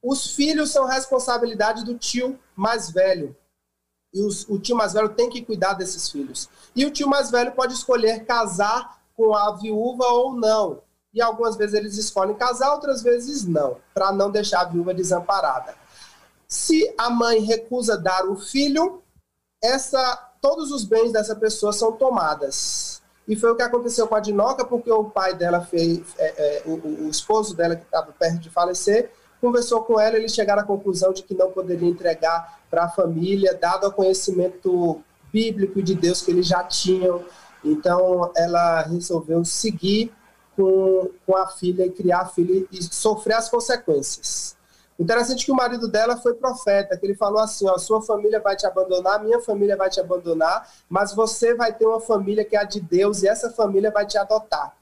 os 0.00 0.28
filhos 0.34 0.70
são 0.70 0.86
responsabilidade 0.86 1.84
do 1.84 1.98
tio 1.98 2.38
mais 2.54 2.90
velho 2.90 3.36
e 4.14 4.22
os, 4.22 4.48
o 4.48 4.58
tio 4.58 4.76
mais 4.76 4.92
velho 4.92 5.08
tem 5.08 5.28
que 5.28 5.42
cuidar 5.42 5.74
desses 5.74 6.08
filhos. 6.08 6.48
E 6.74 6.86
o 6.86 6.90
tio 6.90 7.08
mais 7.08 7.30
velho 7.30 7.52
pode 7.52 7.74
escolher 7.74 8.24
casar 8.24 9.00
com 9.16 9.34
a 9.34 9.50
viúva 9.56 10.06
ou 10.06 10.32
não. 10.32 10.80
E 11.12 11.20
algumas 11.20 11.56
vezes 11.56 11.74
eles 11.74 11.98
escolhem 11.98 12.34
casar, 12.34 12.72
outras 12.72 13.02
vezes 13.02 13.44
não, 13.44 13.76
para 13.92 14.12
não 14.12 14.30
deixar 14.30 14.60
a 14.60 14.64
viúva 14.64 14.94
desamparada. 14.94 15.74
Se 16.46 16.94
a 16.96 17.10
mãe 17.10 17.40
recusa 17.40 17.98
dar 17.98 18.26
o 18.26 18.36
filho, 18.36 19.02
essa, 19.62 20.30
todos 20.40 20.70
os 20.70 20.84
bens 20.84 21.12
dessa 21.12 21.34
pessoa 21.34 21.72
são 21.72 21.92
tomadas. 21.92 23.02
E 23.26 23.34
foi 23.34 23.50
o 23.50 23.56
que 23.56 23.62
aconteceu 23.62 24.06
com 24.06 24.14
a 24.14 24.20
Dinoca, 24.20 24.64
porque 24.64 24.90
o 24.90 25.04
pai 25.04 25.34
dela 25.34 25.60
fez, 25.62 26.02
é, 26.18 26.26
é, 26.36 26.62
o, 26.66 27.06
o 27.06 27.08
esposo 27.08 27.56
dela, 27.56 27.74
que 27.74 27.84
estava 27.84 28.12
perto 28.12 28.38
de 28.38 28.50
falecer, 28.50 29.10
conversou 29.44 29.82
com 29.82 30.00
ela, 30.00 30.16
eles 30.16 30.32
chegaram 30.32 30.62
à 30.62 30.64
conclusão 30.64 31.12
de 31.12 31.22
que 31.22 31.34
não 31.34 31.50
poderia 31.50 31.86
entregar 31.86 32.60
para 32.70 32.84
a 32.84 32.88
família, 32.88 33.54
dado 33.54 33.86
o 33.86 33.92
conhecimento 33.92 35.02
bíblico 35.30 35.82
de 35.82 35.94
Deus 35.94 36.22
que 36.22 36.30
eles 36.30 36.46
já 36.46 36.64
tinham. 36.64 37.22
Então, 37.62 38.32
ela 38.34 38.80
resolveu 38.82 39.44
seguir 39.44 40.10
com, 40.56 41.10
com 41.26 41.36
a 41.36 41.46
filha 41.46 41.84
e 41.84 41.90
criar 41.90 42.20
a 42.20 42.26
filha 42.26 42.66
e 42.72 42.82
sofrer 42.82 43.34
as 43.34 43.50
consequências. 43.50 44.56
Interessante 44.98 45.44
que 45.44 45.52
o 45.52 45.56
marido 45.56 45.88
dela 45.88 46.16
foi 46.16 46.34
profeta, 46.34 46.96
que 46.96 47.04
ele 47.04 47.14
falou 47.14 47.40
assim: 47.40 47.68
ó, 47.68 47.76
sua 47.76 48.00
família 48.00 48.40
vai 48.40 48.56
te 48.56 48.64
abandonar, 48.64 49.22
minha 49.22 49.40
família 49.40 49.76
vai 49.76 49.90
te 49.90 50.00
abandonar, 50.00 50.70
mas 50.88 51.12
você 51.12 51.54
vai 51.54 51.74
ter 51.74 51.84
uma 51.84 52.00
família 52.00 52.44
que 52.44 52.56
é 52.56 52.60
a 52.60 52.64
de 52.64 52.80
Deus 52.80 53.22
e 53.22 53.28
essa 53.28 53.50
família 53.50 53.90
vai 53.90 54.06
te 54.06 54.16
adotar. 54.16 54.74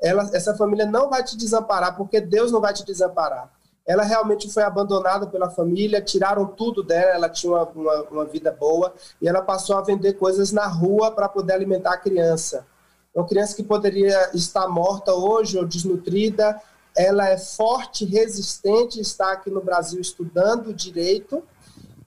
Ela, 0.00 0.30
essa 0.34 0.54
família 0.54 0.86
não 0.86 1.08
vai 1.08 1.24
te 1.24 1.36
desamparar, 1.36 1.96
porque 1.96 2.20
Deus 2.20 2.52
não 2.52 2.60
vai 2.60 2.74
te 2.74 2.84
desamparar 2.84 3.50
ela 3.86 4.04
realmente 4.04 4.50
foi 4.50 4.62
abandonada 4.62 5.26
pela 5.26 5.50
família, 5.50 6.00
tiraram 6.00 6.46
tudo 6.46 6.82
dela, 6.82 7.12
ela 7.12 7.28
tinha 7.28 7.52
uma, 7.52 7.64
uma, 7.64 8.02
uma 8.04 8.24
vida 8.24 8.52
boa, 8.52 8.94
e 9.20 9.28
ela 9.28 9.42
passou 9.42 9.76
a 9.76 9.82
vender 9.82 10.14
coisas 10.14 10.52
na 10.52 10.66
rua 10.66 11.10
para 11.10 11.28
poder 11.28 11.54
alimentar 11.54 11.94
a 11.94 11.98
criança. 11.98 12.66
Uma 13.14 13.26
criança 13.26 13.56
que 13.56 13.62
poderia 13.62 14.30
estar 14.34 14.68
morta 14.68 15.12
hoje 15.12 15.58
ou 15.58 15.66
desnutrida, 15.66 16.60
ela 16.96 17.28
é 17.28 17.36
forte, 17.36 18.04
resistente, 18.04 19.00
está 19.00 19.32
aqui 19.32 19.50
no 19.50 19.60
Brasil 19.60 20.00
estudando 20.00 20.72
direito, 20.72 21.42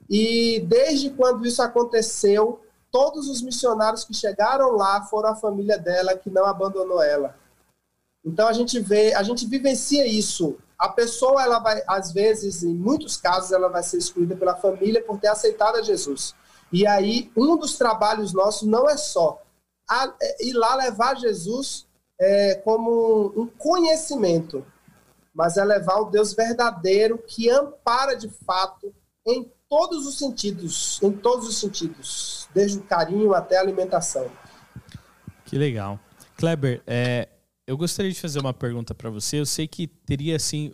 e 0.10 0.64
desde 0.68 1.10
quando 1.10 1.46
isso 1.46 1.62
aconteceu, 1.62 2.62
todos 2.92 3.28
os 3.28 3.42
missionários 3.42 4.06
que 4.06 4.14
chegaram 4.14 4.72
lá 4.72 5.02
foram 5.02 5.30
a 5.30 5.36
família 5.36 5.78
dela 5.78 6.16
que 6.16 6.30
não 6.30 6.46
abandonou 6.46 7.04
ela. 7.04 7.36
Então 8.24 8.48
a 8.48 8.54
gente 8.54 8.80
vê, 8.80 9.14
a 9.14 9.22
gente 9.22 9.46
vivencia 9.46 10.08
isso 10.08 10.58
a 10.78 10.90
pessoa, 10.90 11.44
ela 11.44 11.60
vai, 11.60 11.82
às 11.88 12.12
vezes, 12.12 12.64
em 12.64 12.74
muitos 12.74 13.18
casos, 13.18 13.52
ela 13.52 13.70
vai 13.70 13.84
ser 13.84 13.98
excluída 13.98 14.36
pela 14.36 14.56
família 14.56 15.04
por 15.04 15.20
ter 15.20 15.28
aceitado 15.28 15.78
a 15.78 15.82
Jesus. 15.82 16.36
E 16.72 16.86
aí, 16.86 17.32
um 17.36 17.56
dos 17.58 17.78
trabalhos 17.78 18.34
nossos 18.34 18.68
não 18.68 18.90
é 18.90 18.98
só 18.98 19.42
a, 19.90 20.14
é, 20.22 20.46
ir 20.46 20.54
lá 20.54 20.76
levar 20.76 21.16
Jesus 21.16 21.88
é, 22.20 22.56
como 22.56 23.34
um 23.36 23.48
conhecimento, 23.48 24.66
mas 25.34 25.58
é 25.58 25.64
levar 25.64 26.00
o 26.00 26.10
Deus 26.10 26.34
verdadeiro 26.34 27.18
que 27.18 27.50
ampara 27.50 28.16
de 28.16 28.30
fato 28.30 28.94
em 29.26 29.52
todos 29.70 30.06
os 30.06 30.18
sentidos, 30.18 31.00
em 31.02 31.12
todos 31.12 31.48
os 31.48 31.58
sentidos, 31.58 32.48
desde 32.54 32.78
o 32.78 32.84
carinho 32.84 33.34
até 33.34 33.58
a 33.58 33.62
alimentação. 33.62 34.30
Que 35.46 35.58
legal. 35.58 36.00
Kleber, 36.38 36.82
é, 36.86 37.30
eu 37.68 37.78
gostaria 37.78 38.12
de 38.12 38.20
fazer 38.20 38.40
uma 38.40 38.54
pergunta 38.54 38.94
para 38.94 39.10
você. 39.10 39.40
Eu 39.40 39.46
sei 39.46 39.68
que 39.68 39.88
teria 39.88 40.36
assim, 40.36 40.74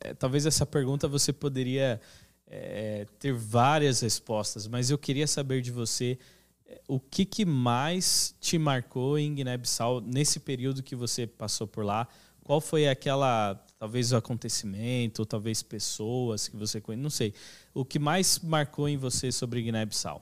é, 0.00 0.14
talvez 0.14 0.46
essa 0.46 0.64
pergunta 0.64 1.08
você 1.08 1.32
poderia 1.32 2.00
é, 2.46 3.06
ter 3.18 3.32
várias 3.32 4.00
respostas, 4.00 4.66
mas 4.66 4.90
eu 4.90 4.98
queria 4.98 5.26
saber 5.26 5.60
de 5.60 5.70
você 5.70 6.18
é, 6.66 6.80
o 6.86 7.00
que, 7.00 7.24
que 7.24 7.44
mais 7.44 8.34
te 8.40 8.58
marcou 8.58 9.18
em 9.18 9.34
Guiné-Bissau 9.34 10.00
nesse 10.00 10.38
período 10.40 10.82
que 10.82 10.94
você 10.94 11.26
passou 11.26 11.66
por 11.66 11.84
lá. 11.84 12.06
Qual 12.44 12.60
foi 12.60 12.88
aquela, 12.88 13.54
talvez 13.78 14.12
o 14.12 14.16
acontecimento, 14.16 15.20
ou 15.20 15.26
talvez 15.26 15.62
pessoas 15.62 16.48
que 16.48 16.56
você 16.56 16.80
conhece, 16.80 17.02
não 17.02 17.10
sei. 17.10 17.34
O 17.74 17.84
que 17.84 17.98
mais 17.98 18.38
marcou 18.40 18.88
em 18.88 18.96
você 18.96 19.30
sobre 19.30 19.62
Guiné-Bissau? 19.62 20.20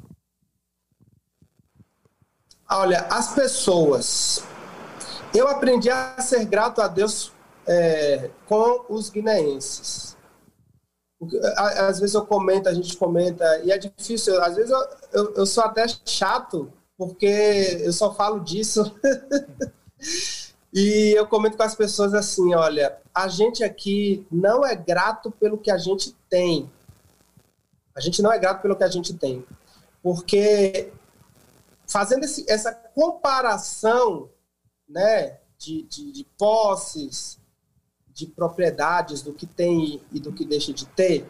Olha, 2.70 3.00
as 3.10 3.34
pessoas 3.34 4.44
eu 5.34 5.48
aprendi 5.48 5.90
a 5.90 6.20
ser 6.20 6.44
grato 6.44 6.80
a 6.80 6.88
Deus 6.88 7.32
é, 7.66 8.30
com 8.46 8.86
os 8.88 9.10
guineenses. 9.10 10.16
Às 11.56 11.98
vezes 11.98 12.14
eu 12.14 12.24
comento, 12.24 12.68
a 12.68 12.74
gente 12.74 12.96
comenta, 12.96 13.44
e 13.64 13.72
é 13.72 13.78
difícil, 13.78 14.40
às 14.42 14.54
vezes 14.54 14.70
eu, 14.70 14.88
eu, 15.12 15.34
eu 15.34 15.46
sou 15.46 15.64
até 15.64 15.84
chato, 16.04 16.72
porque 16.96 17.26
eu 17.80 17.92
só 17.92 18.14
falo 18.14 18.40
disso. 18.40 18.94
E 20.72 21.14
eu 21.16 21.26
comento 21.26 21.56
com 21.56 21.62
as 21.62 21.74
pessoas 21.74 22.14
assim: 22.14 22.54
olha, 22.54 22.98
a 23.14 23.26
gente 23.28 23.64
aqui 23.64 24.26
não 24.30 24.64
é 24.64 24.76
grato 24.76 25.30
pelo 25.30 25.58
que 25.58 25.70
a 25.70 25.78
gente 25.78 26.14
tem. 26.28 26.70
A 27.94 28.00
gente 28.00 28.22
não 28.22 28.32
é 28.32 28.38
grato 28.38 28.62
pelo 28.62 28.76
que 28.76 28.84
a 28.84 28.88
gente 28.88 29.14
tem. 29.14 29.44
Porque 30.02 30.92
fazendo 31.86 32.24
esse, 32.24 32.44
essa 32.48 32.72
comparação 32.72 34.28
né, 34.88 35.38
de, 35.58 35.82
de, 35.82 36.12
de 36.12 36.24
posses, 36.38 37.38
de 38.08 38.26
propriedades, 38.26 39.22
do 39.22 39.32
que 39.32 39.46
tem 39.46 40.02
e 40.10 40.18
do 40.18 40.32
que 40.32 40.44
deixa 40.44 40.72
de 40.72 40.86
ter, 40.86 41.28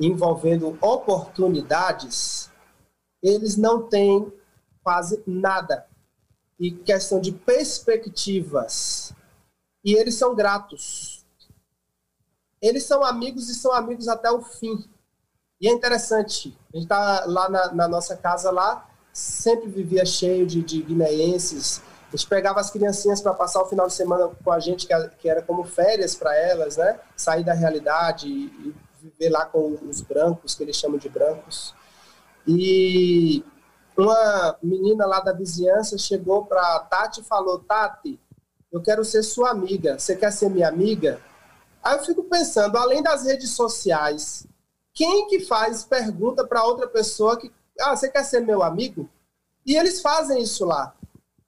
envolvendo 0.00 0.78
oportunidades, 0.80 2.50
eles 3.22 3.56
não 3.56 3.88
têm 3.88 4.32
quase 4.82 5.22
nada. 5.26 5.86
E 6.58 6.70
questão 6.70 7.20
de 7.20 7.32
perspectivas. 7.32 9.12
E 9.84 9.94
eles 9.94 10.14
são 10.14 10.34
gratos. 10.34 11.24
Eles 12.60 12.84
são 12.84 13.04
amigos 13.04 13.48
e 13.48 13.54
são 13.54 13.72
amigos 13.72 14.08
até 14.08 14.30
o 14.30 14.42
fim. 14.42 14.88
E 15.60 15.68
é 15.68 15.72
interessante, 15.72 16.56
a 16.72 16.76
gente 16.76 16.84
está 16.84 17.24
lá 17.26 17.48
na, 17.48 17.72
na, 17.72 17.88
nossa 17.88 18.16
casa 18.16 18.50
lá, 18.50 18.88
sempre 19.12 19.68
vivia 19.68 20.04
cheio 20.04 20.46
de, 20.46 20.62
de 20.62 20.82
guineenses. 20.82 21.80
A 22.14 22.16
gente 22.16 22.28
pegava 22.28 22.60
as 22.60 22.70
criancinhas 22.70 23.20
para 23.20 23.34
passar 23.34 23.60
o 23.60 23.66
final 23.66 23.88
de 23.88 23.92
semana 23.92 24.30
com 24.44 24.52
a 24.52 24.60
gente, 24.60 24.86
que 25.18 25.28
era 25.28 25.42
como 25.42 25.64
férias 25.64 26.14
para 26.14 26.32
elas, 26.36 26.76
né? 26.76 27.00
Sair 27.16 27.42
da 27.42 27.52
realidade 27.52 28.28
e, 28.28 28.72
viver 29.02 29.30
lá 29.30 29.44
com 29.44 29.76
os 29.82 30.00
brancos, 30.00 30.54
que 30.54 30.62
eles 30.62 30.76
chamam 30.76 30.96
de 30.96 31.08
brancos. 31.08 31.74
E 32.46 33.44
uma 33.98 34.56
menina 34.62 35.04
lá 35.06 35.18
da 35.18 35.32
vizinhança 35.32 35.98
chegou 35.98 36.46
para 36.46 36.78
Tati 36.88 37.20
e 37.20 37.24
falou: 37.24 37.58
Tati, 37.58 38.20
eu 38.70 38.80
quero 38.80 39.04
ser 39.04 39.24
sua 39.24 39.50
amiga. 39.50 39.98
Você 39.98 40.14
quer 40.14 40.32
ser 40.32 40.48
minha 40.48 40.68
amiga? 40.68 41.20
Aí 41.82 41.98
eu 41.98 42.04
fico 42.04 42.22
pensando, 42.22 42.78
além 42.78 43.02
das 43.02 43.24
redes 43.26 43.50
sociais, 43.50 44.46
quem 44.94 45.26
que 45.26 45.40
faz 45.40 45.82
pergunta 45.82 46.46
para 46.46 46.62
outra 46.62 46.86
pessoa 46.86 47.36
que, 47.36 47.52
ah, 47.80 47.96
você 47.96 48.08
quer 48.08 48.22
ser 48.22 48.38
meu 48.38 48.62
amigo? 48.62 49.10
E 49.66 49.76
eles 49.76 50.00
fazem 50.00 50.40
isso 50.40 50.64
lá. 50.64 50.94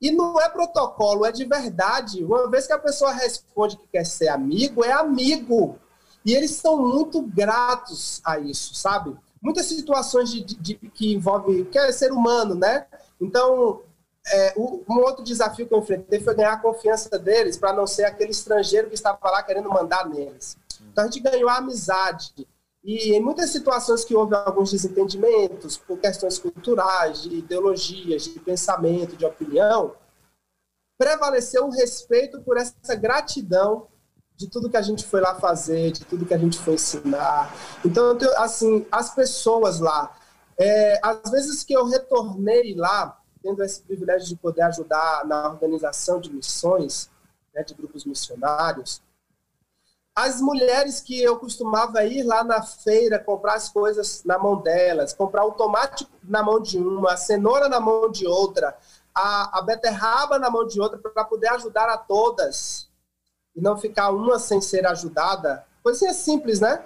E 0.00 0.10
não 0.10 0.40
é 0.40 0.48
protocolo, 0.48 1.24
é 1.24 1.32
de 1.32 1.44
verdade. 1.44 2.24
Uma 2.24 2.50
vez 2.50 2.66
que 2.66 2.72
a 2.72 2.78
pessoa 2.78 3.12
responde 3.12 3.76
que 3.76 3.86
quer 3.88 4.04
ser 4.04 4.28
amigo, 4.28 4.84
é 4.84 4.92
amigo. 4.92 5.78
E 6.24 6.34
eles 6.34 6.52
são 6.52 6.76
muito 6.76 7.22
gratos 7.22 8.20
a 8.24 8.38
isso, 8.38 8.74
sabe? 8.74 9.16
Muitas 9.40 9.66
situações 9.66 10.30
de, 10.30 10.42
de, 10.42 10.56
de 10.56 10.74
que 10.74 11.14
envolve 11.14 11.64
que 11.66 11.78
é 11.78 11.92
ser 11.92 12.12
humano, 12.12 12.54
né? 12.54 12.86
Então, 13.20 13.82
é, 14.26 14.54
um 14.58 14.98
outro 14.98 15.24
desafio 15.24 15.66
que 15.66 15.72
eu 15.72 15.78
enfrentei 15.78 16.20
foi 16.20 16.34
ganhar 16.34 16.54
a 16.54 16.58
confiança 16.58 17.16
deles 17.18 17.56
para 17.56 17.72
não 17.72 17.86
ser 17.86 18.04
aquele 18.04 18.32
estrangeiro 18.32 18.88
que 18.88 18.94
estava 18.94 19.18
lá 19.30 19.42
querendo 19.42 19.68
mandar 19.70 20.08
neles. 20.08 20.58
Então, 20.90 21.04
a 21.04 21.06
gente 21.06 21.20
ganhou 21.20 21.48
a 21.48 21.56
amizade. 21.56 22.46
E 22.86 23.14
em 23.14 23.20
muitas 23.20 23.50
situações 23.50 24.04
que 24.04 24.14
houve 24.14 24.36
alguns 24.36 24.70
desentendimentos 24.70 25.76
por 25.76 25.98
questões 25.98 26.38
culturais, 26.38 27.22
de 27.22 27.38
ideologias, 27.38 28.22
de 28.22 28.38
pensamento, 28.38 29.16
de 29.16 29.26
opinião, 29.26 29.96
prevaleceu 30.96 31.66
o 31.66 31.70
respeito 31.70 32.40
por 32.42 32.56
essa 32.56 32.94
gratidão 32.94 33.88
de 34.36 34.48
tudo 34.48 34.70
que 34.70 34.76
a 34.76 34.82
gente 34.82 35.04
foi 35.04 35.20
lá 35.20 35.34
fazer, 35.34 35.90
de 35.90 36.04
tudo 36.04 36.24
que 36.24 36.34
a 36.34 36.38
gente 36.38 36.58
foi 36.58 36.74
ensinar. 36.74 37.52
Então, 37.84 38.16
assim, 38.36 38.86
as 38.92 39.12
pessoas 39.12 39.80
lá, 39.80 40.16
é, 40.56 41.00
às 41.02 41.28
vezes 41.32 41.64
que 41.64 41.72
eu 41.72 41.86
retornei 41.86 42.72
lá, 42.76 43.20
tendo 43.42 43.64
esse 43.64 43.82
privilégio 43.82 44.28
de 44.28 44.36
poder 44.36 44.62
ajudar 44.62 45.26
na 45.26 45.48
organização 45.48 46.20
de 46.20 46.32
missões, 46.32 47.10
né, 47.52 47.64
de 47.64 47.74
grupos 47.74 48.04
missionários, 48.04 49.02
as 50.16 50.40
mulheres 50.40 50.98
que 50.98 51.20
eu 51.20 51.38
costumava 51.38 52.02
ir 52.06 52.22
lá 52.22 52.42
na 52.42 52.62
feira 52.62 53.18
comprar 53.18 53.52
as 53.52 53.68
coisas 53.68 54.24
na 54.24 54.38
mão 54.38 54.56
delas, 54.62 55.12
comprar 55.12 55.44
o 55.44 55.52
tomate 55.52 56.08
na 56.24 56.42
mão 56.42 56.58
de 56.58 56.78
uma, 56.78 57.12
a 57.12 57.16
cenoura 57.18 57.68
na 57.68 57.78
mão 57.78 58.10
de 58.10 58.26
outra, 58.26 58.74
a, 59.14 59.58
a 59.58 59.62
beterraba 59.62 60.38
na 60.38 60.48
mão 60.48 60.66
de 60.66 60.80
outra, 60.80 60.98
para 60.98 61.22
poder 61.22 61.48
ajudar 61.48 61.90
a 61.90 61.98
todas 61.98 62.88
e 63.54 63.60
não 63.60 63.76
ficar 63.76 64.08
uma 64.08 64.38
sem 64.38 64.58
ser 64.58 64.86
ajudada, 64.86 65.66
coisinha 65.82 66.14
simples, 66.14 66.60
né? 66.60 66.82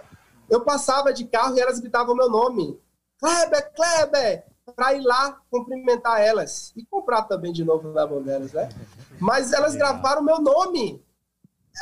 Eu 0.49 0.63
passava 0.63 1.13
de 1.13 1.25
carro 1.25 1.57
e 1.57 1.61
elas 1.61 1.79
gritavam 1.79 2.17
meu 2.17 2.29
nome. 2.29 2.81
Kleber, 3.21 3.73
Kleber! 3.73 4.45
Para 4.75 4.95
ir 4.95 5.03
lá 5.03 5.41
cumprimentar 5.49 6.21
elas. 6.21 6.73
E 6.77 6.85
comprar 6.85 7.23
também 7.23 7.53
de 7.53 7.65
novo 7.65 7.93
na 7.93 8.07
mão 8.07 8.21
delas, 8.21 8.53
né? 8.53 8.69
Mas 9.21 9.53
elas 9.53 9.77
gravaram 9.77 10.23
meu 10.23 10.41
nome. 10.41 11.01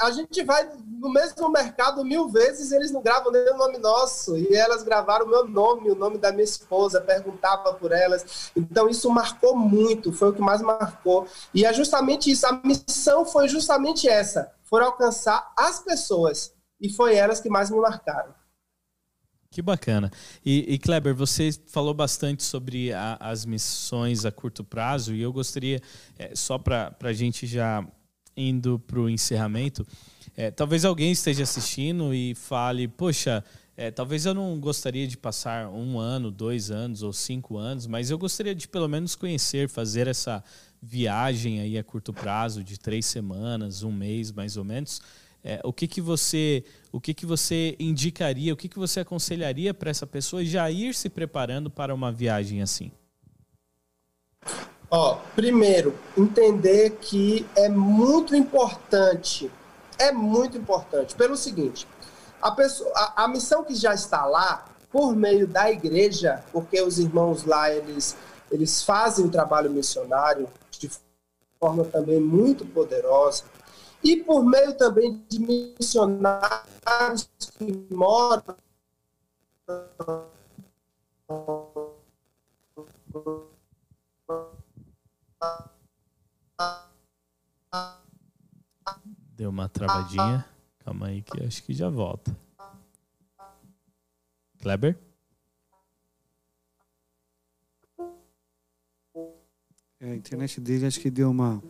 A 0.01 0.11
gente 0.11 0.43
vai 0.45 0.69
no 0.87 1.11
mesmo 1.13 1.49
mercado 1.51 2.05
mil 2.05 2.29
vezes 2.29 2.73
eles 2.73 2.91
não 2.91 3.03
gravam 3.03 3.33
nem 3.33 3.53
o 3.53 3.57
nome 3.57 3.79
nosso. 3.79 4.37
E 4.37 4.55
elas 4.55 4.83
gravaram 4.83 5.27
o 5.27 5.29
meu 5.29 5.47
nome, 5.47 5.91
o 5.91 5.95
nome 5.95 6.19
da 6.19 6.31
minha 6.31 6.45
esposa, 6.45 7.01
perguntava 7.01 7.75
por 7.75 7.93
elas. 7.93 8.51
Então 8.57 8.89
isso 8.89 9.11
marcou 9.11 9.57
muito, 9.57 10.13
foi 10.13 10.31
o 10.31 10.33
que 10.33 10.41
mais 10.41 10.63
marcou. 10.63 11.27
E 11.53 11.65
é 11.65 11.73
justamente 11.73 12.31
isso, 12.31 12.47
a 12.47 12.61
missão 12.65 13.25
foi 13.25 13.49
justamente 13.49 14.09
essa 14.09 14.53
foram 14.69 14.87
alcançar 14.87 15.53
as 15.57 15.81
pessoas. 15.81 16.53
E 16.81 16.89
foi 16.91 17.17
elas 17.17 17.41
que 17.41 17.49
mais 17.49 17.71
me 17.71 17.81
marcaram. 17.81 18.33
Que 19.51 19.63
bacana. 19.63 20.11
E, 20.45 20.75
e 20.75 20.79
Kleber, 20.79 21.15
você 21.15 21.51
falou 21.67 21.95
bastante 21.95 22.43
sobre 22.43 22.93
a, 22.93 23.17
as 23.19 23.47
missões 23.47 24.27
a 24.27 24.31
curto 24.31 24.63
prazo 24.63 25.15
e 25.15 25.23
eu 25.23 25.33
gostaria, 25.33 25.81
é, 26.19 26.35
só 26.37 26.59
para 26.59 26.95
a 27.01 27.13
gente 27.15 27.47
já 27.47 27.85
indo 28.39 28.79
para 28.79 29.01
o 29.01 29.11
encerramento, 29.11 29.87
é, 30.37 30.51
talvez 30.51 30.85
alguém 30.85 31.11
esteja 31.11 31.43
assistindo 31.43 32.15
e 32.15 32.35
fale, 32.35 32.87
poxa, 32.87 33.45
é, 33.77 33.91
talvez 33.91 34.25
eu 34.25 34.35
não 34.35 34.59
gostaria 34.59 35.07
de 35.07 35.17
passar 35.17 35.69
um 35.69 35.99
ano, 35.99 36.31
dois 36.31 36.71
anos 36.71 37.03
ou 37.03 37.13
cinco 37.13 37.57
anos, 37.57 37.87
mas 37.87 38.11
eu 38.11 38.19
gostaria 38.19 38.55
de 38.55 38.69
pelo 38.69 38.89
menos 38.89 39.15
conhecer, 39.15 39.69
fazer 39.69 40.07
essa 40.07 40.43
viagem 40.81 41.61
aí 41.61 41.77
a 41.77 41.85
curto 41.85 42.13
prazo 42.13 42.63
de 42.63 42.79
três 42.79 43.07
semanas, 43.07 43.83
um 43.83 43.93
mês 43.93 44.31
mais 44.31 44.57
ou 44.57 44.65
menos, 44.65 45.01
é, 45.45 45.61
o 45.65 45.73
que 45.73 45.87
que 45.87 46.01
você 46.01 46.65
o 46.91 47.01
que 47.01 47.15
que 47.15 47.25
você 47.27 47.77
indicaria, 47.79 48.53
o 48.53 48.57
que 48.57 48.69
que 48.69 48.79
você 48.79 49.01
aconselharia 49.01 49.73
para 49.73 49.91
essa 49.91 50.07
pessoa 50.07 50.45
já 50.45 50.71
ir 50.71 50.95
se 50.95 51.09
preparando 51.09 51.71
para 51.71 51.95
uma 51.95 52.11
viagem 52.11 52.63
assim? 52.63 52.91
Ó, 54.91 55.19
primeiro, 55.35 55.95
entender 56.17 56.97
que 57.01 57.47
é 57.55 57.69
muito 57.69 58.35
importante, 58.35 59.51
é 59.99 60.11
muito 60.13 60.57
importante, 60.57 61.15
pelo 61.15 61.37
seguinte, 61.37 61.87
a, 62.41 62.51
pessoa, 62.53 62.91
a, 62.95 63.25
a 63.25 63.29
missão 63.29 63.63
que 63.65 63.75
já 63.75 63.93
está 63.93 64.25
lá, 64.25 64.65
por 64.91 65.15
meio 65.15 65.47
da 65.47 65.71
igreja, 65.71 66.43
porque 66.51 66.81
os 66.81 66.99
irmãos 66.99 67.45
lá, 67.45 67.71
eles, 67.71 68.17
eles 68.51 68.83
fazem 68.83 69.27
o 69.27 69.31
trabalho 69.31 69.71
missionário, 69.71 70.49
de 70.71 70.91
forma 71.61 71.85
também 71.85 72.19
muito 72.19 72.65
poderosa, 72.65 73.45
e 74.03 74.17
por 74.17 74.43
meio 74.43 74.75
também 74.75 75.23
de 75.29 75.39
missionários 75.39 77.29
que 77.59 77.87
moram 77.91 78.57
Deu 89.37 89.51
uma 89.51 89.69
travadinha. 89.69 90.45
Calma 90.81 91.09
aí 91.09 91.23
que 91.23 91.43
acho 91.45 91.63
que 91.63 91.73
já 91.73 91.89
volta. 91.89 92.37
Kleber? 94.59 94.99
É, 100.01 100.13
a 100.13 100.15
internet 100.17 100.61
dele 100.61 100.87
acho 100.87 101.01
que 101.01 101.11
deu 101.11 101.31
uma. 101.31 101.63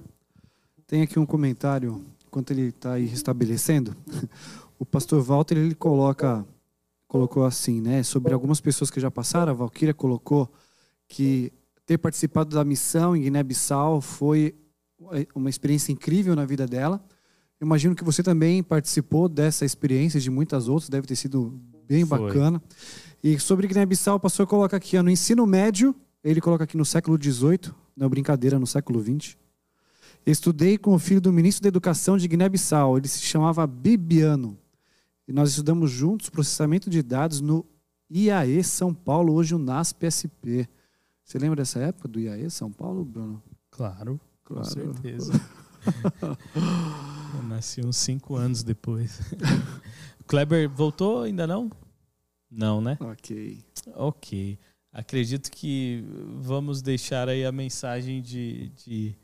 Tem 0.87 1.03
aqui 1.03 1.19
um 1.19 1.27
comentário, 1.27 2.05
enquanto 2.27 2.51
ele 2.51 2.69
está 2.69 2.95
aí 2.95 3.07
restabelecendo. 3.07 3.97
O 4.81 4.87
pastor 4.87 5.21
Walter 5.21 5.57
ele 5.59 5.75
coloca, 5.75 6.47
colocou 7.09 7.45
assim, 7.45 7.81
né? 7.81 8.05
Sobre 8.05 8.33
algumas 8.33 8.61
pessoas 8.61 8.93
que 8.93 9.01
já 9.01 9.11
passaram, 9.11 9.51
a 9.51 9.57
Valquíria 9.57 9.93
colocou 9.93 10.49
que 11.09 11.53
ter 11.89 11.97
participado 11.97 12.55
da 12.55 12.63
missão 12.67 13.17
em 13.17 13.23
Guiné-Bissau 13.23 14.03
foi 14.03 14.55
uma 15.35 15.49
experiência 15.49 15.91
incrível 15.91 16.37
na 16.37 16.45
vida 16.45 16.67
dela. 16.67 17.03
Imagino 17.59 17.95
que 17.95 18.05
você 18.05 18.23
também 18.23 18.63
participou 18.63 19.27
dessa 19.27 19.65
experiência, 19.65 20.21
de 20.21 20.31
muitas 20.31 20.69
outras, 20.69 20.91
deve 20.91 21.07
ter 21.07 21.17
sido 21.17 21.59
bem 21.89 22.05
foi. 22.05 22.19
bacana. 22.19 22.63
E 23.25 23.41
sobre 23.41 23.67
Guiné-Bissau, 23.67 24.17
o 24.17 24.21
pastor 24.21 24.47
coloca 24.47 24.77
aqui, 24.77 25.01
no 25.01 25.09
ensino 25.09 25.47
médio, 25.47 25.95
ele 26.23 26.43
coloca 26.43 26.65
aqui 26.65 26.77
no 26.77 26.85
século 26.85 27.17
XVIII, 27.19 27.73
não 27.97 28.11
brincadeira, 28.11 28.59
no 28.59 28.67
século 28.67 29.03
XX. 29.03 29.39
Estudei 30.27 30.77
com 30.77 30.93
o 30.93 30.99
filho 30.99 31.23
do 31.23 31.33
ministro 31.33 31.63
da 31.63 31.69
Educação 31.69 32.19
de 32.19 32.29
Guiné-Bissau, 32.29 32.99
ele 32.99 33.09
se 33.09 33.23
chamava 33.23 33.67
Bibiano. 33.67 34.59
E 35.27 35.33
nós 35.33 35.49
estudamos 35.49 35.91
juntos 35.91 36.29
processamento 36.29 36.91
de 36.91 37.03
dados 37.03 37.41
no 37.41 37.65
IAE 38.11 38.63
São 38.63 38.93
Paulo, 38.93 39.33
hoje 39.33 39.55
o 39.55 39.59
NASP-SP. 39.59 40.69
Você 41.29 41.39
lembra 41.39 41.57
dessa 41.57 41.79
época 41.81 42.09
do 42.09 42.19
IAE 42.19 42.51
São 42.51 42.73
Paulo, 42.73 43.05
Bruno? 43.05 43.43
Claro, 43.71 44.19
claro. 44.43 44.65
com 44.65 44.65
certeza. 44.65 45.31
Eu 47.37 47.43
nasci 47.43 47.85
uns 47.85 47.99
cinco 47.99 48.35
anos 48.35 48.63
depois. 48.63 49.21
O 50.19 50.25
Kleber 50.25 50.71
voltou 50.71 51.25
ainda 51.25 51.47
não? 51.47 51.71
Não, 52.51 52.81
né? 52.81 52.97
Ok. 52.99 53.63
Ok. 53.95 54.59
Acredito 54.91 55.51
que 55.51 56.03
vamos 56.41 56.81
deixar 56.81 57.29
aí 57.29 57.45
a 57.45 57.53
mensagem 57.53 58.23
de, 58.23 58.71
de, 58.71 59.15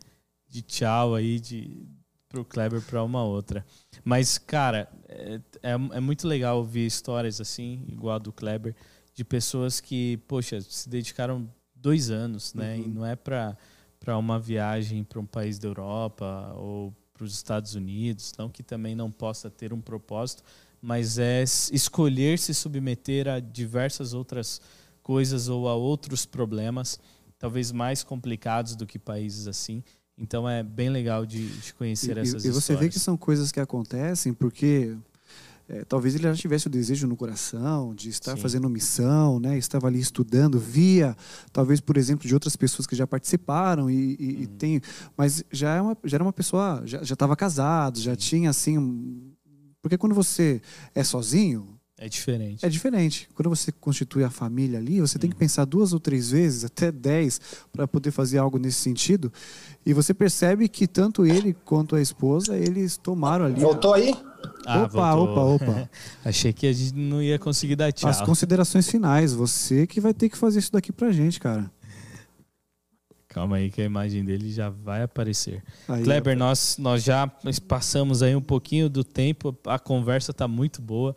de 0.47 0.61
tchau 0.61 1.15
aí 1.15 1.41
de, 1.41 1.89
pro 2.29 2.45
Kleber 2.45 2.83
para 2.83 3.03
uma 3.03 3.25
outra. 3.25 3.65
Mas, 4.05 4.37
cara, 4.37 4.93
é, 5.09 5.41
é, 5.63 5.73
é, 5.73 6.01
muito 6.01 6.29
legal 6.29 6.59
ouvir 6.59 6.85
histórias 6.85 7.41
assim, 7.41 7.83
igual 7.89 8.17
a 8.17 8.19
do 8.19 8.31
Kleber, 8.31 8.77
de 9.15 9.25
pessoas 9.25 9.81
que, 9.81 10.19
poxa, 10.29 10.61
se 10.61 10.87
dedicaram 10.87 11.49
dois 11.85 12.11
anos, 12.11 12.55
né? 12.55 12.77
Uhum. 12.77 12.83
E 12.83 12.89
não 12.89 13.07
é 13.07 13.15
para 13.15 14.19
uma 14.19 14.41
viagem 14.41 15.05
para 15.05 15.21
um 15.21 15.27
país 15.27 15.59
da 15.59 15.69
Europa 15.69 16.55
ou 16.57 16.95
para 17.13 17.25
os 17.25 17.35
Estados 17.35 17.75
Unidos, 17.75 18.33
não 18.39 18.49
que 18.49 18.63
também 18.63 18.97
não 18.97 19.11
possa 19.11 19.51
ter 19.51 19.71
um 19.73 19.81
propósito, 19.81 20.43
mas 20.81 21.19
é 21.19 21.43
escolher 21.43 22.39
se 22.39 22.55
submeter 22.55 23.29
a 23.29 23.39
diversas 23.39 24.15
outras 24.15 24.63
coisas 25.03 25.49
ou 25.49 25.69
a 25.69 25.75
outros 25.75 26.25
problemas, 26.25 26.99
talvez 27.39 27.71
mais 27.71 28.03
complicados 28.03 28.75
do 28.75 28.87
que 28.87 28.99
países 28.99 29.47
assim. 29.47 29.85
Então 30.17 30.49
é 30.49 30.63
bem 30.63 30.89
legal 30.89 31.27
de, 31.27 31.47
de 31.47 31.75
conhecer 31.75 32.17
e, 32.17 32.21
essas 32.21 32.45
histórias. 32.45 32.57
E 32.57 32.61
você 32.61 32.77
vê 32.77 32.89
que 32.89 32.99
são 32.99 33.17
coisas 33.17 33.53
que 33.53 33.61
acontecem 33.61 34.33
porque 34.33 34.97
é, 35.69 35.85
talvez 35.85 36.15
ele 36.15 36.25
já 36.25 36.35
tivesse 36.35 36.67
o 36.67 36.71
desejo 36.71 37.07
no 37.07 37.17
coração 37.17 37.95
de 37.95 38.11
estar 38.11 38.37
Sim. 38.37 38.43
fazendo 38.43 38.69
missão, 38.69 39.41
né? 39.41 39.57
Estava 39.57 39.87
ali 39.87 39.99
estudando, 39.99 40.59
via, 40.59 41.17
talvez 41.53 41.81
por 41.81 41.97
exemplo 41.97 42.27
de 42.29 42.35
outras 42.35 42.55
pessoas 42.55 42.87
que 42.87 42.95
já 42.95 43.07
participaram 43.07 43.91
e, 43.91 44.17
e, 44.19 44.35
uhum. 44.35 44.43
e 44.43 44.47
tem, 44.47 44.81
mas 45.17 45.43
já, 45.51 45.75
é 45.75 45.81
uma, 45.81 45.97
já 46.05 46.17
era 46.17 46.25
uma 46.25 46.33
pessoa, 46.33 46.83
já 46.85 47.01
estava 47.01 47.35
casado, 47.35 47.99
já 47.99 48.15
tinha 48.15 48.51
assim, 48.51 49.33
porque 49.81 49.97
quando 49.97 50.15
você 50.15 50.61
é 50.95 51.03
sozinho, 51.03 51.74
é 51.97 52.09
diferente. 52.09 52.67
É 52.67 52.69
diferente. 52.69 53.29
Quando 53.35 53.49
você 53.49 53.71
constitui 53.71 54.25
a 54.25 54.31
família 54.31 54.79
ali, 54.79 55.01
você 55.01 55.17
tem 55.19 55.31
que 55.31 55.37
uhum. 55.37 55.41
pensar 55.41 55.65
duas 55.65 55.93
ou 55.93 56.01
três 56.01 56.31
vezes, 56.31 56.65
até 56.65 56.91
dez, 56.91 57.41
para 57.73 57.87
poder 57.87 58.11
fazer 58.11 58.39
algo 58.39 58.59
nesse 58.59 58.79
sentido. 58.79 59.33
E 59.87 59.93
você 59.93 60.13
percebe 60.13 60.69
que 60.69 60.89
tanto 60.89 61.25
ele 61.25 61.55
quanto 61.65 61.95
a 61.95 62.01
esposa, 62.01 62.57
eles 62.57 62.97
tomaram 62.97 63.45
ali. 63.45 63.61
Voltou 63.61 63.95
aí? 63.95 64.13
Ah, 64.67 64.83
opa, 64.83 65.15
voltou. 65.15 65.55
opa, 65.55 65.65
opa. 65.65 65.91
Achei 66.25 66.53
que 66.53 66.67
a 66.67 66.73
gente 66.73 66.95
não 66.95 67.23
ia 67.23 67.39
conseguir 67.39 67.77
dar 67.77 67.93
tchau. 67.93 68.11
As 68.11 68.21
considerações 68.21 68.89
finais. 68.89 69.33
Você 69.33 69.87
que 69.87 70.01
vai 70.01 70.13
ter 70.13 70.29
que 70.29 70.37
fazer 70.37 70.59
isso 70.59 70.73
daqui 70.73 70.91
pra 70.91 71.13
gente, 71.13 71.39
cara. 71.39 71.71
Calma 73.35 73.57
aí 73.57 73.69
que 73.69 73.83
a 73.83 73.85
imagem 73.85 74.25
dele 74.25 74.49
já 74.53 74.71
vai 74.71 75.03
aparecer. 75.03 75.61
Aí, 75.89 76.05
Kleber, 76.05 76.39
nós, 76.39 76.79
nós 76.79 77.03
já 77.03 77.27
passamos 77.67 78.23
aí 78.23 78.37
um 78.37 78.41
pouquinho 78.41 78.89
do 78.89 79.03
tempo, 79.03 79.59
a 79.67 79.77
conversa 79.77 80.31
está 80.31 80.47
muito 80.47 80.81
boa, 80.81 81.17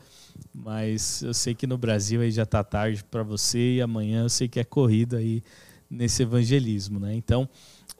mas 0.51 1.21
eu 1.21 1.31
sei 1.31 1.53
que 1.53 1.67
no 1.67 1.77
Brasil 1.77 2.21
aí 2.21 2.31
já 2.31 2.41
está 2.41 2.63
tarde 2.63 3.03
para 3.03 3.21
você 3.21 3.75
e 3.75 3.81
amanhã 3.83 4.23
eu 4.23 4.29
sei 4.29 4.47
que 4.47 4.59
é 4.59 4.63
corrida 4.63 5.17
aí 5.17 5.43
nesse 5.87 6.23
evangelismo, 6.23 6.99
né? 6.99 7.13
Então, 7.13 7.47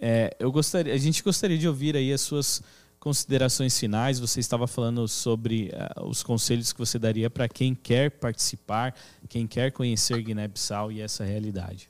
é, 0.01 0.35
eu 0.39 0.51
gostaria, 0.51 0.95
a 0.95 0.97
gente 0.97 1.21
gostaria 1.21 1.55
de 1.57 1.67
ouvir 1.67 1.95
aí 1.95 2.11
as 2.11 2.21
suas 2.21 2.63
considerações 2.99 3.79
finais. 3.79 4.19
Você 4.19 4.39
estava 4.39 4.65
falando 4.65 5.07
sobre 5.07 5.71
uh, 5.99 6.07
os 6.07 6.23
conselhos 6.23 6.73
que 6.73 6.79
você 6.79 6.97
daria 6.97 7.29
para 7.29 7.47
quem 7.47 7.75
quer 7.75 8.09
participar, 8.09 8.95
quem 9.29 9.45
quer 9.45 9.71
conhecer 9.71 10.19
Guiné-Bissau 10.23 10.91
e 10.91 11.01
essa 11.01 11.23
realidade. 11.23 11.87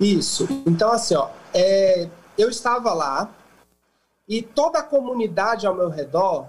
Isso. 0.00 0.48
Então, 0.66 0.90
assim, 0.90 1.14
ó, 1.14 1.30
é, 1.52 2.08
eu 2.38 2.48
estava 2.48 2.94
lá 2.94 3.30
e 4.26 4.42
toda 4.42 4.78
a 4.78 4.82
comunidade 4.82 5.66
ao 5.66 5.74
meu 5.74 5.90
redor 5.90 6.48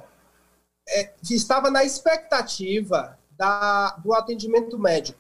é, 0.88 1.14
estava 1.22 1.70
na 1.70 1.84
expectativa 1.84 3.20
da, 3.32 3.92
do 3.98 4.14
atendimento 4.14 4.80
médico. 4.80 5.20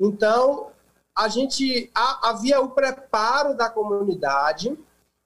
Então, 0.00 0.72
a 1.14 1.28
gente 1.28 1.90
a, 1.94 2.30
havia 2.30 2.60
o 2.60 2.70
preparo 2.70 3.54
da 3.54 3.68
comunidade 3.68 4.78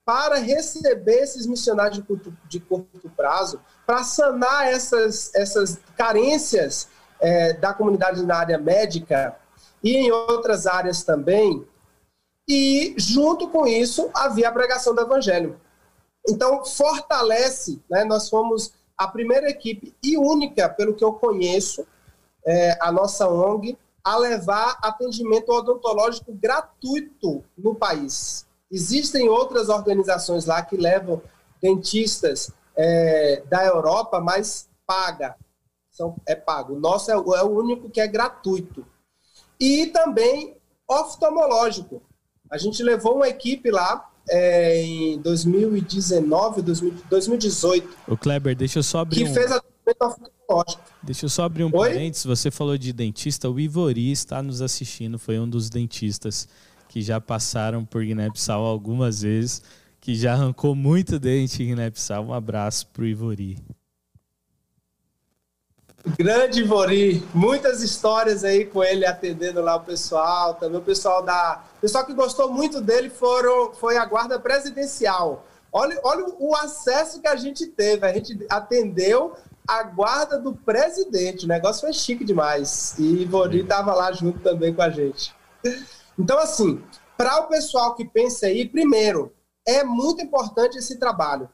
para 0.05 0.37
receber 0.37 1.23
esses 1.23 1.47
missionários 1.47 1.99
de 1.99 2.03
curto, 2.03 2.37
de 2.49 2.59
curto 2.59 3.09
prazo, 3.11 3.61
para 3.87 4.03
sanar 4.03 4.67
essas, 4.67 5.33
essas 5.35 5.79
carências 5.97 6.89
é, 7.21 7.53
da 7.53 7.73
comunidade 7.73 8.25
na 8.25 8.39
área 8.39 8.59
médica 8.59 9.40
e 9.83 9.97
em 9.97 10.11
outras 10.11 10.67
áreas 10.67 11.03
também. 11.03 11.67
E, 12.49 12.95
junto 12.97 13.49
com 13.49 13.67
isso, 13.67 14.11
havia 14.15 14.49
a 14.49 14.53
pregação 14.53 14.95
do 14.95 15.01
evangelho. 15.01 15.61
Então, 16.29 16.65
fortalece, 16.65 17.83
né? 17.89 18.05
nós 18.05 18.29
fomos 18.29 18.73
a 18.97 19.07
primeira 19.09 19.49
equipe 19.49 19.95
e 20.03 20.17
única, 20.17 20.69
pelo 20.69 20.95
que 20.95 21.05
eu 21.05 21.13
conheço, 21.13 21.87
é, 22.47 22.77
a 22.81 22.93
nossa 22.93 23.29
ONG, 23.29 23.79
a 24.05 24.17
levar 24.17 24.79
atendimento 24.83 25.51
odontológico 25.51 26.33
gratuito 26.33 27.45
no 27.57 27.75
país. 27.75 28.47
Existem 28.71 29.29
outras 29.29 29.69
organizações 29.69 30.47
lá 30.47 30.63
que 30.63 30.77
levam 30.77 31.23
dentistas 31.63 32.51
é, 32.77 33.43
da 33.49 33.65
Europa, 33.65 34.21
mas 34.21 34.69
paga. 34.87 35.37
São, 35.91 36.17
é 36.27 36.35
pago. 36.35 36.75
O 36.75 36.81
nosso 36.81 37.11
é, 37.11 37.15
é 37.15 37.43
o 37.43 37.51
único 37.51 37.91
que 37.91 38.01
é 38.01 38.07
gratuito 38.07 38.87
e 39.61 39.87
também 39.87 40.57
oftalmológico. 40.89 42.03
A 42.51 42.59
gente 42.59 42.83
levou 42.83 43.17
uma 43.17 43.29
equipe 43.29 43.71
lá 43.71 44.11
é, 44.29 44.83
em 44.83 45.21
2019, 45.21 46.63
2018. 46.63 47.89
O 48.09 48.17
Kleber, 48.17 48.57
deixa 48.57 48.79
eu 48.79 48.83
só 48.83 49.01
abrir 49.01 49.25
que 49.25 49.31
um... 49.31 49.35
fez 49.35 49.51
oftalmológico. 49.51 50.83
Deixa 51.03 51.27
eu 51.27 51.29
só 51.29 51.45
abrir 51.45 51.65
um 51.65 51.71
Oi? 51.73 51.89
parênteses. 51.91 52.25
Você 52.25 52.51
falou 52.51 52.77
de 52.77 52.93
dentista. 52.93 53.49
O 53.49 53.61
Ivori 53.61 54.11
está 54.11 54.43
nos 54.43 54.61
assistindo. 54.63 55.19
Foi 55.19 55.39
um 55.39 55.49
dos 55.49 55.71
dentistas 55.71 56.49
que 56.89 57.03
já 57.03 57.21
passaram 57.21 57.85
por 57.85 58.05
Guiné-Bissau 58.05 58.65
algumas 58.65 59.23
vezes, 59.23 59.63
que 60.01 60.15
já 60.17 60.33
arrancou 60.33 60.75
muito 60.75 61.21
dente 61.21 61.63
em 61.63 61.67
Guiné-Bissau. 61.67 62.25
Um 62.27 62.35
abraço 62.35 62.89
para 62.89 63.05
o 63.05 63.07
Ivori. 63.07 63.59
Grande 66.05 66.63
Vori, 66.63 67.23
muitas 67.35 67.83
histórias 67.83 68.43
aí 68.43 68.65
com 68.65 68.83
ele 68.83 69.05
atendendo 69.05 69.61
lá 69.61 69.77
o 69.77 69.85
pessoal, 69.85 70.55
também 70.55 70.79
o 70.79 70.83
pessoal 70.83 71.23
da, 71.23 71.63
o 71.77 71.81
pessoal 71.81 72.07
que 72.07 72.15
gostou 72.15 72.51
muito 72.51 72.81
dele 72.81 73.11
foram 73.11 73.75
foi 73.75 73.99
a 73.99 74.05
guarda 74.07 74.41
presidencial. 74.41 75.45
Olha, 75.71 76.01
olha 76.03 76.25
o 76.39 76.57
acesso 76.57 77.21
que 77.21 77.29
a 77.29 77.37
gente 77.37 77.67
teve, 77.67 78.07
a 78.07 78.13
gente 78.13 78.47
atendeu 78.49 79.35
a 79.69 79.83
guarda 79.83 80.39
do 80.39 80.55
presidente, 80.55 81.45
o 81.45 81.49
negócio 81.49 81.83
foi 81.83 81.93
chique 81.93 82.25
demais. 82.25 82.95
E 82.99 83.27
Vori 83.27 83.61
estava 83.61 83.95
lá 83.95 84.11
junto 84.11 84.41
também 84.41 84.73
com 84.73 84.83
a 84.83 84.91
gente. 84.91 85.35
Então 86.19 86.39
assim, 86.39 86.83
para 87.17 87.41
o 87.41 87.49
pessoal 87.49 87.95
que 87.95 88.07
pensa 88.07 88.47
aí, 88.47 88.67
primeiro, 88.67 89.33
é 89.69 89.85
muito 89.85 90.23
importante 90.23 90.79
esse 90.79 90.99
trabalho 90.99 91.49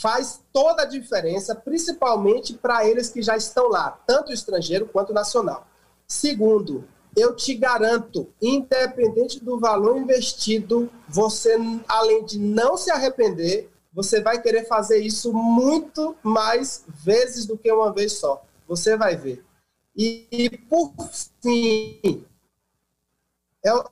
faz 0.00 0.42
toda 0.52 0.82
a 0.82 0.86
diferença, 0.86 1.54
principalmente 1.54 2.54
para 2.54 2.86
eles 2.86 3.08
que 3.08 3.22
já 3.22 3.36
estão 3.36 3.68
lá, 3.68 3.90
tanto 4.06 4.32
estrangeiro 4.32 4.86
quanto 4.86 5.12
nacional. 5.12 5.66
Segundo, 6.06 6.84
eu 7.16 7.34
te 7.34 7.54
garanto, 7.54 8.28
independente 8.42 9.42
do 9.42 9.58
valor 9.58 9.96
investido, 9.96 10.90
você, 11.08 11.56
além 11.88 12.24
de 12.24 12.38
não 12.38 12.76
se 12.76 12.90
arrepender, 12.90 13.70
você 13.92 14.20
vai 14.20 14.42
querer 14.42 14.66
fazer 14.66 14.98
isso 14.98 15.32
muito 15.32 16.16
mais 16.22 16.84
vezes 16.88 17.46
do 17.46 17.56
que 17.56 17.70
uma 17.70 17.92
vez 17.92 18.14
só. 18.14 18.44
Você 18.66 18.96
vai 18.96 19.16
ver. 19.16 19.44
E, 19.96 20.26
e 20.32 20.50
por 20.50 20.92
fim, 21.40 22.26
é, 23.64 23.84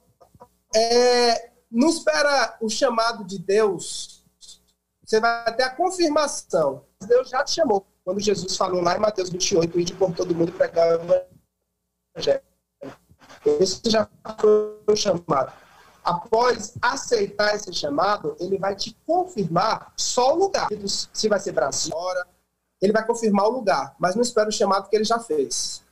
é, 0.75 1.51
não 1.71 1.89
espera 1.89 2.59
o 2.61 2.69
chamado 2.69 3.25
de 3.25 3.39
Deus 3.39 4.12
você 5.13 5.21
vai 5.21 5.55
ter 5.55 5.65
a 5.65 5.71
confirmação. 5.71 6.87
Deus 7.07 7.29
já 7.29 7.45
te 7.45 7.53
chamou. 7.53 7.87
Quando 8.03 8.19
Jesus 8.19 8.57
falou 8.57 8.81
lá 8.81 8.97
em 8.97 9.01
Mateus 9.01 9.29
28, 9.29 9.79
ir 9.79 9.95
por 9.95 10.15
todo 10.15 10.35
mundo 10.35 10.51
pregar 10.53 10.99
o 10.99 11.03
evangelho. 12.15 12.41
Esse 13.45 13.83
já 13.91 14.09
foi 14.41 14.79
o 14.87 14.97
chamado. 14.97 15.53
Após 16.03 16.75
aceitar 16.81 17.55
esse 17.55 17.73
chamado, 17.75 18.35
ele 18.41 18.57
vai 18.59 18.75
te 18.75 18.97
confirmar 19.07 19.93
só 19.97 20.33
o 20.35 20.39
lugar. 20.39 20.69
Se 21.13 21.29
vai 21.29 21.39
ser 21.39 21.53
Brasil, 21.53 21.93
ele 22.81 22.93
vai 22.93 23.07
confirmar 23.07 23.47
o 23.47 23.51
lugar, 23.51 23.95
mas 23.99 24.15
não 24.15 24.23
espera 24.23 24.49
o 24.49 24.53
chamado 24.53 24.89
que 24.89 24.97
ele 24.97 25.05
já 25.05 25.19
fez. 25.19 25.83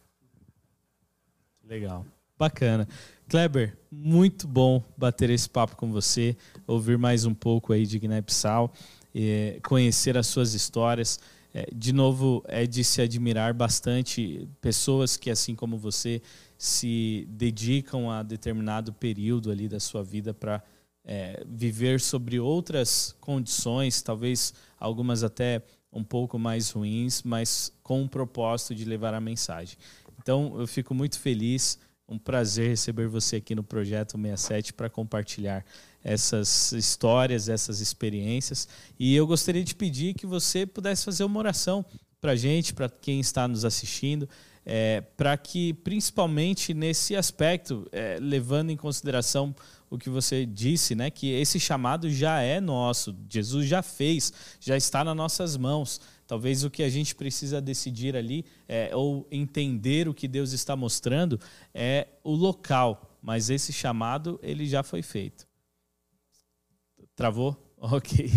Legal. 1.63 2.07
Bacana. 2.39 2.89
Kleber, 3.29 3.77
muito 3.93 4.49
bom 4.49 4.83
bater 4.97 5.31
esse 5.31 5.49
papo 5.49 5.77
com 5.77 5.93
você, 5.93 6.37
ouvir 6.67 6.99
mais 6.99 7.25
um 7.27 7.35
pouco 7.35 7.73
aí 7.73 7.87
de 7.87 7.99
Guiné-Bissau 7.99 8.73
é, 9.15 9.59
conhecer 9.63 10.17
as 10.17 10.27
suas 10.27 10.55
histórias. 10.55 11.19
É, 11.53 11.69
de 11.75 11.93
novo, 11.93 12.45
é 12.47 12.67
de 12.67 12.85
se 12.85 13.03
admirar 13.03 13.53
bastante 13.53 14.49
pessoas 14.61 15.17
que, 15.17 15.31
assim 15.31 15.55
como 15.55 15.77
você, 15.77 16.23
se 16.57 17.27
dedicam 17.31 18.11
a 18.11 18.23
determinado 18.23 18.93
período 18.93 19.51
ali 19.51 19.69
da 19.69 19.81
sua 19.81 20.05
vida 20.05 20.33
para 20.33 20.63
é, 21.05 21.43
viver 21.49 22.01
sobre 22.01 22.39
outras 22.39 23.17
condições, 23.21 24.03
talvez 24.03 24.55
algumas 24.79 25.25
até 25.25 25.63
um 25.93 26.05
pouco 26.05 26.39
mais 26.39 26.71
ruins, 26.71 27.23
mas 27.23 27.73
com 27.83 28.05
o 28.05 28.09
propósito 28.09 28.75
de 28.75 28.85
levar 28.85 29.13
a 29.15 29.21
mensagem. 29.21 29.77
Então, 30.19 30.55
eu 30.59 30.67
fico 30.67 30.95
muito 30.95 31.19
feliz, 31.19 31.79
um 32.09 32.19
prazer 32.19 32.69
receber 32.69 33.09
você 33.09 33.37
aqui 33.37 33.55
no 33.55 33.63
Projeto 33.63 34.13
67 34.13 34.73
para 34.73 34.91
compartilhar 34.91 35.65
essas 36.03 36.73
histórias, 36.73 37.49
essas 37.49 37.81
experiências. 37.81 38.69
E 38.99 39.15
eu 39.15 39.27
gostaria 39.27 39.65
de 39.65 39.75
pedir 39.75 40.15
que 40.15 40.27
você 40.27 40.67
pudesse 40.67 41.05
fazer 41.05 41.25
uma 41.25 41.39
oração 41.39 41.85
para 42.21 42.33
a 42.33 42.37
gente, 42.37 42.75
para 42.75 42.89
quem 42.89 43.21
está 43.21 43.49
nos 43.49 43.65
assistindo, 43.65 44.29
é, 44.65 45.01
para 45.17 45.37
que, 45.37 45.73
principalmente 45.73 46.75
nesse 46.75 47.17
aspecto, 47.17 47.87
é, 47.93 48.19
levando 48.21 48.71
em 48.71 48.77
consideração 48.77 49.55
o 49.89 49.99
que 49.99 50.09
você 50.09 50.47
disse, 50.47 50.95
né, 50.95 51.11
que 51.11 51.33
esse 51.33 51.59
chamado 51.59 52.09
já 52.09 52.41
é 52.41 52.61
nosso, 52.61 53.17
Jesus 53.29 53.67
já 53.67 53.83
fez, 53.83 54.33
já 54.61 54.77
está 54.77 55.03
nas 55.03 55.17
nossas 55.17 55.57
mãos. 55.57 56.01
Talvez 56.27 56.63
o 56.63 56.71
que 56.71 56.85
a 56.85 56.89
gente 56.89 57.13
precisa 57.17 57.61
decidir 57.61 58.15
ali, 58.15 58.45
é, 58.69 58.95
ou 58.95 59.27
entender 59.33 60.09
o 60.09 60.15
que 60.15 60.29
Deus 60.29 60.53
está 60.53 60.77
mostrando, 60.77 61.41
é 61.75 62.07
o 62.23 62.33
local, 62.33 63.19
mas 63.21 63.51
esse 63.51 63.73
chamado 63.73 64.39
ele 64.41 64.65
já 64.65 64.85
foi 64.85 65.03
feito. 65.03 65.50
Travou? 67.21 67.57
Ok. 67.83 68.29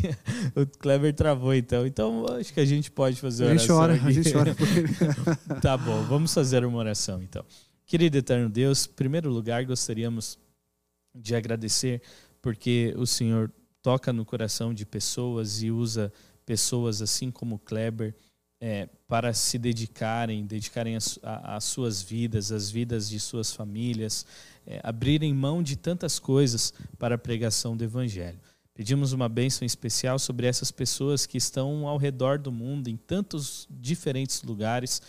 O 0.55 0.65
Kleber 0.65 1.13
travou 1.13 1.53
então. 1.53 1.85
Então 1.85 2.25
acho 2.39 2.53
que 2.53 2.61
a 2.61 2.65
gente 2.65 2.89
pode 2.89 3.19
fazer 3.19 3.47
a 3.47 3.53
gente 3.53 3.69
ora, 3.69 3.95
aqui. 3.95 4.07
A 4.07 4.11
gente 4.11 4.37
ora 4.37 4.55
por 4.55 4.65
ele. 4.69 4.87
tá 5.61 5.75
bom, 5.77 6.01
vamos 6.03 6.33
fazer 6.33 6.63
uma 6.63 6.77
oração 6.77 7.21
então. 7.21 7.43
Querido 7.85 8.17
eterno 8.17 8.47
Deus, 8.47 8.85
em 8.85 8.93
primeiro 8.93 9.29
lugar 9.29 9.65
gostaríamos 9.65 10.39
de 11.13 11.35
agradecer 11.35 12.01
porque 12.41 12.93
o 12.95 13.05
Senhor 13.05 13.51
toca 13.81 14.13
no 14.13 14.23
coração 14.23 14.73
de 14.73 14.85
pessoas 14.85 15.61
e 15.61 15.69
usa 15.69 16.09
pessoas 16.45 17.01
assim 17.01 17.29
como 17.29 17.59
Kleber 17.59 18.15
é, 18.61 18.87
para 19.09 19.33
se 19.33 19.57
dedicarem, 19.57 20.45
dedicarem 20.45 20.95
as, 20.95 21.19
suas 21.65 22.01
vidas, 22.01 22.49
as 22.49 22.71
vidas 22.71 23.09
de 23.09 23.19
suas 23.19 23.53
famílias, 23.53 24.25
é, 24.65 24.79
abrirem 24.81 25.33
mão 25.33 25.61
de 25.61 25.75
tantas 25.75 26.17
coisas 26.17 26.73
para 26.97 27.15
a 27.15 27.17
pregação 27.17 27.75
do 27.75 27.83
Evangelho. 27.83 28.39
Pedimos 28.75 29.13
uma 29.13 29.29
bênção 29.29 29.65
especial 29.65 30.17
sobre 30.17 30.47
essas 30.47 30.71
pessoas 30.71 31.25
que 31.27 31.37
estão 31.37 31.87
ao 31.87 31.97
redor 31.97 32.39
do 32.39 32.51
mundo, 32.51 32.87
em 32.87 32.97
tantos 32.97 33.67
diferentes 33.69 34.41
lugares, 34.41 35.01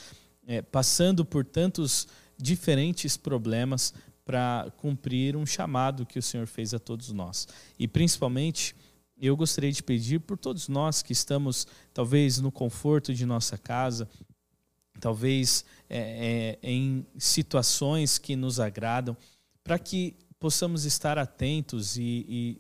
é, 0.47 0.61
passando 0.61 1.25
por 1.25 1.45
tantos 1.45 2.07
diferentes 2.37 3.17
problemas 3.17 3.95
para 4.25 4.71
cumprir 4.77 5.37
um 5.37 5.47
chamado 5.47 6.05
que 6.05 6.19
o 6.19 6.23
Senhor 6.23 6.47
fez 6.47 6.75
a 6.75 6.79
todos 6.79 7.11
nós. 7.11 7.49
E 7.79 7.89
principalmente, 7.89 8.75
eu 9.17 9.37
gostaria 9.37 9.73
de 9.73 9.83
pedir 9.83 10.21
por 10.21 10.37
todos 10.37 10.69
nós 10.69 11.03
que 11.03 11.13
estamos, 11.13 11.67
talvez, 11.93 12.39
no 12.39 12.53
conforto 12.53 13.15
de 13.15 13.25
nossa 13.25 13.57
casa, 13.57 14.09
talvez 15.01 15.65
é, 15.89 16.59
é, 16.63 16.69
em 16.69 17.07
situações 17.19 18.19
que 18.19 18.37
nos 18.37 18.61
agradam, 18.61 19.17
para 19.63 19.79
que 19.79 20.15
possamos 20.45 20.85
estar 20.85 21.17
atentos 21.17 21.97
e, 21.97 22.03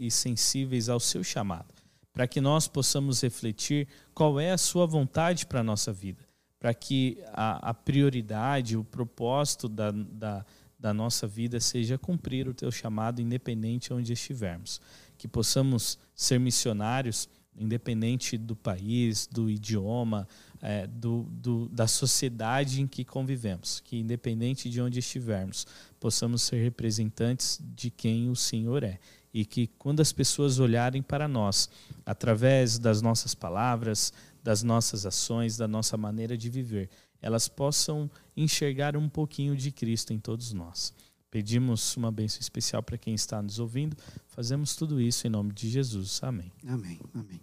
e, 0.00 0.06
e 0.06 0.10
sensíveis 0.10 0.88
ao 0.88 0.98
seu 0.98 1.22
chamado, 1.22 1.74
para 2.14 2.26
que 2.26 2.40
nós 2.40 2.66
possamos 2.66 3.20
refletir 3.20 3.86
qual 4.14 4.40
é 4.40 4.52
a 4.52 4.56
sua 4.56 4.86
vontade 4.86 5.44
para 5.44 5.60
a 5.60 5.62
nossa 5.62 5.92
vida, 5.92 6.26
para 6.58 6.72
que 6.72 7.22
a, 7.34 7.68
a, 7.68 7.74
prioridade, 7.74 8.74
o 8.74 8.82
propósito 8.82 9.68
da, 9.68 9.90
da, 9.90 10.46
da 10.78 10.94
nossa 10.94 11.26
vida 11.26 11.60
seja 11.60 11.98
cumprir 11.98 12.48
o 12.48 12.54
teu 12.54 12.72
chamado, 12.72 13.20
independente 13.20 13.92
onde 13.92 14.14
estivermos. 14.14 14.80
Que 15.18 15.28
possamos 15.28 15.98
ser 16.14 16.40
missionários, 16.40 17.28
independente 17.54 18.38
do 18.38 18.56
país, 18.56 19.26
do 19.30 19.50
idioma, 19.50 20.26
é, 20.66 20.86
do, 20.86 21.24
do, 21.30 21.68
da 21.68 21.86
sociedade 21.86 22.80
em 22.80 22.86
que 22.86 23.04
convivemos, 23.04 23.80
que 23.80 23.98
independente 23.98 24.70
de 24.70 24.80
onde 24.80 24.98
estivermos, 24.98 25.66
possamos 26.00 26.40
ser 26.40 26.56
representantes 26.56 27.60
de 27.62 27.90
quem 27.90 28.30
o 28.30 28.34
Senhor 28.34 28.82
é. 28.82 28.98
E 29.32 29.44
que 29.44 29.66
quando 29.66 30.00
as 30.00 30.10
pessoas 30.10 30.58
olharem 30.58 31.02
para 31.02 31.28
nós, 31.28 31.68
através 32.06 32.78
das 32.78 33.02
nossas 33.02 33.34
palavras, 33.34 34.10
das 34.42 34.62
nossas 34.62 35.04
ações, 35.04 35.58
da 35.58 35.68
nossa 35.68 35.98
maneira 35.98 36.34
de 36.34 36.48
viver, 36.48 36.88
elas 37.20 37.46
possam 37.46 38.10
enxergar 38.34 38.96
um 38.96 39.08
pouquinho 39.08 39.54
de 39.54 39.70
Cristo 39.70 40.14
em 40.14 40.18
todos 40.18 40.54
nós. 40.54 40.94
Pedimos 41.30 41.94
uma 41.94 42.10
bênção 42.10 42.40
especial 42.40 42.82
para 42.82 42.96
quem 42.96 43.14
está 43.14 43.42
nos 43.42 43.58
ouvindo. 43.58 43.96
Fazemos 44.28 44.74
tudo 44.76 44.98
isso 44.98 45.26
em 45.26 45.30
nome 45.30 45.52
de 45.52 45.68
Jesus. 45.68 46.22
Amém. 46.22 46.50
Amém. 46.66 46.98
Amém. 47.12 47.40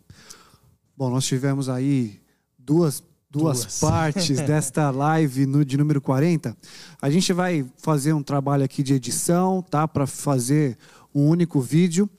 Bom, 0.98 1.12
nós 1.12 1.26
tivemos 1.28 1.70
aí 1.70 2.20
duas 2.58 3.04
duas, 3.32 3.62
duas. 3.62 3.80
partes 3.80 4.42
desta 4.46 4.90
live 4.92 5.46
no, 5.46 5.64
de 5.64 5.78
número 5.78 6.02
40. 6.02 6.56
A 7.02 7.10
gente 7.10 7.32
vai 7.32 7.66
fazer 7.78 8.14
um 8.14 8.22
trabalho 8.22 8.64
aqui 8.64 8.84
de 8.84 8.94
edição, 8.94 9.62
tá? 9.62 9.88
Para 9.88 10.06
fazer 10.06 10.78
um 11.16 11.28
único 11.28 11.60
vídeo. 11.62 12.10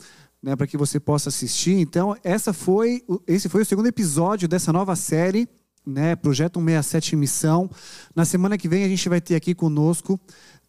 Né, 0.41 0.57
para 0.57 0.67
que 0.67 0.75
você 0.75 0.99
possa 0.99 1.29
assistir. 1.29 1.79
Então, 1.79 2.17
essa 2.21 2.51
foi, 2.51 3.01
esse 3.25 3.47
foi 3.47 3.61
o 3.61 3.65
segundo 3.65 3.85
episódio 3.85 4.45
dessa 4.45 4.73
nova 4.73 4.93
série, 4.93 5.47
né, 5.87 6.17
Projeto 6.17 6.59
167 6.59 7.15
Missão. 7.15 7.69
Na 8.13 8.25
semana 8.25 8.57
que 8.57 8.67
vem 8.67 8.83
a 8.83 8.89
gente 8.89 9.07
vai 9.07 9.21
ter 9.21 9.35
aqui 9.35 9.55
conosco 9.55 10.19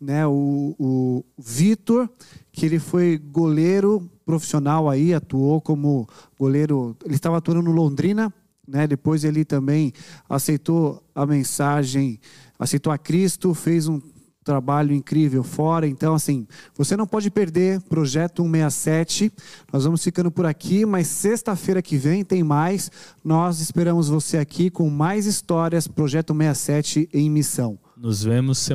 né, 0.01 0.27
o, 0.27 0.77
o 0.79 1.25
Vitor, 1.37 2.09
que 2.53 2.67
ele 2.67 2.79
foi 2.79 3.19
goleiro 3.19 4.09
profissional 4.25 4.89
aí, 4.89 5.13
atuou 5.13 5.61
como 5.61 6.09
goleiro, 6.39 6.97
ele 7.05 7.17
estava 7.17 7.39
atuando 7.39 7.63
no 7.63 7.73
Londrina, 7.73 8.33
né? 8.67 8.87
Depois 8.87 9.25
ele 9.25 9.45
também 9.45 9.93
aceitou 10.29 11.03
a 11.15 11.27
mensagem, 11.27 12.19
aceitou 12.59 12.93
a 12.93 12.99
Cristo, 12.99 13.55
fez 13.55 13.89
um 13.89 14.01
trabalho 14.45 14.95
incrível 14.95 15.43
fora. 15.43 15.89
Então, 15.89 16.15
assim, 16.15 16.47
você 16.77 16.97
não 16.97 17.07
pode 17.07 17.31
perder 17.31 17.81
Projeto 17.83 18.43
167. 18.43 19.33
Nós 19.73 19.85
vamos 19.85 20.05
ficando 20.05 20.31
por 20.31 20.45
aqui, 20.45 20.85
mas 20.85 21.07
sexta-feira 21.09 21.81
que 21.81 21.97
vem 21.97 22.23
tem 22.23 22.45
mais. 22.45 22.91
Nós 23.25 23.61
esperamos 23.61 24.09
você 24.09 24.37
aqui 24.37 24.69
com 24.71 24.89
mais 24.91 25.25
histórias 25.27 25.89
Projeto 25.89 26.35
67 26.35 27.09
em 27.13 27.31
missão. 27.31 27.79
Nos 27.97 28.23
vemos 28.23 28.59
semana 28.59 28.73